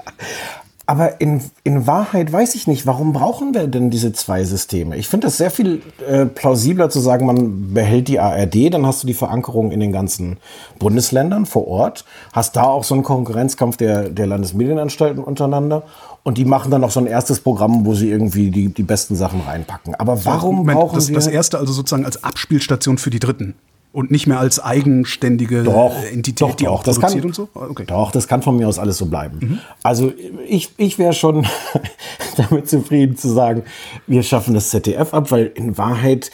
Aber 0.87 1.19
in, 1.19 1.41
in 1.63 1.87
Wahrheit 1.87 2.31
weiß 2.31 2.53
ich 2.53 2.67
nicht, 2.67 2.85
warum 2.85 3.11
brauchen 3.11 3.53
wir 3.55 3.67
denn 3.67 3.89
diese 3.89 4.13
zwei 4.13 4.43
Systeme? 4.43 4.97
Ich 4.97 5.07
finde 5.07 5.27
das 5.27 5.37
sehr 5.37 5.49
viel 5.49 5.81
äh, 6.07 6.25
plausibler 6.25 6.89
zu 6.89 6.99
sagen, 6.99 7.25
man 7.25 7.73
behält 7.73 8.07
die 8.07 8.19
ARD, 8.19 8.71
dann 8.71 8.85
hast 8.85 9.01
du 9.01 9.07
die 9.07 9.15
Verankerung 9.15 9.71
in 9.71 9.79
den 9.79 9.91
ganzen 9.91 10.37
Bundesländern 10.77 11.47
vor 11.47 11.67
Ort, 11.67 12.05
hast 12.33 12.55
da 12.55 12.63
auch 12.63 12.83
so 12.83 12.93
einen 12.93 13.03
Konkurrenzkampf 13.03 13.77
der, 13.77 14.09
der 14.09 14.27
Landesmedienanstalten 14.27 15.23
untereinander 15.23 15.83
und 16.23 16.37
die 16.37 16.45
machen 16.45 16.69
dann 16.69 16.81
noch 16.81 16.91
so 16.91 16.99
ein 16.99 17.07
erstes 17.07 17.39
Programm, 17.39 17.85
wo 17.85 17.95
sie 17.95 18.09
irgendwie 18.09 18.51
die, 18.51 18.69
die 18.69 18.83
besten 18.83 19.15
Sachen 19.15 19.41
reinpacken. 19.41 19.95
Aber 19.95 20.23
warum 20.25 20.57
Moment, 20.57 20.79
brauchen 20.79 20.95
das, 20.95 21.09
wir... 21.09 21.15
Das 21.15 21.27
erste 21.27 21.57
also 21.57 21.73
sozusagen 21.73 22.05
als 22.05 22.23
Abspielstation 22.23 22.99
für 22.99 23.09
die 23.09 23.19
Dritten? 23.19 23.55
Und 23.95 24.11
nicht 24.11 24.27
mehr 24.27 24.41
als 24.41 24.61
eigenständige 24.61 25.63
doch, 25.63 25.93
Entität, 26.11 26.41
doch, 26.41 26.55
die 26.55 26.67
auch 26.67 26.83
das 26.83 26.99
produziert 26.99 27.21
kann, 27.21 27.29
und 27.29 27.35
so? 27.35 27.47
Okay. 27.53 27.85
Doch, 27.87 28.11
das 28.11 28.27
kann 28.27 28.41
von 28.41 28.57
mir 28.57 28.67
aus 28.67 28.77
alles 28.77 28.97
so 28.97 29.05
bleiben. 29.05 29.37
Mhm. 29.39 29.59
Also 29.83 30.11
ich, 30.47 30.71
ich 30.75 30.99
wäre 30.99 31.13
schon 31.13 31.47
damit 32.37 32.67
zufrieden 32.69 33.15
zu 33.15 33.29
sagen, 33.29 33.63
wir 34.05 34.21
schaffen 34.23 34.53
das 34.53 34.69
ZDF 34.69 35.13
ab, 35.13 35.31
weil 35.31 35.45
in 35.55 35.77
Wahrheit 35.77 36.31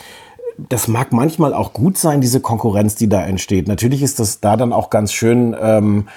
das 0.70 0.88
mag 0.88 1.14
manchmal 1.14 1.54
auch 1.54 1.74
gut 1.74 1.98
sein, 1.98 2.20
diese 2.20 2.40
Konkurrenz, 2.40 2.96
die 2.96 3.08
da 3.08 3.22
entsteht. 3.24 3.68
Natürlich 3.68 4.02
ist 4.02 4.20
das 4.20 4.42
da 4.42 4.58
dann 4.58 4.74
auch 4.74 4.90
ganz 4.90 5.14
schön, 5.14 5.56
ähm, 5.60 6.08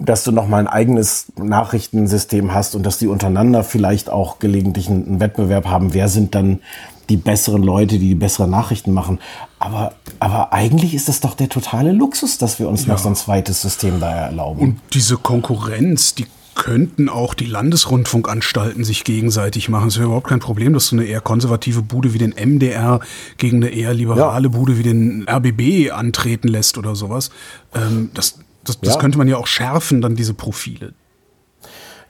dass 0.00 0.24
du 0.24 0.32
noch 0.32 0.46
mal 0.48 0.58
ein 0.58 0.66
eigenes 0.66 1.32
Nachrichtensystem 1.36 2.52
hast 2.52 2.74
und 2.74 2.84
dass 2.84 2.98
die 2.98 3.06
untereinander 3.06 3.64
vielleicht 3.64 4.10
auch 4.10 4.40
gelegentlich 4.40 4.88
einen, 4.88 5.06
einen 5.06 5.20
Wettbewerb 5.20 5.66
haben. 5.66 5.94
Wer 5.94 6.08
sind 6.08 6.34
dann 6.34 6.60
die 7.08 7.16
besseren 7.16 7.62
Leute, 7.62 7.98
die 7.98 8.08
die 8.08 8.14
besseren 8.14 8.50
Nachrichten 8.50 8.92
machen. 8.92 9.18
Aber, 9.58 9.92
aber 10.20 10.52
eigentlich 10.52 10.94
ist 10.94 11.08
das 11.08 11.20
doch 11.20 11.34
der 11.34 11.48
totale 11.48 11.92
Luxus, 11.92 12.38
dass 12.38 12.58
wir 12.58 12.68
uns 12.68 12.86
ja. 12.86 12.92
noch 12.92 12.98
so 12.98 13.08
ein 13.08 13.16
zweites 13.16 13.62
System 13.62 14.00
da 14.00 14.10
erlauben. 14.10 14.60
Und 14.60 14.80
diese 14.92 15.16
Konkurrenz, 15.16 16.14
die 16.14 16.26
könnten 16.54 17.08
auch 17.08 17.34
die 17.34 17.46
Landesrundfunkanstalten 17.46 18.82
sich 18.84 19.04
gegenseitig 19.04 19.68
machen. 19.68 19.88
Es 19.88 19.96
wäre 19.96 20.06
überhaupt 20.06 20.26
kein 20.26 20.40
Problem, 20.40 20.72
dass 20.74 20.90
du 20.90 20.96
eine 20.96 21.04
eher 21.04 21.20
konservative 21.20 21.82
Bude 21.82 22.14
wie 22.14 22.18
den 22.18 22.34
MDR 22.34 23.00
gegen 23.36 23.58
eine 23.58 23.68
eher 23.68 23.94
liberale 23.94 24.48
ja. 24.48 24.54
Bude 24.54 24.76
wie 24.76 24.82
den 24.82 25.26
RBB 25.28 25.92
antreten 25.92 26.48
lässt 26.48 26.76
oder 26.76 26.96
sowas. 26.96 27.30
Ähm, 27.74 28.10
das 28.14 28.40
das, 28.68 28.80
das 28.80 28.94
ja. 28.94 29.00
könnte 29.00 29.18
man 29.18 29.28
ja 29.28 29.36
auch 29.36 29.46
schärfen, 29.46 30.00
dann 30.00 30.14
diese 30.14 30.34
Profile. 30.34 30.92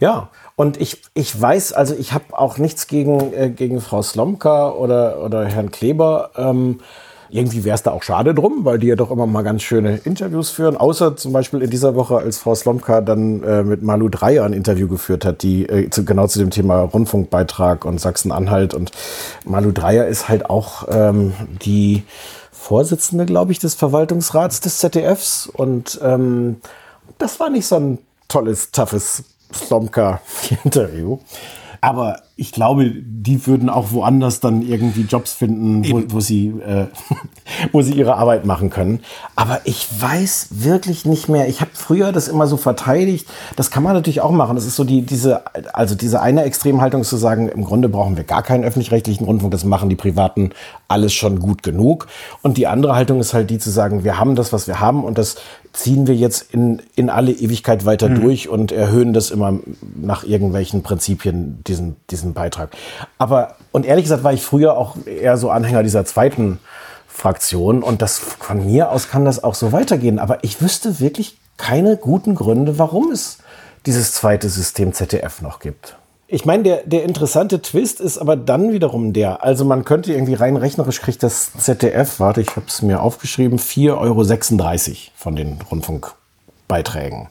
Ja, 0.00 0.30
und 0.56 0.80
ich, 0.80 1.02
ich 1.14 1.40
weiß, 1.40 1.72
also 1.72 1.94
ich 1.94 2.12
habe 2.12 2.37
auch 2.37 2.58
nichts 2.58 2.87
gegen, 2.87 3.32
äh, 3.32 3.50
gegen 3.50 3.80
Frau 3.80 4.02
Slomka 4.02 4.70
oder, 4.70 5.22
oder 5.24 5.46
Herrn 5.46 5.70
Kleber. 5.70 6.30
Ähm, 6.37 6.80
irgendwie 7.30 7.64
wäre 7.64 7.74
es 7.74 7.82
da 7.82 7.90
auch 7.90 8.02
schade 8.02 8.34
drum, 8.34 8.64
weil 8.64 8.78
die 8.78 8.86
ja 8.86 8.96
doch 8.96 9.10
immer 9.10 9.26
mal 9.26 9.42
ganz 9.42 9.62
schöne 9.62 9.96
Interviews 10.04 10.50
führen. 10.50 10.76
Außer 10.76 11.16
zum 11.16 11.32
Beispiel 11.32 11.62
in 11.62 11.70
dieser 11.70 11.94
Woche, 11.94 12.16
als 12.16 12.38
Frau 12.38 12.54
Slomka 12.54 13.00
dann 13.00 13.42
äh, 13.42 13.62
mit 13.62 13.82
Malu 13.82 14.08
Dreyer 14.08 14.44
ein 14.44 14.52
Interview 14.52 14.88
geführt 14.88 15.24
hat, 15.24 15.42
die 15.42 15.68
äh, 15.68 15.90
zu, 15.90 16.04
genau 16.04 16.26
zu 16.26 16.38
dem 16.38 16.50
Thema 16.50 16.80
Rundfunkbeitrag 16.80 17.84
und 17.84 18.00
Sachsen-Anhalt. 18.00 18.74
Und 18.74 18.92
Malu 19.44 19.72
Dreyer 19.72 20.06
ist 20.06 20.28
halt 20.28 20.48
auch 20.48 20.88
ähm, 20.90 21.34
die 21.62 22.04
Vorsitzende, 22.50 23.26
glaube 23.26 23.52
ich, 23.52 23.58
des 23.58 23.74
Verwaltungsrats 23.74 24.60
des 24.60 24.78
ZDFs. 24.78 25.46
Und 25.46 26.00
ähm, 26.02 26.60
das 27.18 27.40
war 27.40 27.50
nicht 27.50 27.66
so 27.66 27.76
ein 27.76 27.98
tolles, 28.28 28.70
toughes 28.70 29.24
Slomka-Interview. 29.52 31.18
Aber 31.80 32.20
ich 32.40 32.53
glaube, 32.53 32.92
die 32.94 33.48
würden 33.48 33.68
auch 33.68 33.90
woanders 33.90 34.38
dann 34.38 34.62
irgendwie 34.62 35.03
Jobs 35.03 35.33
finden, 35.33 35.85
wo, 35.90 36.03
wo 36.07 36.20
sie, 36.20 36.55
äh, 36.64 36.87
wo 37.72 37.83
sie 37.83 37.94
ihre 37.94 38.14
Arbeit 38.14 38.46
machen 38.46 38.70
können. 38.70 39.01
Aber 39.35 39.62
ich 39.64 39.88
weiß 39.98 40.51
wirklich 40.51 41.05
nicht 41.05 41.29
mehr. 41.29 41.48
Ich 41.48 41.61
habe 41.61 41.72
früher 41.74 42.12
das 42.12 42.29
immer 42.29 42.46
so 42.46 42.57
verteidigt. 42.57 43.27
Das 43.57 43.72
kann 43.72 43.83
man 43.83 43.92
natürlich 43.92 44.20
auch 44.20 44.31
machen. 44.31 44.55
Das 44.55 44.66
ist 44.66 44.77
so 44.77 44.85
die, 44.85 45.03
diese, 45.03 45.42
also 45.74 45.96
diese 45.96 46.22
eine 46.22 46.44
Extremhaltung 46.44 47.03
zu 47.03 47.16
sagen, 47.16 47.48
im 47.48 47.64
Grunde 47.64 47.88
brauchen 47.88 48.16
wir 48.16 48.22
gar 48.22 48.44
keinen 48.44 48.62
öffentlich-rechtlichen 48.62 49.24
Rundfunk. 49.24 49.51
Das 49.51 49.64
machen 49.64 49.88
die 49.88 49.96
Privaten 49.96 50.51
alles 50.87 51.12
schon 51.12 51.40
gut 51.40 51.64
genug. 51.64 52.07
Und 52.42 52.57
die 52.57 52.68
andere 52.68 52.94
Haltung 52.94 53.18
ist 53.18 53.35
halt 53.35 53.51
die 53.51 53.59
zu 53.59 53.70
sagen, 53.70 54.05
wir 54.05 54.20
haben 54.20 54.37
das, 54.37 54.53
was 54.53 54.68
wir 54.68 54.79
haben 54.79 55.03
und 55.03 55.18
das 55.18 55.38
ziehen 55.72 56.07
wir 56.07 56.14
jetzt 56.14 56.53
in, 56.53 56.83
in 56.96 57.11
alle 57.11 57.31
Ewigkeit 57.31 57.85
weiter 57.85 58.09
mhm. 58.09 58.20
durch 58.22 58.48
und 58.48 58.72
erhöhen 58.72 59.12
das 59.12 59.31
immer 59.31 59.59
nach 59.96 60.24
irgendwelchen 60.24 60.83
Prinzipien, 60.83 61.62
diesen, 61.66 61.96
diesen 62.11 62.27
Beitrag. 62.34 62.70
Aber, 63.18 63.56
und 63.72 63.86
ehrlich 63.86 64.04
gesagt 64.04 64.24
war 64.24 64.32
ich 64.32 64.42
früher 64.42 64.76
auch 64.76 64.96
eher 65.06 65.36
so 65.36 65.50
Anhänger 65.50 65.82
dieser 65.82 66.04
zweiten 66.04 66.58
Fraktion 67.06 67.82
und 67.82 68.00
das, 68.00 68.18
von 68.18 68.64
mir 68.64 68.90
aus 68.92 69.08
kann 69.08 69.24
das 69.24 69.42
auch 69.42 69.54
so 69.54 69.72
weitergehen. 69.72 70.18
Aber 70.18 70.44
ich 70.44 70.62
wüsste 70.62 71.00
wirklich 71.00 71.38
keine 71.56 71.96
guten 71.96 72.34
Gründe, 72.34 72.78
warum 72.78 73.10
es 73.10 73.38
dieses 73.86 74.12
zweite 74.12 74.48
System 74.48 74.92
ZDF 74.92 75.42
noch 75.42 75.60
gibt. 75.60 75.96
Ich 76.30 76.44
meine, 76.44 76.62
der, 76.62 76.82
der 76.84 77.04
interessante 77.04 77.62
Twist 77.62 78.00
ist 78.00 78.18
aber 78.18 78.36
dann 78.36 78.70
wiederum 78.70 79.14
der, 79.14 79.42
also 79.42 79.64
man 79.64 79.86
könnte 79.86 80.12
irgendwie 80.12 80.34
rein 80.34 80.56
rechnerisch 80.56 81.00
kriegt 81.00 81.22
das 81.22 81.52
ZDF, 81.54 82.20
warte, 82.20 82.42
ich 82.42 82.50
habe 82.54 82.66
es 82.68 82.82
mir 82.82 83.02
aufgeschrieben, 83.02 83.58
4,36 83.58 83.96
Euro 83.96 84.94
von 85.16 85.36
den 85.36 85.58
Rundfunkbeiträgen. 85.70 87.28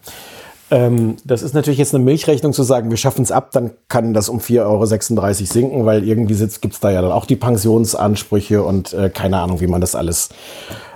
Ähm, 0.70 1.16
das 1.24 1.44
ist 1.44 1.54
natürlich 1.54 1.80
jetzt 1.80 1.96
eine 1.96 2.04
Milchrechnung 2.04 2.52
zu 2.52 2.64
sagen, 2.64 2.90
wir 2.90 2.98
schaffen 2.98 3.22
es 3.22 3.32
ab, 3.32 3.52
dann 3.52 3.72
kann 3.88 4.14
das 4.14 4.28
um 4.28 4.40
4,36 4.40 4.66
Euro 4.66 4.86
sinken, 4.86 5.86
weil 5.86 6.04
irgendwie 6.04 6.36
gibt 6.60 6.74
es 6.74 6.80
da 6.80 6.92
ja 6.92 7.02
dann 7.02 7.12
auch 7.12 7.26
die 7.26 7.38
Pensionsansprüche 7.38 8.64
und 8.64 8.94
äh, 8.94 9.10
keine 9.10 9.40
Ahnung, 9.40 9.62
wie 9.62 9.68
man 9.68 9.80
das 9.80 9.96
alles 9.96 10.30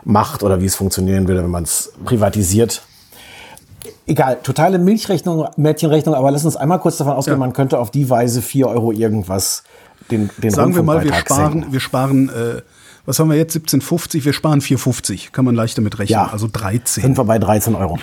macht 0.03 0.43
oder 0.43 0.61
wie 0.61 0.65
es 0.65 0.75
funktionieren 0.75 1.27
würde, 1.27 1.43
wenn 1.43 1.51
man 1.51 1.63
es 1.63 1.93
privatisiert 2.03 2.81
egal, 4.05 4.39
totale 4.43 4.77
Milchrechnung, 4.77 5.47
Mädchenrechnung, 5.57 6.15
aber 6.15 6.31
lass 6.31 6.45
uns 6.45 6.55
einmal 6.55 6.79
kurz 6.79 6.97
davon 6.97 7.13
ausgehen, 7.13 7.35
ja. 7.35 7.39
man 7.39 7.53
könnte 7.53 7.79
auf 7.79 7.91
die 7.91 8.09
Weise 8.09 8.41
4 8.41 8.67
Euro 8.67 8.91
irgendwas 8.91 9.63
den, 10.09 10.29
den 10.37 10.51
Sagen 10.51 10.75
wir 10.75 10.83
mal, 10.83 11.03
wir 11.03 11.13
sparen, 11.13 11.67
wir 11.69 11.79
sparen, 11.79 12.29
äh, 12.29 12.61
was 13.05 13.19
haben 13.19 13.29
wir 13.29 13.37
jetzt, 13.37 13.55
17,50, 13.55 14.25
wir 14.25 14.33
sparen 14.33 14.61
4,50, 14.61 15.31
kann 15.31 15.45
man 15.45 15.55
leicht 15.55 15.77
damit 15.77 15.99
rechnen, 15.99 16.19
ja. 16.19 16.29
also 16.31 16.47
13. 16.51 17.03
Sind 17.03 17.17
wir 17.17 17.23
bei 17.23 17.39
13 17.39 17.75
Euro. 17.75 17.97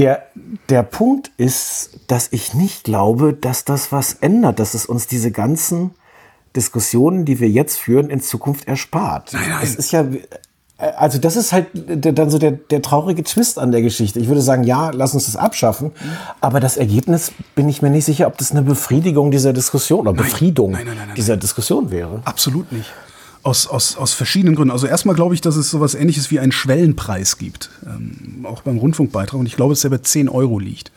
Der, 0.00 0.22
der 0.70 0.82
Punkt 0.82 1.30
ist, 1.36 1.90
dass 2.06 2.28
ich 2.32 2.54
nicht 2.54 2.84
glaube, 2.84 3.34
dass 3.34 3.66
das 3.66 3.92
was 3.92 4.14
ändert, 4.14 4.58
dass 4.58 4.72
es 4.72 4.86
uns 4.86 5.06
diese 5.06 5.30
ganzen 5.30 5.90
Diskussionen, 6.56 7.26
die 7.26 7.38
wir 7.38 7.50
jetzt 7.50 7.78
führen, 7.78 8.08
in 8.08 8.22
Zukunft 8.22 8.66
erspart. 8.66 9.34
Nein, 9.34 9.42
nein. 9.50 9.60
Es 9.62 9.74
ist 9.74 9.92
ja, 9.92 10.00
äh, 10.78 10.92
also 10.96 11.18
das 11.18 11.36
ist 11.36 11.52
halt 11.52 11.66
dann 11.74 12.30
so 12.30 12.38
der, 12.38 12.52
der 12.52 12.80
traurige 12.80 13.22
Twist 13.22 13.58
an 13.58 13.72
der 13.72 13.82
Geschichte. 13.82 14.18
Ich 14.18 14.28
würde 14.28 14.40
sagen, 14.40 14.64
ja, 14.64 14.90
lass 14.90 15.12
uns 15.12 15.26
das 15.26 15.36
abschaffen. 15.36 15.92
Aber 16.40 16.60
das 16.60 16.78
Ergebnis 16.78 17.32
bin 17.54 17.68
ich 17.68 17.82
mir 17.82 17.90
nicht 17.90 18.06
sicher, 18.06 18.26
ob 18.26 18.38
das 18.38 18.52
eine 18.52 18.62
Befriedigung 18.62 19.30
dieser 19.30 19.52
Diskussion 19.52 20.00
oder 20.00 20.14
Befriedung 20.14 20.72
nein, 20.72 20.86
nein, 20.86 21.14
dieser 21.14 21.36
Diskussion 21.36 21.90
wäre. 21.90 22.22
Absolut 22.24 22.72
nicht. 22.72 22.90
Aus, 23.42 23.66
aus, 23.66 23.96
aus 23.96 24.12
verschiedenen 24.12 24.54
Gründen. 24.54 24.70
Also 24.70 24.86
erstmal 24.86 25.14
glaube 25.14 25.34
ich, 25.34 25.40
dass 25.40 25.56
es 25.56 25.70
sowas 25.70 25.94
ähnliches 25.94 26.30
wie 26.30 26.40
einen 26.40 26.52
Schwellenpreis 26.52 27.38
gibt. 27.38 27.70
Ähm, 27.86 28.44
auch 28.44 28.62
beim 28.62 28.76
Rundfunkbeitrag. 28.78 29.40
Und 29.40 29.46
ich 29.46 29.56
glaube, 29.56 29.72
dass 29.72 29.80
der 29.80 29.88
bei 29.88 29.98
10 29.98 30.28
Euro 30.28 30.58
liegt. 30.58 30.92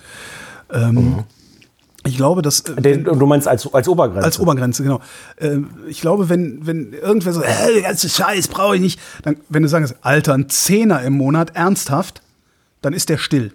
Ähm, 0.72 0.96
mhm. 0.96 1.24
Ich 2.06 2.18
glaube, 2.18 2.42
dass. 2.42 2.62
Äh, 2.62 2.82
Den, 2.82 3.04
du 3.06 3.26
meinst 3.26 3.48
als, 3.48 3.72
als 3.74 3.88
Obergrenze? 3.88 4.26
Als 4.26 4.40
Obergrenze, 4.40 4.84
genau. 4.84 5.00
Äh, 5.38 5.60
ich 5.88 6.02
glaube, 6.02 6.30
wenn, 6.30 6.66
wenn 6.68 6.94
irgendwer 6.94 7.34
so, 7.34 7.42
äh, 7.42 7.82
ganze 7.82 8.10
Scheiß 8.10 8.50
brauche 8.50 8.76
ich 8.76 8.82
nicht, 8.82 9.00
dann, 9.24 9.38
wenn 9.50 9.64
du 9.64 9.70
sagst, 9.70 9.96
Alter, 10.02 10.34
ein 10.34 10.50
Zehner 10.50 11.02
im 11.04 11.14
Monat, 11.14 11.56
ernsthaft, 11.56 12.22
dann 12.82 12.94
ist 12.94 13.10
der 13.10 13.18
still. 13.18 13.54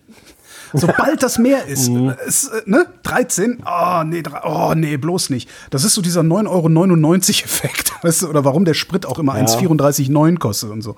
Sobald 0.72 1.22
das 1.22 1.38
mehr 1.38 1.66
ist, 1.66 1.88
mhm. 1.90 2.14
ist 2.26 2.48
äh, 2.48 2.62
ne? 2.66 2.86
13, 3.02 3.62
oh 3.64 4.02
nee, 4.04 4.22
oh 4.44 4.74
nee, 4.76 4.96
bloß 4.96 5.30
nicht. 5.30 5.48
Das 5.70 5.84
ist 5.84 5.94
so 5.94 6.02
dieser 6.02 6.22
9,99 6.22 6.48
Euro 6.48 7.44
Effekt, 7.44 7.92
weißt 8.02 8.22
du, 8.22 8.28
oder 8.28 8.44
warum 8.44 8.64
der 8.64 8.74
Sprit 8.74 9.06
auch 9.06 9.18
immer 9.18 9.38
ja. 9.38 9.44
1,34,9 9.44 10.38
kostet 10.38 10.70
und 10.70 10.82
so. 10.82 10.96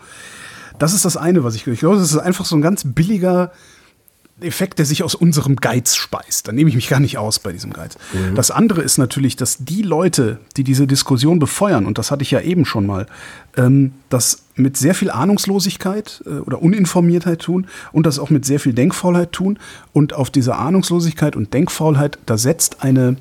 Das 0.79 0.95
ist 0.95 1.05
das 1.05 1.17
eine, 1.17 1.45
was 1.45 1.55
ich, 1.55 1.67
ich 1.67 1.81
glaube, 1.81 1.97
das 1.97 2.11
ist 2.11 2.19
einfach 2.19 2.45
so 2.45 2.57
ein 2.57 2.63
ganz 2.63 2.85
billiger 2.85 3.53
Effekt, 4.43 4.79
der 4.79 4.87
sich 4.87 5.03
aus 5.03 5.15
unserem 5.15 5.57
Geiz 5.57 5.95
speist. 5.97 6.49
Da 6.49 6.53
nehme 6.53 6.69
ich 6.69 6.77
mich 6.77 6.89
gar 6.89 7.01
nicht 7.01 7.19
aus 7.19 7.39
bei 7.39 7.53
diesem 7.53 7.73
Geiz. 7.73 7.97
Mhm. 8.13 8.35
Das 8.35 8.51
andere 8.51 8.83
ist 8.83 8.99
natürlich, 8.99 9.37
dass 9.37 9.59
die 9.61 9.83
Leute, 9.83 10.39
die 10.57 10.65
diese 10.65 10.87
Diskussion 10.87 11.39
befeuern, 11.39 11.87
und 11.87 11.99
das 11.99 12.11
hatte 12.11 12.23
ich 12.23 12.31
ja 12.31 12.41
eben 12.41 12.65
schon 12.65 12.87
mal, 12.87 13.07
ähm, 13.57 13.93
das 14.09 14.43
mit 14.55 14.77
sehr 14.77 14.95
viel 14.95 15.11
Ahnungslosigkeit 15.11 16.23
äh, 16.27 16.31
oder 16.41 16.63
Uninformiertheit 16.63 17.41
tun 17.41 17.67
und 17.93 18.07
das 18.07 18.19
auch 18.19 18.31
mit 18.31 18.45
sehr 18.45 18.61
viel 18.61 18.73
Denkfaulheit 18.73 19.33
tun. 19.33 19.59
Und 19.93 20.13
auf 20.13 20.31
diese 20.31 20.57
Ahnungslosigkeit 20.57 21.37
und 21.37 21.53
Denkfaulheit, 21.55 22.19
da 22.27 22.39
setzt 22.39 22.83
eine 22.83 23.17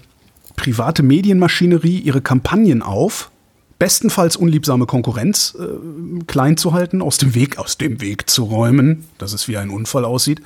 private 0.55 1.03
Medienmaschinerie 1.03 1.99
ihre 1.99 2.21
Kampagnen 2.21 2.81
auf, 2.81 3.31
bestenfalls 3.79 4.35
unliebsame 4.35 4.85
Konkurrenz 4.85 5.55
äh, 5.57 6.23
klein 6.25 6.57
zu 6.57 6.73
halten, 6.73 7.01
aus 7.01 7.17
dem 7.17 7.33
Weg, 7.33 7.57
aus 7.57 7.77
dem 7.77 8.01
Weg 8.01 8.29
zu 8.29 8.43
räumen, 8.43 9.07
dass 9.17 9.31
es 9.31 9.47
wie 9.47 9.57
ein 9.57 9.69
Unfall 9.69 10.03
aussieht. 10.03 10.41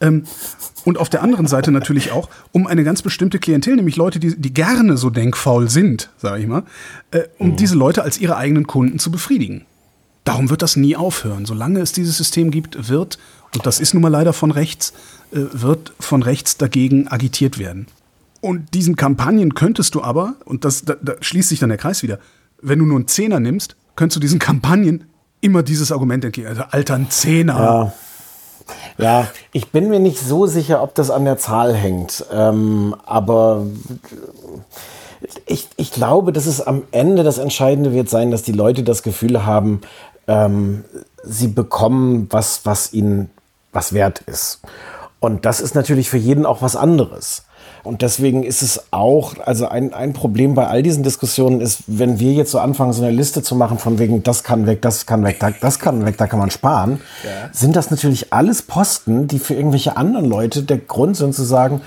Ähm, 0.00 0.24
und 0.84 0.98
auf 0.98 1.08
der 1.08 1.22
anderen 1.22 1.46
Seite 1.46 1.70
natürlich 1.70 2.12
auch 2.12 2.28
um 2.52 2.66
eine 2.66 2.84
ganz 2.84 3.02
bestimmte 3.02 3.38
Klientel, 3.38 3.76
nämlich 3.76 3.96
Leute, 3.96 4.18
die, 4.18 4.36
die 4.36 4.54
gerne 4.54 4.96
so 4.96 5.10
denkfaul 5.10 5.68
sind, 5.68 6.10
sage 6.18 6.40
ich 6.40 6.46
mal, 6.46 6.62
äh, 7.10 7.24
um 7.38 7.50
mhm. 7.50 7.56
diese 7.56 7.74
Leute 7.74 8.02
als 8.02 8.18
ihre 8.18 8.36
eigenen 8.36 8.66
Kunden 8.66 8.98
zu 8.98 9.10
befriedigen. 9.10 9.66
Darum 10.24 10.50
wird 10.50 10.62
das 10.62 10.76
nie 10.76 10.96
aufhören. 10.96 11.46
Solange 11.46 11.80
es 11.80 11.92
dieses 11.92 12.16
System 12.16 12.50
gibt, 12.50 12.88
wird, 12.88 13.18
und 13.54 13.66
das 13.66 13.80
ist 13.80 13.94
nun 13.94 14.02
mal 14.02 14.08
leider 14.08 14.32
von 14.32 14.50
rechts, 14.50 14.92
äh, 15.32 15.40
wird 15.52 15.92
von 16.00 16.22
rechts 16.22 16.56
dagegen 16.56 17.08
agitiert 17.08 17.58
werden. 17.58 17.86
Und 18.40 18.74
diesen 18.74 18.94
Kampagnen 18.94 19.54
könntest 19.54 19.94
du 19.94 20.02
aber, 20.02 20.36
und 20.44 20.64
das, 20.64 20.84
da, 20.84 20.94
da 21.02 21.14
schließt 21.20 21.48
sich 21.48 21.58
dann 21.58 21.70
der 21.70 21.78
Kreis 21.78 22.02
wieder, 22.02 22.18
wenn 22.62 22.78
du 22.78 22.84
nur 22.84 22.96
einen 22.96 23.08
Zehner 23.08 23.40
nimmst, 23.40 23.76
könntest 23.96 24.16
du 24.16 24.20
diesen 24.20 24.38
Kampagnen 24.38 25.04
immer 25.40 25.62
dieses 25.62 25.92
Argument 25.92 26.24
entgegen. 26.24 26.46
Also, 26.48 26.62
Alter, 26.70 26.94
ein 26.94 27.10
Zehner. 27.10 27.58
Ja. 27.58 27.92
Ja, 28.98 29.28
ich 29.52 29.70
bin 29.70 29.88
mir 29.88 30.00
nicht 30.00 30.18
so 30.18 30.46
sicher, 30.46 30.82
ob 30.82 30.94
das 30.94 31.10
an 31.10 31.24
der 31.24 31.38
Zahl 31.38 31.74
hängt. 31.74 32.24
Ähm, 32.32 32.94
aber 33.06 33.66
ich, 35.46 35.68
ich 35.76 35.92
glaube, 35.92 36.32
dass 36.32 36.46
es 36.46 36.60
am 36.60 36.82
Ende 36.90 37.22
das 37.22 37.38
Entscheidende 37.38 37.92
wird 37.92 38.08
sein, 38.08 38.30
dass 38.30 38.42
die 38.42 38.52
Leute 38.52 38.82
das 38.82 39.02
Gefühl 39.02 39.44
haben, 39.46 39.80
ähm, 40.26 40.84
sie 41.22 41.48
bekommen 41.48 42.28
was, 42.30 42.64
was 42.64 42.92
ihnen 42.92 43.30
was 43.72 43.92
wert 43.92 44.20
ist. 44.20 44.60
Und 45.20 45.44
das 45.44 45.60
ist 45.60 45.74
natürlich 45.74 46.10
für 46.10 46.16
jeden 46.16 46.46
auch 46.46 46.62
was 46.62 46.76
anderes. 46.76 47.44
Und 47.84 48.02
deswegen 48.02 48.42
ist 48.42 48.62
es 48.62 48.84
auch, 48.90 49.34
also 49.44 49.68
ein, 49.68 49.94
ein 49.94 50.12
Problem 50.12 50.54
bei 50.54 50.66
all 50.66 50.82
diesen 50.82 51.02
Diskussionen 51.02 51.60
ist, 51.60 51.82
wenn 51.86 52.18
wir 52.18 52.32
jetzt 52.32 52.50
so 52.50 52.58
anfangen, 52.58 52.92
so 52.92 53.02
eine 53.02 53.12
Liste 53.12 53.42
zu 53.42 53.54
machen 53.54 53.78
von 53.78 53.98
wegen, 53.98 54.22
das 54.22 54.42
kann 54.44 54.66
weg, 54.66 54.82
das 54.82 55.06
kann 55.06 55.24
weg, 55.24 55.38
das 55.60 55.78
kann 55.78 56.04
weg, 56.04 56.16
da 56.16 56.26
kann 56.26 56.38
man 56.38 56.50
sparen, 56.50 57.00
ja. 57.24 57.50
sind 57.52 57.76
das 57.76 57.90
natürlich 57.90 58.32
alles 58.32 58.62
Posten, 58.62 59.28
die 59.28 59.38
für 59.38 59.54
irgendwelche 59.54 59.96
anderen 59.96 60.26
Leute 60.26 60.62
der 60.62 60.78
Grund 60.78 61.16
sind 61.16 61.34
zu 61.34 61.44
sagen, 61.44 61.80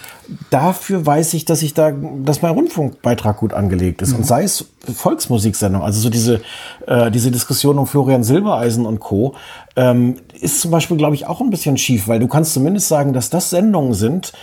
dafür 0.49 1.05
weiß 1.05 1.33
ich, 1.33 1.45
dass 1.45 1.61
ich 1.61 1.73
da, 1.73 1.91
dass 1.91 2.41
mein 2.41 2.53
Rundfunkbeitrag 2.53 3.37
gut 3.37 3.53
angelegt 3.53 4.01
ist. 4.01 4.11
Mhm. 4.11 4.17
Und 4.17 4.23
sei 4.25 4.43
es 4.43 4.65
Volksmusiksendung, 4.93 5.83
also 5.83 5.99
so 5.99 6.09
diese, 6.09 6.41
äh, 6.87 7.11
diese 7.11 7.31
Diskussion 7.31 7.77
um 7.77 7.87
Florian 7.87 8.23
Silbereisen 8.23 8.85
und 8.85 8.99
Co. 8.99 9.35
Ähm, 9.75 10.15
ist 10.39 10.61
zum 10.61 10.71
Beispiel, 10.71 10.97
glaube 10.97 11.15
ich, 11.15 11.27
auch 11.27 11.39
ein 11.39 11.49
bisschen 11.49 11.77
schief, 11.77 12.07
weil 12.07 12.19
du 12.19 12.27
kannst 12.27 12.53
zumindest 12.53 12.87
sagen, 12.87 13.13
dass 13.13 13.29
das 13.29 13.51
Sendungen 13.51 13.93
sind, 13.93 14.33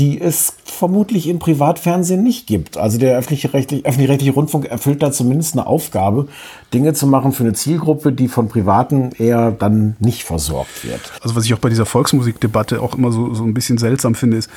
die 0.00 0.18
es 0.18 0.54
vermutlich 0.64 1.28
im 1.28 1.38
Privatfernsehen 1.38 2.22
nicht 2.22 2.46
gibt. 2.46 2.78
Also 2.78 2.96
der 2.96 3.18
öffentlich-rechtliche 3.18 3.84
öffentlich 3.84 4.34
Rundfunk 4.34 4.64
erfüllt 4.64 5.02
da 5.02 5.12
zumindest 5.12 5.52
eine 5.52 5.66
Aufgabe, 5.66 6.26
Dinge 6.72 6.94
zu 6.94 7.06
machen 7.06 7.32
für 7.32 7.42
eine 7.42 7.52
Zielgruppe, 7.52 8.10
die 8.10 8.28
von 8.28 8.48
Privaten 8.48 9.10
eher 9.18 9.50
dann 9.50 9.96
nicht 9.98 10.24
versorgt 10.24 10.86
wird. 10.86 11.12
Also 11.20 11.36
was 11.36 11.44
ich 11.44 11.52
auch 11.52 11.58
bei 11.58 11.68
dieser 11.68 11.84
Volksmusikdebatte 11.84 12.80
auch 12.80 12.94
immer 12.94 13.12
so, 13.12 13.34
so 13.34 13.44
ein 13.44 13.52
bisschen 13.52 13.76
seltsam 13.76 14.14
finde, 14.14 14.38
ist, 14.38 14.48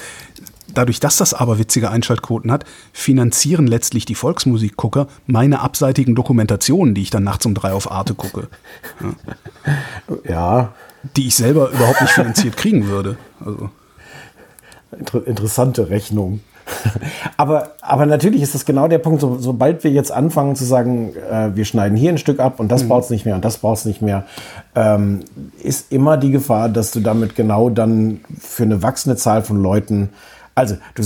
dadurch, 0.73 1.01
dass 1.01 1.17
das 1.17 1.33
aber 1.33 1.59
witzige 1.59 1.91
Einschaltquoten 1.91 2.49
hat, 2.49 2.63
finanzieren 2.93 3.67
letztlich 3.67 4.05
die 4.05 4.15
Volksmusikgucker 4.15 5.07
meine 5.27 5.59
abseitigen 5.59 6.15
Dokumentationen, 6.15 6.95
die 6.95 7.01
ich 7.01 7.09
dann 7.09 7.25
nachts 7.25 7.45
um 7.45 7.53
drei 7.53 7.73
auf 7.73 7.91
Arte 7.91 8.13
gucke. 8.13 8.47
Ja. 9.67 10.19
ja. 10.23 10.73
Die 11.17 11.27
ich 11.27 11.35
selber 11.35 11.69
überhaupt 11.69 11.99
nicht 11.99 12.13
finanziert 12.13 12.55
kriegen 12.55 12.87
würde. 12.87 13.17
Also. 13.45 13.69
Inter 14.99 15.25
interessante 15.25 15.89
Rechnung. 15.89 16.41
aber, 17.37 17.71
aber 17.81 18.05
natürlich 18.05 18.41
ist 18.41 18.55
das 18.55 18.65
genau 18.65 18.87
der 18.87 18.99
Punkt, 18.99 19.21
so, 19.21 19.37
sobald 19.37 19.83
wir 19.83 19.91
jetzt 19.91 20.11
anfangen 20.11 20.55
zu 20.55 20.63
sagen, 20.63 21.13
äh, 21.29 21.55
wir 21.55 21.65
schneiden 21.65 21.97
hier 21.97 22.11
ein 22.11 22.17
Stück 22.17 22.39
ab 22.39 22.59
und 22.59 22.71
das 22.71 22.83
mhm. 22.83 22.89
braucht 22.89 23.03
es 23.05 23.09
nicht 23.09 23.25
mehr 23.25 23.35
und 23.35 23.43
das 23.43 23.57
braucht 23.57 23.79
es 23.79 23.85
nicht 23.85 24.01
mehr, 24.01 24.25
ähm, 24.75 25.21
ist 25.61 25.91
immer 25.91 26.17
die 26.17 26.31
Gefahr, 26.31 26.69
dass 26.69 26.91
du 26.91 27.01
damit 27.01 27.35
genau 27.35 27.69
dann 27.69 28.21
für 28.39 28.63
eine 28.63 28.81
wachsende 28.81 29.17
Zahl 29.17 29.43
von 29.43 29.61
Leuten, 29.61 30.09
also 30.55 30.75
du, 30.95 31.03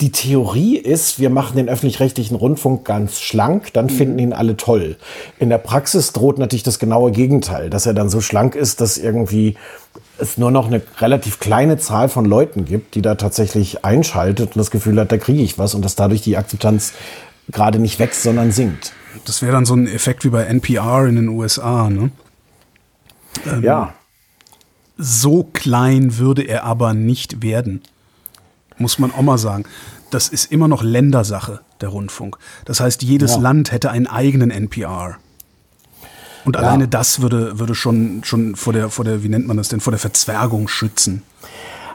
die 0.00 0.12
Theorie 0.12 0.76
ist, 0.76 1.18
wir 1.18 1.30
machen 1.30 1.56
den 1.56 1.68
öffentlich-rechtlichen 1.68 2.36
Rundfunk 2.36 2.84
ganz 2.84 3.20
schlank, 3.20 3.72
dann 3.72 3.86
mhm. 3.86 3.90
finden 3.90 4.18
ihn 4.18 4.32
alle 4.32 4.56
toll. 4.56 4.96
In 5.38 5.48
der 5.48 5.58
Praxis 5.58 6.12
droht 6.12 6.38
natürlich 6.38 6.62
das 6.62 6.78
genaue 6.78 7.12
Gegenteil, 7.12 7.70
dass 7.70 7.86
er 7.86 7.94
dann 7.94 8.08
so 8.08 8.20
schlank 8.20 8.54
ist, 8.54 8.80
dass 8.80 8.98
irgendwie 8.98 9.56
es 10.18 10.38
nur 10.38 10.50
noch 10.50 10.66
eine 10.66 10.82
relativ 10.98 11.40
kleine 11.40 11.78
Zahl 11.78 12.08
von 12.08 12.24
Leuten 12.24 12.64
gibt, 12.64 12.94
die 12.94 13.02
da 13.02 13.16
tatsächlich 13.16 13.84
einschaltet 13.84 14.48
und 14.48 14.56
das 14.56 14.70
Gefühl 14.70 14.98
hat, 14.98 15.12
da 15.12 15.18
kriege 15.18 15.42
ich 15.42 15.58
was 15.58 15.74
und 15.74 15.84
dass 15.84 15.94
dadurch 15.94 16.22
die 16.22 16.36
Akzeptanz 16.36 16.92
gerade 17.50 17.78
nicht 17.78 17.98
wächst, 17.98 18.22
sondern 18.22 18.52
sinkt. 18.52 18.92
Das 19.24 19.42
wäre 19.42 19.52
dann 19.52 19.66
so 19.66 19.74
ein 19.74 19.86
Effekt 19.86 20.24
wie 20.24 20.30
bei 20.30 20.44
NPR 20.44 21.06
in 21.06 21.16
den 21.16 21.28
USA, 21.28 21.88
ne? 21.88 22.10
Ähm, 23.46 23.62
ja. 23.62 23.94
So 24.98 25.44
klein 25.52 26.18
würde 26.18 26.42
er 26.42 26.64
aber 26.64 26.94
nicht 26.94 27.42
werden. 27.42 27.82
Muss 28.78 28.98
man 28.98 29.12
auch 29.12 29.22
mal 29.22 29.38
sagen. 29.38 29.64
Das 30.10 30.28
ist 30.28 30.52
immer 30.52 30.68
noch 30.68 30.82
Ländersache, 30.82 31.60
der 31.80 31.88
Rundfunk. 31.88 32.38
Das 32.64 32.80
heißt, 32.80 33.02
jedes 33.02 33.32
ja. 33.32 33.40
Land 33.40 33.72
hätte 33.72 33.90
einen 33.90 34.06
eigenen 34.06 34.50
NPR. 34.50 35.16
Und 36.44 36.54
ja. 36.54 36.62
alleine 36.62 36.86
das 36.86 37.20
würde, 37.20 37.58
würde 37.58 37.74
schon, 37.74 38.22
schon 38.22 38.54
vor 38.54 38.72
der, 38.72 38.88
vor 38.88 39.04
der, 39.04 39.22
wie 39.22 39.28
nennt 39.28 39.48
man 39.48 39.56
das 39.56 39.68
denn, 39.68 39.80
vor 39.80 39.90
der 39.90 39.98
Verzwergung 39.98 40.68
schützen. 40.68 41.22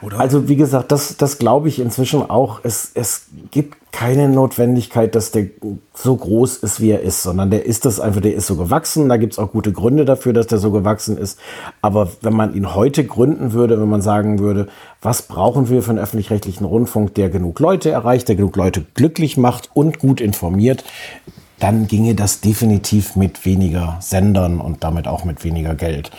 Oder? 0.02 0.18
Also 0.18 0.48
wie 0.48 0.56
gesagt, 0.56 0.90
das, 0.90 1.16
das 1.16 1.38
glaube 1.38 1.68
ich 1.68 1.78
inzwischen 1.78 2.28
auch. 2.28 2.60
Es, 2.64 2.90
es 2.94 3.26
gibt 3.50 3.76
keine 3.92 4.28
Notwendigkeit, 4.28 5.14
dass 5.14 5.30
der 5.30 5.46
so 5.94 6.16
groß 6.16 6.56
ist, 6.56 6.80
wie 6.80 6.90
er 6.90 7.00
ist, 7.00 7.22
sondern 7.22 7.50
der 7.50 7.66
ist 7.66 7.84
das 7.84 8.00
einfach, 8.00 8.20
der 8.20 8.34
ist 8.34 8.46
so 8.46 8.56
gewachsen. 8.56 9.08
Da 9.08 9.16
gibt 9.16 9.34
es 9.34 9.38
auch 9.38 9.52
gute 9.52 9.70
Gründe 9.70 10.04
dafür, 10.04 10.32
dass 10.32 10.48
der 10.48 10.58
so 10.58 10.72
gewachsen 10.72 11.16
ist. 11.16 11.38
Aber 11.82 12.10
wenn 12.20 12.34
man 12.34 12.54
ihn 12.54 12.74
heute 12.74 13.04
gründen 13.04 13.52
würde, 13.52 13.80
wenn 13.80 13.88
man 13.88 14.02
sagen 14.02 14.40
würde, 14.40 14.66
was 15.00 15.22
brauchen 15.22 15.68
wir 15.68 15.82
für 15.82 15.90
einen 15.90 16.00
öffentlich-rechtlichen 16.00 16.64
Rundfunk, 16.64 17.14
der 17.14 17.28
genug 17.28 17.60
Leute 17.60 17.90
erreicht, 17.90 18.28
der 18.28 18.36
genug 18.36 18.56
Leute 18.56 18.84
glücklich 18.94 19.36
macht 19.36 19.70
und 19.74 19.98
gut 20.00 20.20
informiert, 20.20 20.84
dann 21.60 21.86
ginge 21.86 22.16
das 22.16 22.40
definitiv 22.40 23.14
mit 23.14 23.46
weniger 23.46 23.98
Sendern 24.00 24.60
und 24.60 24.82
damit 24.82 25.06
auch 25.06 25.24
mit 25.24 25.44
weniger 25.44 25.76
Geld. 25.76 26.10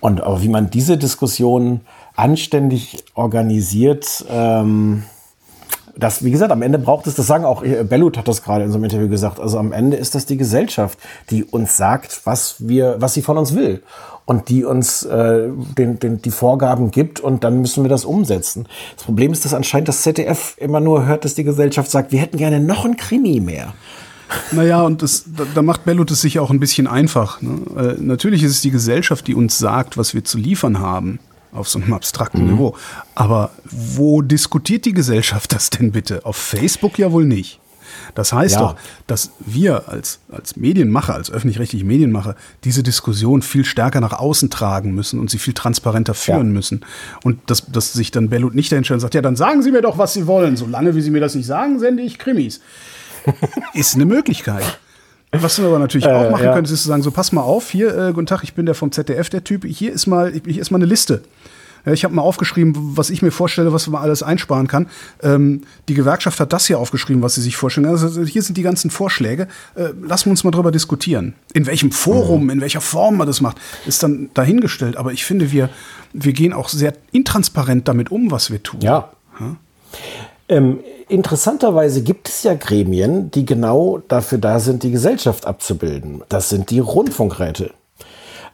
Und 0.00 0.22
aber 0.22 0.42
wie 0.42 0.48
man 0.48 0.70
diese 0.70 0.96
Diskussion 0.96 1.82
anständig 2.16 3.04
organisiert, 3.14 4.24
ähm, 4.30 5.04
das, 5.98 6.22
wie 6.22 6.30
gesagt, 6.30 6.52
am 6.52 6.62
Ende 6.62 6.78
braucht 6.78 7.06
es, 7.06 7.14
das 7.14 7.26
sagen 7.26 7.44
auch, 7.44 7.62
äh, 7.62 7.84
Bellut 7.84 8.18
hat 8.18 8.28
das 8.28 8.42
gerade 8.42 8.64
in 8.64 8.70
so 8.70 8.76
einem 8.76 8.84
Interview 8.84 9.08
gesagt, 9.08 9.40
also 9.40 9.58
am 9.58 9.72
Ende 9.72 9.96
ist 9.96 10.14
das 10.14 10.26
die 10.26 10.36
Gesellschaft, 10.36 10.98
die 11.30 11.44
uns 11.44 11.76
sagt, 11.76 12.20
was 12.24 12.56
wir, 12.58 12.96
was 12.98 13.14
sie 13.14 13.22
von 13.22 13.38
uns 13.38 13.54
will. 13.54 13.82
Und 14.26 14.48
die 14.48 14.64
uns 14.64 15.04
äh, 15.04 15.48
den, 15.78 15.98
den, 16.00 16.20
die 16.20 16.30
Vorgaben 16.30 16.90
gibt 16.90 17.20
und 17.20 17.44
dann 17.44 17.60
müssen 17.60 17.84
wir 17.84 17.88
das 17.88 18.04
umsetzen. 18.04 18.66
Das 18.96 19.04
Problem 19.04 19.32
ist, 19.32 19.44
dass 19.44 19.54
anscheinend 19.54 19.88
das 19.88 20.02
ZDF 20.02 20.56
immer 20.58 20.80
nur 20.80 21.06
hört, 21.06 21.24
dass 21.24 21.34
die 21.34 21.44
Gesellschaft 21.44 21.90
sagt, 21.90 22.12
wir 22.12 22.20
hätten 22.20 22.36
gerne 22.36 22.60
noch 22.60 22.84
ein 22.84 22.96
Krimi 22.96 23.40
mehr. 23.40 23.72
Naja, 24.50 24.82
und 24.82 25.02
das, 25.02 25.24
da, 25.54 25.62
macht 25.62 25.84
Bellut 25.84 26.10
es 26.10 26.20
sich 26.20 26.40
auch 26.40 26.50
ein 26.50 26.58
bisschen 26.58 26.88
einfach. 26.88 27.40
Ne? 27.40 27.60
Äh, 27.76 28.02
natürlich 28.02 28.42
ist 28.42 28.50
es 28.50 28.60
die 28.60 28.72
Gesellschaft, 28.72 29.28
die 29.28 29.36
uns 29.36 29.58
sagt, 29.58 29.96
was 29.96 30.12
wir 30.12 30.24
zu 30.24 30.38
liefern 30.38 30.80
haben, 30.80 31.20
auf 31.56 31.68
so 31.68 31.78
einem 31.80 31.92
abstrakten 31.92 32.44
mhm. 32.44 32.52
Niveau. 32.52 32.76
Aber 33.14 33.50
wo 33.70 34.22
diskutiert 34.22 34.84
die 34.84 34.92
Gesellschaft 34.92 35.52
das 35.52 35.70
denn 35.70 35.92
bitte? 35.92 36.24
Auf 36.24 36.36
Facebook 36.36 36.98
ja 36.98 37.12
wohl 37.12 37.24
nicht. 37.24 37.60
Das 38.14 38.32
heißt 38.32 38.56
Ja. 38.56 38.60
doch, 38.60 38.76
dass 39.06 39.30
wir 39.40 39.88
als, 39.88 40.18
als 40.30 40.56
Medienmacher, 40.56 41.14
als 41.14 41.30
öffentlich-rechtliche 41.30 41.84
Medienmacher, 41.84 42.34
diese 42.64 42.82
Diskussion 42.82 43.42
viel 43.42 43.64
stärker 43.64 44.00
nach 44.00 44.12
außen 44.12 44.50
tragen 44.50 44.94
müssen 44.94 45.20
und 45.20 45.30
sie 45.30 45.38
viel 45.38 45.54
transparenter 45.54 46.14
führen 46.14 46.48
Ja. 46.48 46.52
müssen. 46.52 46.84
Und 47.24 47.38
dass, 47.50 47.66
dass 47.66 47.92
sich 47.92 48.10
dann 48.10 48.28
Bellut 48.28 48.54
nicht 48.54 48.72
dahinstellt 48.72 48.96
und 48.96 49.00
sagt, 49.00 49.14
ja, 49.14 49.22
dann 49.22 49.36
sagen 49.36 49.62
Sie 49.62 49.70
mir 49.70 49.82
doch, 49.82 49.98
was 49.98 50.14
Sie 50.14 50.26
wollen. 50.26 50.56
Solange 50.56 50.94
wie 50.94 51.00
Sie 51.00 51.10
mir 51.10 51.20
das 51.20 51.34
nicht 51.34 51.46
sagen, 51.46 51.78
sende 51.78 52.02
ich 52.02 52.18
Krimis. 52.18 52.60
ist 53.74 53.94
eine 53.94 54.04
Möglichkeit. 54.04 54.78
Was 55.40 55.56
du 55.56 55.66
aber 55.66 55.78
natürlich 55.78 56.06
auch 56.06 56.30
machen 56.30 56.42
Äh, 56.42 56.46
ja. 56.46 56.54
könntest, 56.54 56.74
ist 56.74 56.82
zu 56.82 56.88
sagen, 56.88 57.02
so 57.02 57.10
pass 57.10 57.32
mal 57.32 57.42
auf, 57.42 57.70
hier, 57.70 57.96
äh, 57.96 58.12
guten 58.12 58.26
Tag, 58.26 58.42
ich 58.42 58.54
bin 58.54 58.66
der 58.66 58.74
vom 58.74 58.92
ZDF, 58.92 59.28
der 59.30 59.44
Typ, 59.44 59.64
hier 59.64 59.92
ist 59.92 60.06
mal, 60.06 60.32
hier 60.32 60.60
ist 60.60 60.70
mal 60.70 60.78
eine 60.78 60.86
Liste. 60.86 61.22
Ja, 61.86 61.92
ich 61.92 62.02
habe 62.02 62.12
mal 62.12 62.22
aufgeschrieben, 62.22 62.74
was 62.96 63.10
ich 63.10 63.22
mir 63.22 63.30
vorstelle, 63.30 63.72
was 63.72 63.86
man 63.86 64.02
alles 64.02 64.24
einsparen 64.24 64.66
kann. 64.66 64.88
Ähm, 65.22 65.62
die 65.88 65.94
Gewerkschaft 65.94 66.40
hat 66.40 66.52
das 66.52 66.66
hier 66.66 66.80
aufgeschrieben, 66.80 67.22
was 67.22 67.36
sie 67.36 67.42
sich 67.42 67.56
vorstellen. 67.56 67.86
Also 67.86 68.22
hier 68.24 68.42
sind 68.42 68.58
die 68.58 68.62
ganzen 68.62 68.90
Vorschläge. 68.90 69.46
Äh, 69.76 69.90
lassen 70.02 70.26
wir 70.26 70.30
uns 70.32 70.42
mal 70.42 70.50
drüber 70.50 70.72
diskutieren. 70.72 71.34
In 71.54 71.66
welchem 71.66 71.92
Forum, 71.92 72.50
in 72.50 72.60
welcher 72.60 72.80
Form 72.80 73.18
man 73.18 73.28
das 73.28 73.40
macht, 73.40 73.58
ist 73.86 74.02
dann 74.02 74.30
dahingestellt. 74.34 74.96
Aber 74.96 75.12
ich 75.12 75.24
finde, 75.24 75.52
wir, 75.52 75.70
wir 76.12 76.32
gehen 76.32 76.52
auch 76.52 76.68
sehr 76.68 76.92
intransparent 77.12 77.86
damit 77.86 78.10
um, 78.10 78.32
was 78.32 78.50
wir 78.50 78.60
tun. 78.64 78.80
Ja. 78.80 79.10
Ähm, 80.48 80.80
interessanterweise 81.08 82.02
gibt 82.02 82.28
es 82.28 82.42
ja 82.42 82.54
Gremien, 82.54 83.30
die 83.30 83.44
genau 83.44 83.98
dafür 84.08 84.38
da 84.38 84.60
sind, 84.60 84.82
die 84.82 84.92
Gesellschaft 84.92 85.46
abzubilden. 85.46 86.22
Das 86.28 86.48
sind 86.48 86.70
die 86.70 86.78
Rundfunkräte. 86.78 87.72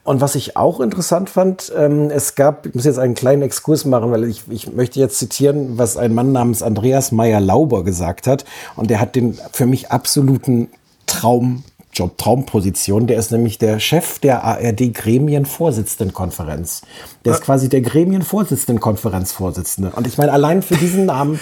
Und 0.04 0.20
was 0.20 0.34
ich 0.34 0.56
auch 0.56 0.80
interessant 0.80 1.30
fand, 1.30 1.72
ähm, 1.76 2.10
es 2.10 2.34
gab, 2.34 2.66
ich 2.66 2.74
muss 2.74 2.84
jetzt 2.84 2.98
einen 2.98 3.14
kleinen 3.14 3.42
Exkurs 3.42 3.84
machen, 3.84 4.10
weil 4.10 4.24
ich, 4.24 4.42
ich 4.50 4.72
möchte 4.72 4.98
jetzt 4.98 5.18
zitieren, 5.18 5.78
was 5.78 5.96
ein 5.96 6.12
Mann 6.12 6.32
namens 6.32 6.62
Andreas 6.62 7.12
Meyer-Lauber 7.12 7.84
gesagt 7.84 8.26
hat. 8.26 8.44
Und 8.74 8.90
der 8.90 9.00
hat 9.00 9.14
den 9.14 9.38
für 9.52 9.66
mich 9.66 9.92
absoluten 9.92 10.70
Traumjob, 11.06 11.62
Traumposition. 11.92 13.06
Der 13.06 13.18
ist 13.18 13.32
nämlich 13.32 13.58
der 13.58 13.78
Chef 13.80 14.18
der 14.18 14.44
ARD-Gremienvorsitzendenkonferenz. 14.44 16.82
Der 17.24 17.34
ist 17.34 17.42
quasi 17.42 17.68
der 17.68 17.82
Gremienvorsitzendenkonferenzvorsitzende. 17.82 19.90
Und 19.94 20.06
ich 20.06 20.16
meine, 20.18 20.32
allein 20.32 20.62
für 20.62 20.76
diesen 20.76 21.06
Namen, 21.06 21.38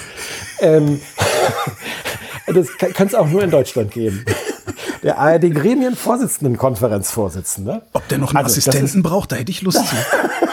ähm, 0.60 1.00
das 2.46 2.68
kann 2.78 3.06
es 3.06 3.14
auch 3.14 3.28
nur 3.28 3.42
in 3.42 3.50
Deutschland 3.50 3.90
geben. 3.92 4.24
Der 5.02 5.18
ARD-Gremienvorsitzendenkonferenzvorsitzende. 5.18 7.82
Ob 7.92 8.06
der 8.08 8.18
noch 8.18 8.34
einen 8.34 8.44
Also, 8.44 8.58
Assistenten 8.58 9.02
braucht, 9.02 9.32
da 9.32 9.36
hätte 9.36 9.50
ich 9.50 9.62
Lust 9.62 9.78
zu. 9.78 9.96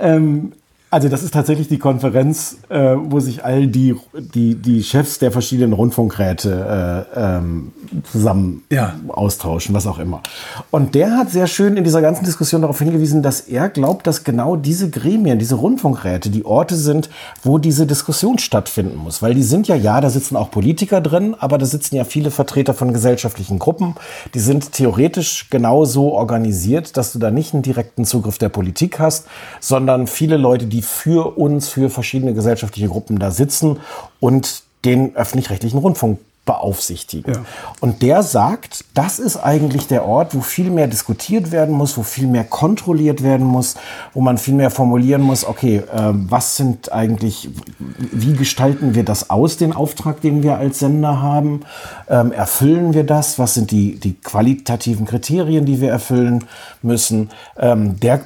Ähm, 0.00 0.52
also 0.90 1.08
das 1.08 1.22
ist 1.22 1.34
tatsächlich 1.34 1.68
die 1.68 1.78
Konferenz, 1.78 2.56
äh, 2.70 2.94
wo 2.96 3.20
sich 3.20 3.44
all 3.44 3.66
die, 3.66 3.94
die, 4.14 4.54
die 4.54 4.82
Chefs 4.82 5.18
der 5.18 5.30
verschiedenen 5.32 5.74
Rundfunkräte 5.74 7.06
äh, 7.14 7.20
ähm, 7.20 7.72
zusammen 8.10 8.62
Ja. 8.70 8.94
austauschen, 9.08 9.74
was 9.74 9.86
auch 9.86 9.98
immer. 9.98 10.22
Und 10.70 10.94
der 10.94 11.16
hat 11.16 11.30
sehr 11.30 11.46
schön 11.46 11.76
in 11.76 11.84
dieser 11.84 12.00
ganzen 12.00 12.24
Diskussion 12.24 12.62
darauf 12.62 12.78
hingewiesen, 12.78 13.22
dass 13.22 13.40
er 13.42 13.68
glaubt, 13.68 14.06
dass 14.06 14.24
genau 14.24 14.56
diese 14.56 14.88
Gremien, 14.88 15.38
diese 15.38 15.56
Rundfunkräte, 15.56 16.30
die 16.30 16.46
Orte 16.46 16.76
sind, 16.76 17.10
wo 17.42 17.58
diese 17.58 17.86
Diskussion 17.86 18.38
stattfinden 18.38 18.96
muss. 18.96 19.20
Weil 19.20 19.34
die 19.34 19.42
sind 19.42 19.68
ja, 19.68 19.76
ja, 19.76 20.00
da 20.00 20.08
sitzen 20.08 20.36
auch 20.36 20.50
Politiker 20.50 21.00
drin, 21.00 21.34
aber 21.38 21.58
da 21.58 21.66
sitzen 21.66 21.96
ja 21.96 22.04
viele 22.04 22.30
Vertreter 22.30 22.72
von 22.72 22.92
gesellschaftlichen 22.92 23.58
Gruppen. 23.58 23.94
Die 24.32 24.40
sind 24.40 24.72
theoretisch 24.72 25.50
genauso 25.50 26.12
organisiert, 26.12 26.96
dass 26.96 27.12
du 27.12 27.18
da 27.18 27.30
nicht 27.30 27.52
einen 27.52 27.62
direkten 27.62 28.04
Zugriff 28.04 28.38
der 28.38 28.48
Politik 28.48 28.98
hast, 28.98 29.26
sondern 29.60 30.06
viele 30.06 30.36
Leute, 30.38 30.66
die 30.66 30.77
für 30.82 31.38
uns, 31.38 31.68
für 31.68 31.90
verschiedene 31.90 32.34
gesellschaftliche 32.34 32.88
Gruppen 32.88 33.18
da 33.18 33.30
sitzen 33.30 33.78
und 34.20 34.62
den 34.84 35.16
öffentlich-rechtlichen 35.16 35.78
Rundfunk 35.78 36.18
beaufsichtigen. 36.48 37.34
Ja. 37.34 37.40
Und 37.80 38.00
der 38.00 38.22
sagt, 38.22 38.86
das 38.94 39.18
ist 39.18 39.36
eigentlich 39.36 39.86
der 39.86 40.06
Ort, 40.06 40.34
wo 40.34 40.40
viel 40.40 40.70
mehr 40.70 40.86
diskutiert 40.86 41.52
werden 41.52 41.74
muss, 41.74 41.98
wo 41.98 42.02
viel 42.02 42.26
mehr 42.26 42.44
kontrolliert 42.44 43.22
werden 43.22 43.46
muss, 43.46 43.74
wo 44.14 44.22
man 44.22 44.38
viel 44.38 44.54
mehr 44.54 44.70
formulieren 44.70 45.20
muss, 45.20 45.44
okay, 45.44 45.82
ähm, 45.94 46.26
was 46.30 46.56
sind 46.56 46.90
eigentlich, 46.90 47.50
wie 47.98 48.32
gestalten 48.32 48.94
wir 48.94 49.04
das 49.04 49.28
aus, 49.28 49.58
den 49.58 49.74
Auftrag, 49.74 50.22
den 50.22 50.42
wir 50.42 50.56
als 50.56 50.78
Sender 50.78 51.20
haben? 51.20 51.60
Ähm, 52.08 52.32
erfüllen 52.32 52.94
wir 52.94 53.04
das? 53.04 53.38
Was 53.38 53.52
sind 53.52 53.70
die, 53.70 54.00
die 54.00 54.14
qualitativen 54.14 55.04
Kriterien, 55.04 55.66
die 55.66 55.82
wir 55.82 55.90
erfüllen 55.90 56.46
müssen? 56.80 57.28
Ähm, 57.58 58.00
der 58.00 58.22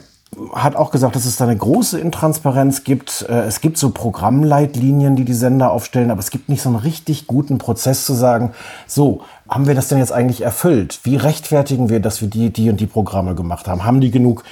hat 0.55 0.77
auch 0.77 0.91
gesagt, 0.91 1.15
dass 1.15 1.27
es 1.27 1.37
da 1.37 1.45
eine 1.45 1.57
große 1.57 2.01
Intransparenz 2.01 2.85
gibt. 2.85 3.27
Äh, 3.29 3.43
Es 3.43 3.61
gibt 3.61 3.77
so 3.77 3.91
Programmleitlinien, 3.91 5.15
die 5.15 5.25
die 5.25 5.35
Sender 5.35 5.71
aufstellen, 5.71 6.11
aber 6.11 6.21
es 6.21 6.31
gibt 6.31 6.49
nicht 6.49 6.63
so 6.63 6.71
einen 6.71 6.79
richtig 6.79 7.27
guten 7.27 7.59
Prozess 7.59 8.07
zu 8.07 8.15
sagen, 8.15 8.53
so, 8.87 9.21
haben 9.49 9.67
wir 9.67 9.75
das 9.75 9.89
denn 9.89 9.99
jetzt 9.99 10.13
eigentlich 10.13 10.41
erfüllt? 10.41 11.01
Wie 11.05 11.17
rechtfertigen 11.17 11.91
wir, 11.91 12.01
dass 12.01 12.23
wir 12.23 12.29
die, 12.29 12.51
die 12.51 12.71
und 12.71 12.81
die 12.81 12.87
Programme 12.87 13.35
gemacht 13.35 13.69
haben? 13.69 13.85
Haben 13.85 14.01
die 14.01 14.11
genug 14.11 14.45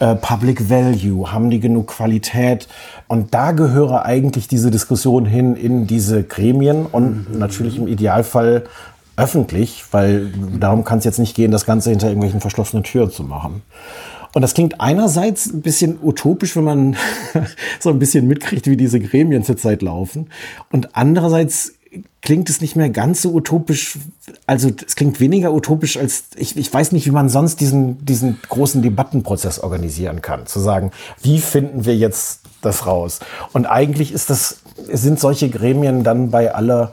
äh, 0.00 0.16
Public 0.16 0.68
Value? 0.68 1.30
Haben 1.30 1.50
die 1.50 1.60
genug 1.60 1.88
Qualität? 1.88 2.66
Und 3.06 3.32
da 3.32 3.52
gehöre 3.52 4.04
eigentlich 4.04 4.48
diese 4.48 4.72
Diskussion 4.72 5.24
hin 5.24 5.54
in 5.54 5.86
diese 5.86 6.24
Gremien 6.24 6.86
und 6.86 7.38
natürlich 7.38 7.76
im 7.78 7.86
Idealfall 7.86 8.64
öffentlich, 9.16 9.84
weil 9.92 10.32
darum 10.58 10.84
kann 10.84 10.98
es 10.98 11.04
jetzt 11.04 11.18
nicht 11.18 11.34
gehen, 11.34 11.50
das 11.50 11.64
Ganze 11.64 11.90
hinter 11.90 12.06
irgendwelchen 12.08 12.40
verschlossenen 12.40 12.84
Türen 12.84 13.10
zu 13.10 13.24
machen. 13.24 13.62
Und 14.38 14.42
das 14.42 14.54
klingt 14.54 14.80
einerseits 14.80 15.46
ein 15.46 15.62
bisschen 15.62 15.98
utopisch, 16.00 16.54
wenn 16.54 16.62
man 16.62 16.96
so 17.80 17.90
ein 17.90 17.98
bisschen 17.98 18.28
mitkriegt, 18.28 18.68
wie 18.68 18.76
diese 18.76 19.00
Gremien 19.00 19.42
zurzeit 19.42 19.82
laufen. 19.82 20.30
Und 20.70 20.94
andererseits 20.94 21.72
klingt 22.22 22.48
es 22.48 22.60
nicht 22.60 22.76
mehr 22.76 22.88
ganz 22.88 23.22
so 23.22 23.32
utopisch. 23.32 23.98
Also 24.46 24.70
es 24.86 24.94
klingt 24.94 25.18
weniger 25.18 25.52
utopisch 25.52 25.96
als 25.96 26.26
ich, 26.36 26.56
ich 26.56 26.72
weiß 26.72 26.92
nicht, 26.92 27.04
wie 27.06 27.10
man 27.10 27.28
sonst 27.28 27.60
diesen, 27.60 28.06
diesen 28.06 28.38
großen 28.48 28.80
Debattenprozess 28.80 29.58
organisieren 29.58 30.22
kann. 30.22 30.46
Zu 30.46 30.60
sagen, 30.60 30.92
wie 31.20 31.40
finden 31.40 31.84
wir 31.84 31.96
jetzt 31.96 32.42
das 32.62 32.86
raus? 32.86 33.18
Und 33.52 33.66
eigentlich 33.66 34.12
ist 34.12 34.30
das, 34.30 34.60
sind 34.86 35.18
solche 35.18 35.50
Gremien 35.50 36.04
dann 36.04 36.30
bei 36.30 36.54
aller 36.54 36.92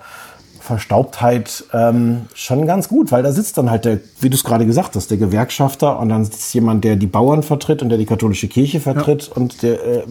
Verstaubtheit 0.66 1.64
ähm, 1.74 2.24
schon 2.34 2.66
ganz 2.66 2.90
gut, 2.90 3.12
weil 3.12 3.24
da 3.24 3.32
sitzt 3.32 3.58
dann 3.58 3.70
halt 3.70 3.86
der, 3.86 4.00
wie 4.20 4.30
du 4.30 4.36
es 4.36 4.44
gerade 4.44 4.66
gesagt 4.66 4.96
hast, 4.96 5.12
der 5.12 5.18
Gewerkschafter 5.18 6.00
und 6.00 6.10
dann 6.10 6.26
sitzt 6.26 6.54
jemand, 6.54 6.84
der 6.84 6.96
die 6.96 7.08
Bauern 7.08 7.44
vertritt 7.44 7.82
und 7.82 7.90
der 7.90 7.98
die 7.98 8.06
katholische 8.06 8.48
Kirche 8.48 8.80
vertritt 8.80 9.30
und 9.30 9.62
der, 9.62 9.86
äh, 9.86 10.04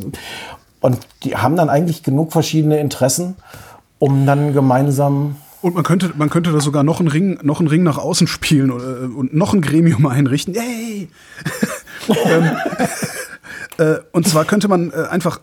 und 0.80 0.98
die 1.22 1.36
haben 1.36 1.56
dann 1.56 1.68
eigentlich 1.68 2.02
genug 2.02 2.32
verschiedene 2.32 2.78
Interessen, 2.78 3.36
um 3.98 4.26
dann 4.26 4.52
gemeinsam 4.52 5.36
Und 5.62 5.74
man 5.74 5.82
könnte, 5.82 6.12
man 6.16 6.30
könnte 6.30 6.52
da 6.52 6.60
sogar 6.60 6.82
noch 6.82 7.00
einen 7.00 7.08
Ring, 7.08 7.38
noch 7.42 7.58
einen 7.58 7.68
Ring 7.68 7.82
nach 7.82 7.98
außen 7.98 8.26
spielen 8.26 8.70
oder, 8.70 9.08
und 9.16 9.34
noch 9.34 9.54
ein 9.54 9.62
Gremium 9.62 10.06
einrichten. 10.06 10.54
Yay! 10.54 11.08
ähm, 12.26 12.50
äh, 13.78 13.96
und 14.12 14.28
zwar 14.28 14.44
könnte 14.44 14.68
man 14.68 14.90
äh, 14.90 15.08
einfach 15.10 15.40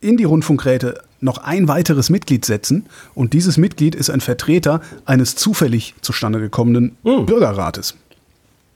in 0.00 0.16
die 0.16 0.24
Rundfunkräte 0.24 1.00
noch 1.22 1.38
ein 1.38 1.68
weiteres 1.68 2.10
Mitglied 2.10 2.44
setzen 2.44 2.86
und 3.14 3.32
dieses 3.32 3.56
Mitglied 3.56 3.94
ist 3.94 4.10
ein 4.10 4.20
Vertreter 4.20 4.80
eines 5.06 5.36
zufällig 5.36 5.94
zustande 6.02 6.40
gekommenen 6.40 6.96
Bürgerrates. 7.02 7.94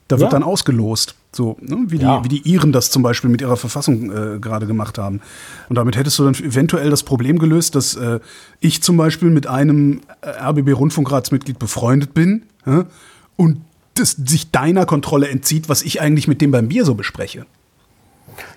Da 0.09 0.19
wird 0.21 0.31
Ja. 0.33 0.39
dann 0.39 0.45
ausgelost, 0.45 1.17
so 1.33 1.57
ne, 1.61 1.79
wie, 1.89 1.99
die, 1.99 2.05
Ja. 2.05 2.23
wie 2.25 2.29
die 2.29 2.49
Iren 2.49 2.71
das 2.71 2.91
zum 2.91 3.03
Beispiel 3.03 3.29
mit 3.29 3.41
ihrer 3.41 3.57
Verfassung 3.57 4.11
äh, 4.13 4.39
gerade 4.39 4.67
gemacht 4.67 4.99
haben. 4.99 5.21
Und 5.69 5.75
damit 5.77 5.97
hättest 5.97 6.19
du 6.21 6.25
dann 6.25 6.35
eventuell 6.35 6.91
das 6.91 7.03
Problem 7.03 7.41
gelöst, 7.41 7.75
dass 7.75 7.97
äh, 7.97 8.21
ich 8.61 8.83
zum 8.83 8.97
Beispiel 8.97 9.31
mit 9.31 9.49
einem 9.49 10.03
äh, 10.21 10.29
RBB-Rundfunkratsmitglied 10.31 11.59
befreundet 11.59 12.15
bin 12.15 12.43
ja, 12.65 12.87
und 13.35 13.61
das 13.95 14.13
sich 14.13 14.51
deiner 14.53 14.87
Kontrolle 14.87 15.29
entzieht, 15.29 15.69
was 15.69 15.83
ich 15.83 16.01
eigentlich 16.01 16.29
mit 16.29 16.41
dem 16.41 16.53
beim 16.53 16.69
Bier 16.69 16.85
so 16.85 16.95
bespreche. 16.95 17.47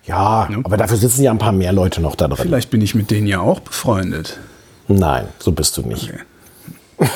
Ja, 0.05 0.47
aber 0.63 0.77
dafür 0.77 0.97
sitzen 0.97 1.23
ja 1.23 1.31
ein 1.31 1.37
paar 1.37 1.51
mehr 1.51 1.71
Leute 1.73 2.01
noch 2.01 2.15
da 2.15 2.27
drin. 2.27 2.37
Vielleicht 2.41 2.69
bin 2.71 2.81
ich 2.81 2.95
mit 2.95 3.11
denen 3.11 3.27
ja 3.27 3.39
auch 3.39 3.59
befreundet. 3.59 4.39
Nein, 4.87 5.27
so 5.39 5.51
bist 5.51 5.77
du 5.77 5.81
nicht. 5.83 6.11
Okay. 6.97 7.09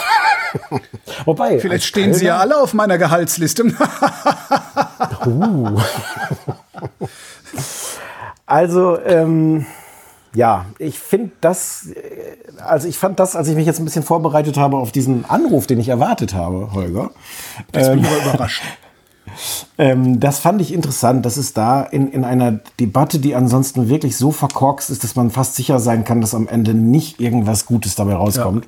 Wobei, 1.26 1.60
Vielleicht 1.60 1.86
stehen 1.86 2.13
sie 2.13 2.26
ja 2.26 2.36
Kölner- 2.38 2.41
alle 2.41 2.58
auf 2.62 2.73
meiner 2.73 2.97
Gehaltsliste. 2.97 3.65
Also, 8.45 8.99
ähm, 9.02 9.65
ja, 10.36 10.65
ich 10.78 10.99
finde 10.99 11.32
das, 11.41 11.88
äh, 11.88 12.62
also 12.62 12.88
ich 12.88 12.97
fand 12.97 13.19
das, 13.19 13.36
als 13.36 13.47
ich 13.47 13.56
mich 13.56 13.65
jetzt 13.65 13.80
ein 13.80 13.86
bisschen 13.86 14.04
vorbereitet 14.04 14.58
habe 14.58 14.78
auf 14.78 14.91
diesen 14.91 15.26
Anruf, 15.30 15.65
den 15.67 15.80
ich 15.80 15.89
erwartet 15.89 16.34
habe, 16.34 16.69
Holger, 16.73 17.12
Jetzt 17.73 17.89
bin 17.89 17.99
ich 17.99 18.08
aber 18.08 18.17
überrascht. 18.34 18.63
Ähm, 19.78 20.19
das 20.19 20.39
fand 20.39 20.62
ich 20.62 20.74
interessant, 20.74 21.26
dass 21.26 21.38
es 21.38 21.54
da 21.54 21.82
in, 21.82 22.08
in 22.12 22.24
einer 22.24 22.60
Debatte, 22.80 23.19
die 23.19 23.36
ansonsten 23.36 23.89
wirklich 23.89 24.17
so 24.17 24.32
verkorkst 24.32 24.89
ist, 24.89 25.04
dass 25.04 25.15
man 25.15 25.32
fast 25.32 25.56
sicher 25.56 25.80
sein 25.80 26.04
kann, 26.04 26.22
dass 26.22 26.36
am 26.36 26.48
Ende 26.48 26.74
nicht 26.74 27.19
irgendwas 27.19 27.65
Gutes 27.65 27.96
dabei 27.96 28.15
rauskommt, 28.15 28.67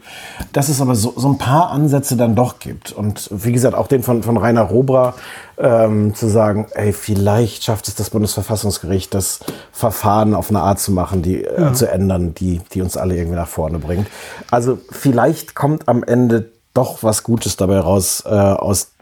dass 0.54 0.69
es 0.69 0.82
aber 0.82 0.95
so, 0.95 1.13
so 1.15 1.30
ein 1.30 1.38
paar 1.38 1.71
Ansätze 1.71 2.17
dann 2.17 2.36
doch 2.36 2.60
gibt. 2.60 2.91
Und 2.91 3.30
wie 3.32 3.51
gesagt, 3.51 3.75
auch 3.75 3.88
den 3.88 4.04
von, 4.04 4.23
von 4.23 4.38
Rainer 4.38 4.63
Robra 4.63 5.13
ähm, 5.58 6.15
zu 6.15 6.28
sagen, 6.28 6.67
ey, 6.73 6.93
vielleicht 6.93 7.63
schafft 7.63 7.88
es 7.88 7.95
das 7.95 8.10
Bundesverfassungsgericht, 8.10 9.13
das 9.13 9.39
Verfahren 9.71 10.36
auf 10.36 10.49
eine 10.49 10.62
Art 10.62 10.80
zu 10.80 10.91
machen, 10.91 11.21
die 11.21 11.43
äh, 11.43 11.73
zu 11.73 11.89
ändern, 11.89 12.34
die, 12.34 12.62
die 12.73 12.82
uns 12.82 12.97
alle 12.97 13.15
irgendwie 13.15 13.38
nach 13.38 13.47
vorne 13.47 13.80
bringt. 13.80 14.08
Also 14.51 14.78
vielleicht 14.89 15.56
kommt 15.56 15.88
am 15.88 16.04
Ende 16.04 16.51
doch 16.73 17.04
was 17.04 17.23
Gutes 17.23 17.58
dabei 17.58 17.80
raus 17.80 18.23
äh, 18.25 18.30
aus 18.30 18.94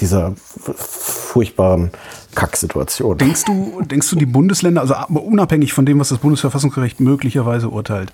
dieser 0.00 0.34
furchtbaren 0.36 1.90
Kacksituation. 2.34 3.18
Denkst 3.18 3.44
du, 3.44 3.82
denkst 3.82 4.10
du, 4.10 4.16
die 4.16 4.26
Bundesländer, 4.26 4.80
also 4.80 4.94
unabhängig 5.08 5.72
von 5.72 5.86
dem, 5.86 6.00
was 6.00 6.08
das 6.08 6.18
Bundesverfassungsgericht 6.18 7.00
möglicherweise 7.00 7.68
urteilt, 7.68 8.12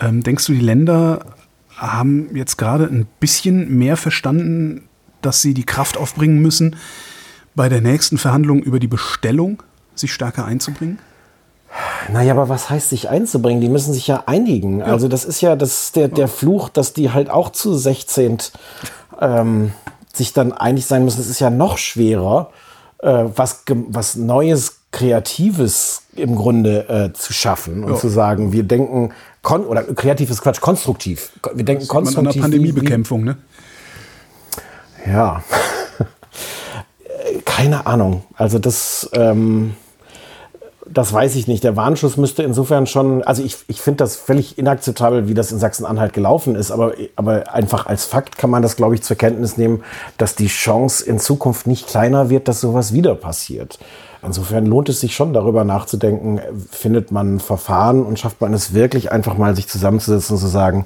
ähm, 0.00 0.22
denkst 0.22 0.46
du, 0.46 0.52
die 0.52 0.60
Länder 0.60 1.24
haben 1.76 2.34
jetzt 2.34 2.58
gerade 2.58 2.84
ein 2.84 3.06
bisschen 3.20 3.78
mehr 3.78 3.96
verstanden, 3.96 4.82
dass 5.22 5.40
sie 5.40 5.54
die 5.54 5.64
Kraft 5.64 5.96
aufbringen 5.96 6.40
müssen, 6.40 6.76
bei 7.54 7.68
der 7.68 7.80
nächsten 7.80 8.18
Verhandlung 8.18 8.62
über 8.62 8.78
die 8.78 8.86
Bestellung 8.86 9.62
sich 9.94 10.12
stärker 10.12 10.44
einzubringen? 10.44 10.98
Naja, 12.12 12.34
aber 12.34 12.48
was 12.48 12.68
heißt 12.68 12.90
sich 12.90 13.08
einzubringen? 13.08 13.60
Die 13.60 13.68
müssen 13.68 13.94
sich 13.94 14.06
ja 14.06 14.24
einigen. 14.26 14.80
Ja. 14.80 14.86
Also 14.86 15.08
das 15.08 15.24
ist 15.24 15.40
ja 15.40 15.56
das, 15.56 15.92
der, 15.92 16.08
der 16.08 16.28
Fluch, 16.28 16.68
dass 16.68 16.92
die 16.92 17.10
halt 17.10 17.30
auch 17.30 17.50
zu 17.50 17.74
16 17.74 18.38
ähm, 19.20 19.72
sich 20.12 20.32
dann 20.32 20.52
einig 20.52 20.86
sein 20.86 21.04
müssen. 21.04 21.20
Es 21.20 21.28
ist 21.28 21.40
ja 21.40 21.50
noch 21.50 21.78
schwerer, 21.78 22.50
äh, 22.98 23.24
was, 23.34 23.64
was 23.88 24.16
Neues, 24.16 24.78
Kreatives 24.92 26.02
im 26.14 26.36
Grunde 26.36 26.88
äh, 26.88 27.12
zu 27.14 27.32
schaffen 27.32 27.82
und 27.82 27.94
ja. 27.94 27.98
zu 27.98 28.08
sagen, 28.08 28.52
wir 28.52 28.62
denken, 28.62 29.12
kon 29.40 29.64
oder 29.64 29.82
kreatives 29.82 30.42
Quatsch, 30.42 30.60
konstruktiv. 30.60 31.30
Wir 31.54 31.64
denken 31.64 31.88
konstruktiv. 31.88 32.28
An 32.28 32.34
der 32.34 32.40
Pandemiebekämpfung, 32.42 33.24
ne? 33.24 33.38
Ja. 35.06 35.42
Keine 37.46 37.86
Ahnung. 37.86 38.24
Also 38.34 38.58
das, 38.58 39.08
ähm, 39.14 39.74
das 40.92 41.12
weiß 41.12 41.36
ich 41.36 41.48
nicht. 41.48 41.64
Der 41.64 41.76
Warnschuss 41.76 42.16
müsste 42.16 42.42
insofern 42.42 42.86
schon, 42.86 43.22
also 43.22 43.42
ich, 43.42 43.56
ich 43.68 43.80
finde 43.80 43.98
das 43.98 44.16
völlig 44.16 44.58
inakzeptabel, 44.58 45.28
wie 45.28 45.34
das 45.34 45.52
in 45.52 45.58
Sachsen-Anhalt 45.58 46.12
gelaufen 46.12 46.54
ist, 46.54 46.70
aber, 46.70 46.92
aber 47.16 47.52
einfach 47.52 47.86
als 47.86 48.04
Fakt 48.04 48.38
kann 48.38 48.50
man 48.50 48.62
das, 48.62 48.76
glaube 48.76 48.94
ich, 48.94 49.02
zur 49.02 49.16
Kenntnis 49.16 49.56
nehmen, 49.56 49.82
dass 50.18 50.34
die 50.34 50.48
Chance 50.48 51.04
in 51.04 51.18
Zukunft 51.18 51.66
nicht 51.66 51.86
kleiner 51.86 52.30
wird, 52.30 52.48
dass 52.48 52.60
sowas 52.60 52.92
wieder 52.92 53.14
passiert. 53.14 53.78
Insofern 54.24 54.66
lohnt 54.66 54.88
es 54.88 55.00
sich 55.00 55.16
schon 55.16 55.32
darüber 55.32 55.64
nachzudenken, 55.64 56.40
findet 56.70 57.10
man 57.10 57.40
Verfahren 57.40 58.04
und 58.04 58.20
schafft 58.20 58.40
man 58.40 58.54
es 58.54 58.72
wirklich 58.72 59.10
einfach 59.10 59.36
mal 59.36 59.56
sich 59.56 59.66
zusammenzusetzen 59.66 60.36
und 60.36 60.40
zu 60.40 60.46
sagen, 60.46 60.84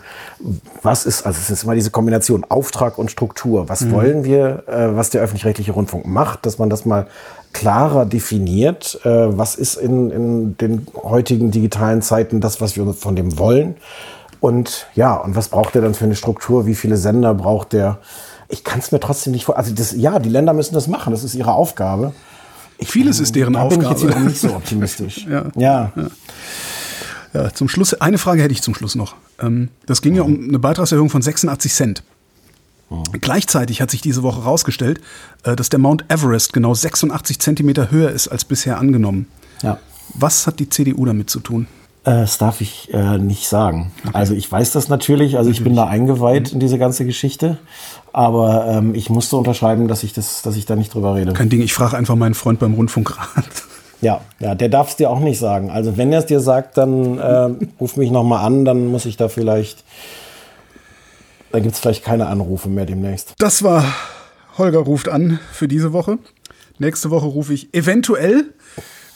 was 0.83 1.05
ist, 1.05 1.27
also 1.27 1.39
es 1.39 1.51
ist 1.51 1.65
immer 1.65 1.75
diese 1.75 1.91
Kombination 1.91 2.47
Auftrag 2.49 2.97
und 2.97 3.11
Struktur. 3.11 3.69
Was 3.69 3.83
mhm. 3.83 3.93
wollen 3.93 4.25
wir, 4.25 4.65
äh, 4.69 4.97
was 4.97 5.11
der 5.11 5.21
öffentlich-rechtliche 5.21 5.73
Rundfunk 5.73 6.07
macht, 6.07 6.47
dass 6.47 6.59
man 6.59 6.71
das 6.71 6.87
mal 6.87 7.09
klarer 7.53 8.07
definiert, 8.07 9.01
äh, 9.05 9.09
was 9.09 9.55
ist 9.55 9.77
in, 9.77 10.11
in 10.11 10.57
den 10.59 10.87
heutigen 11.03 11.51
digitalen 11.51 12.03
Zeiten 12.03 12.41
das, 12.41 12.61
was 12.61 12.77
wir 12.77 12.93
von 12.93 13.17
dem 13.17 13.39
wollen. 13.39 13.77
Und 14.41 14.87
ja, 14.95 15.15
und 15.15 15.35
was 15.35 15.49
braucht 15.49 15.75
er 15.75 15.83
dann 15.83 15.95
für 15.95 16.05
eine 16.05 16.17
Struktur? 16.17 16.67
Wie 16.67 16.75
viele 16.75 16.97
Sender 16.97 17.35
braucht 17.35 17.73
der? 17.73 17.99
Ich 18.49 18.63
kann 18.63 18.79
es 18.79 18.93
mir 18.93 19.01
trotzdem 19.01 19.33
nicht 19.33 19.45
vor. 19.45 19.57
Also 19.57 19.75
das, 19.75 19.93
ja, 19.93 20.19
die 20.19 20.29
Länder 20.29 20.53
müssen 20.53 20.75
das 20.75 20.87
machen. 20.87 21.13
Das 21.13 21.25
ist 21.25 21.35
ihre 21.35 21.53
Aufgabe. 21.53 22.13
Ich 22.79 22.89
Vieles 22.89 23.21
ist 23.21 23.35
deren 23.35 23.55
da 23.55 23.63
Aufgabe. 23.63 23.95
bin 23.95 24.09
ich 24.09 24.15
jetzt 24.15 24.25
nicht 24.25 24.41
so 24.41 24.49
optimistisch. 24.55 25.27
ja. 25.27 25.47
ja. 25.57 25.93
ja. 25.97 26.07
Ja, 27.35 27.53
zum 27.53 27.69
Schluss, 27.69 27.93
eine 27.93 28.17
Frage 28.17 28.43
hätte 28.43 28.53
ich 28.53 28.63
zum 28.63 28.75
Schluss 28.75 28.95
noch. 28.95 29.15
Ähm, 29.41 29.69
das 29.85 30.01
ging 30.01 30.15
ja 30.15 30.23
um 30.23 30.49
eine 30.49 30.59
Beitragserhöhung 30.59 31.11
von 31.11 31.21
86 31.21 31.75
Cent. 31.75 32.03
Mhm. 32.91 33.05
Gleichzeitig 33.21 33.81
hat 33.81 33.91
sich 33.91 34.01
diese 34.01 34.23
Woche 34.23 34.45
herausgestellt, 34.45 35.01
äh, 35.43 35.57
dass 35.57 35.69
der 35.69 35.79
Mount 35.79 36.05
Everest 36.09 36.53
genau 36.53 36.75
86 36.75 37.39
Zentimeter 37.39 37.91
höher 37.91 38.11
ist 38.11 38.29
als 38.29 38.45
bisher 38.45 38.79
angenommen. 38.79 39.27
Ja. 39.63 39.79
Was 40.15 40.47
hat 40.47 40.61
die 40.61 40.69
CDU 40.69 41.05
damit 41.05 41.31
zu 41.31 41.41
tun? 41.41 41.67
Äh, 42.05 42.21
das 42.21 42.39
darf 42.39 42.61
ich 42.61 42.93
äh, 42.95 43.19
nicht 43.19 43.49
sagen. 43.49 43.91
Okay. 44.05 44.17
Also 44.17 44.35
ich 44.35 44.51
weiß 44.51 44.71
das 44.73 44.89
natürlich, 44.89 45.37
also 45.37 45.51
ich 45.51 45.65
bin 45.65 45.75
da 45.75 45.87
eingeweiht 45.87 46.49
mhm. 46.49 46.55
in 46.55 46.61
diese 46.61 46.79
ganze 46.79 47.05
Geschichte, 47.05 47.59
aber 48.13 48.67
ähm, 48.69 48.95
ich 48.95 49.11
musste 49.11 49.37
unterschreiben, 49.37 49.89
dass 49.89 50.05
ich 50.05 50.13
das, 50.13 50.43
dass 50.43 50.57
ich 50.57 50.67
da 50.67 50.77
nicht 50.77 50.95
drüber 50.95 51.17
rede. 51.17 51.33
Kein 51.33 51.49
Ding, 51.49 51.63
ich 51.63 51.75
frage 51.75 51.97
einfach 51.97 52.15
meinen 52.15 52.35
Freund 52.35 52.59
beim 52.61 52.75
Rundfunkrat. 52.75 53.45
Ja, 54.03 54.21
ja, 54.41 54.55
der 54.55 54.69
darf 54.69 54.91
es 54.91 54.97
dir 54.97 55.09
auch 55.09 55.21
nicht 55.21 55.39
sagen. 55.39 55.71
Also 55.71 55.97
wenn 55.97 56.13
er 56.13 56.19
es 56.19 56.27
dir 56.27 56.41
sagt, 56.41 56.77
dann 56.77 57.19
äh, 57.19 57.49
ruf 57.81 57.97
mich 57.97 58.11
nochmal 58.11 58.45
an, 58.45 58.67
dann 58.67 58.89
muss 58.89 59.07
ich 59.07 59.17
da 59.17 59.29
vielleicht, 59.29 59.85
dann 61.57 61.63
gibt 61.63 61.75
es 61.75 61.81
vielleicht 61.81 62.05
keine 62.05 62.27
Anrufe 62.27 62.69
mehr 62.69 62.85
demnächst. 62.85 63.35
Das 63.39 63.63
war 63.63 63.83
Holger 64.59 64.81
ruft 64.81 65.09
an 65.09 65.41
für 65.53 65.69
diese 65.69 65.95
Woche. 65.95 66.19
Nächste 66.79 67.09
Woche 67.09 67.25
rufe 67.25 67.55
ich 67.55 67.73
eventuell 67.73 68.53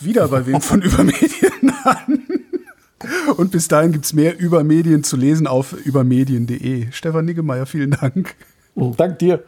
wieder 0.00 0.26
bei 0.28 0.46
wem 0.46 0.62
von 0.62 0.80
Übermedien 0.82 1.74
an. 1.84 2.22
Und 3.36 3.50
bis 3.50 3.68
dahin 3.68 3.92
gibt 3.92 4.06
es 4.06 4.14
mehr 4.14 4.38
über 4.38 4.64
Medien 4.64 5.04
zu 5.04 5.18
lesen 5.18 5.46
auf 5.46 5.74
übermedien.de. 5.74 6.90
Stefan 6.92 7.26
Niggemeier, 7.26 7.66
vielen 7.66 7.90
Dank. 7.90 8.34
Dank 8.74 9.18
dir. 9.18 9.44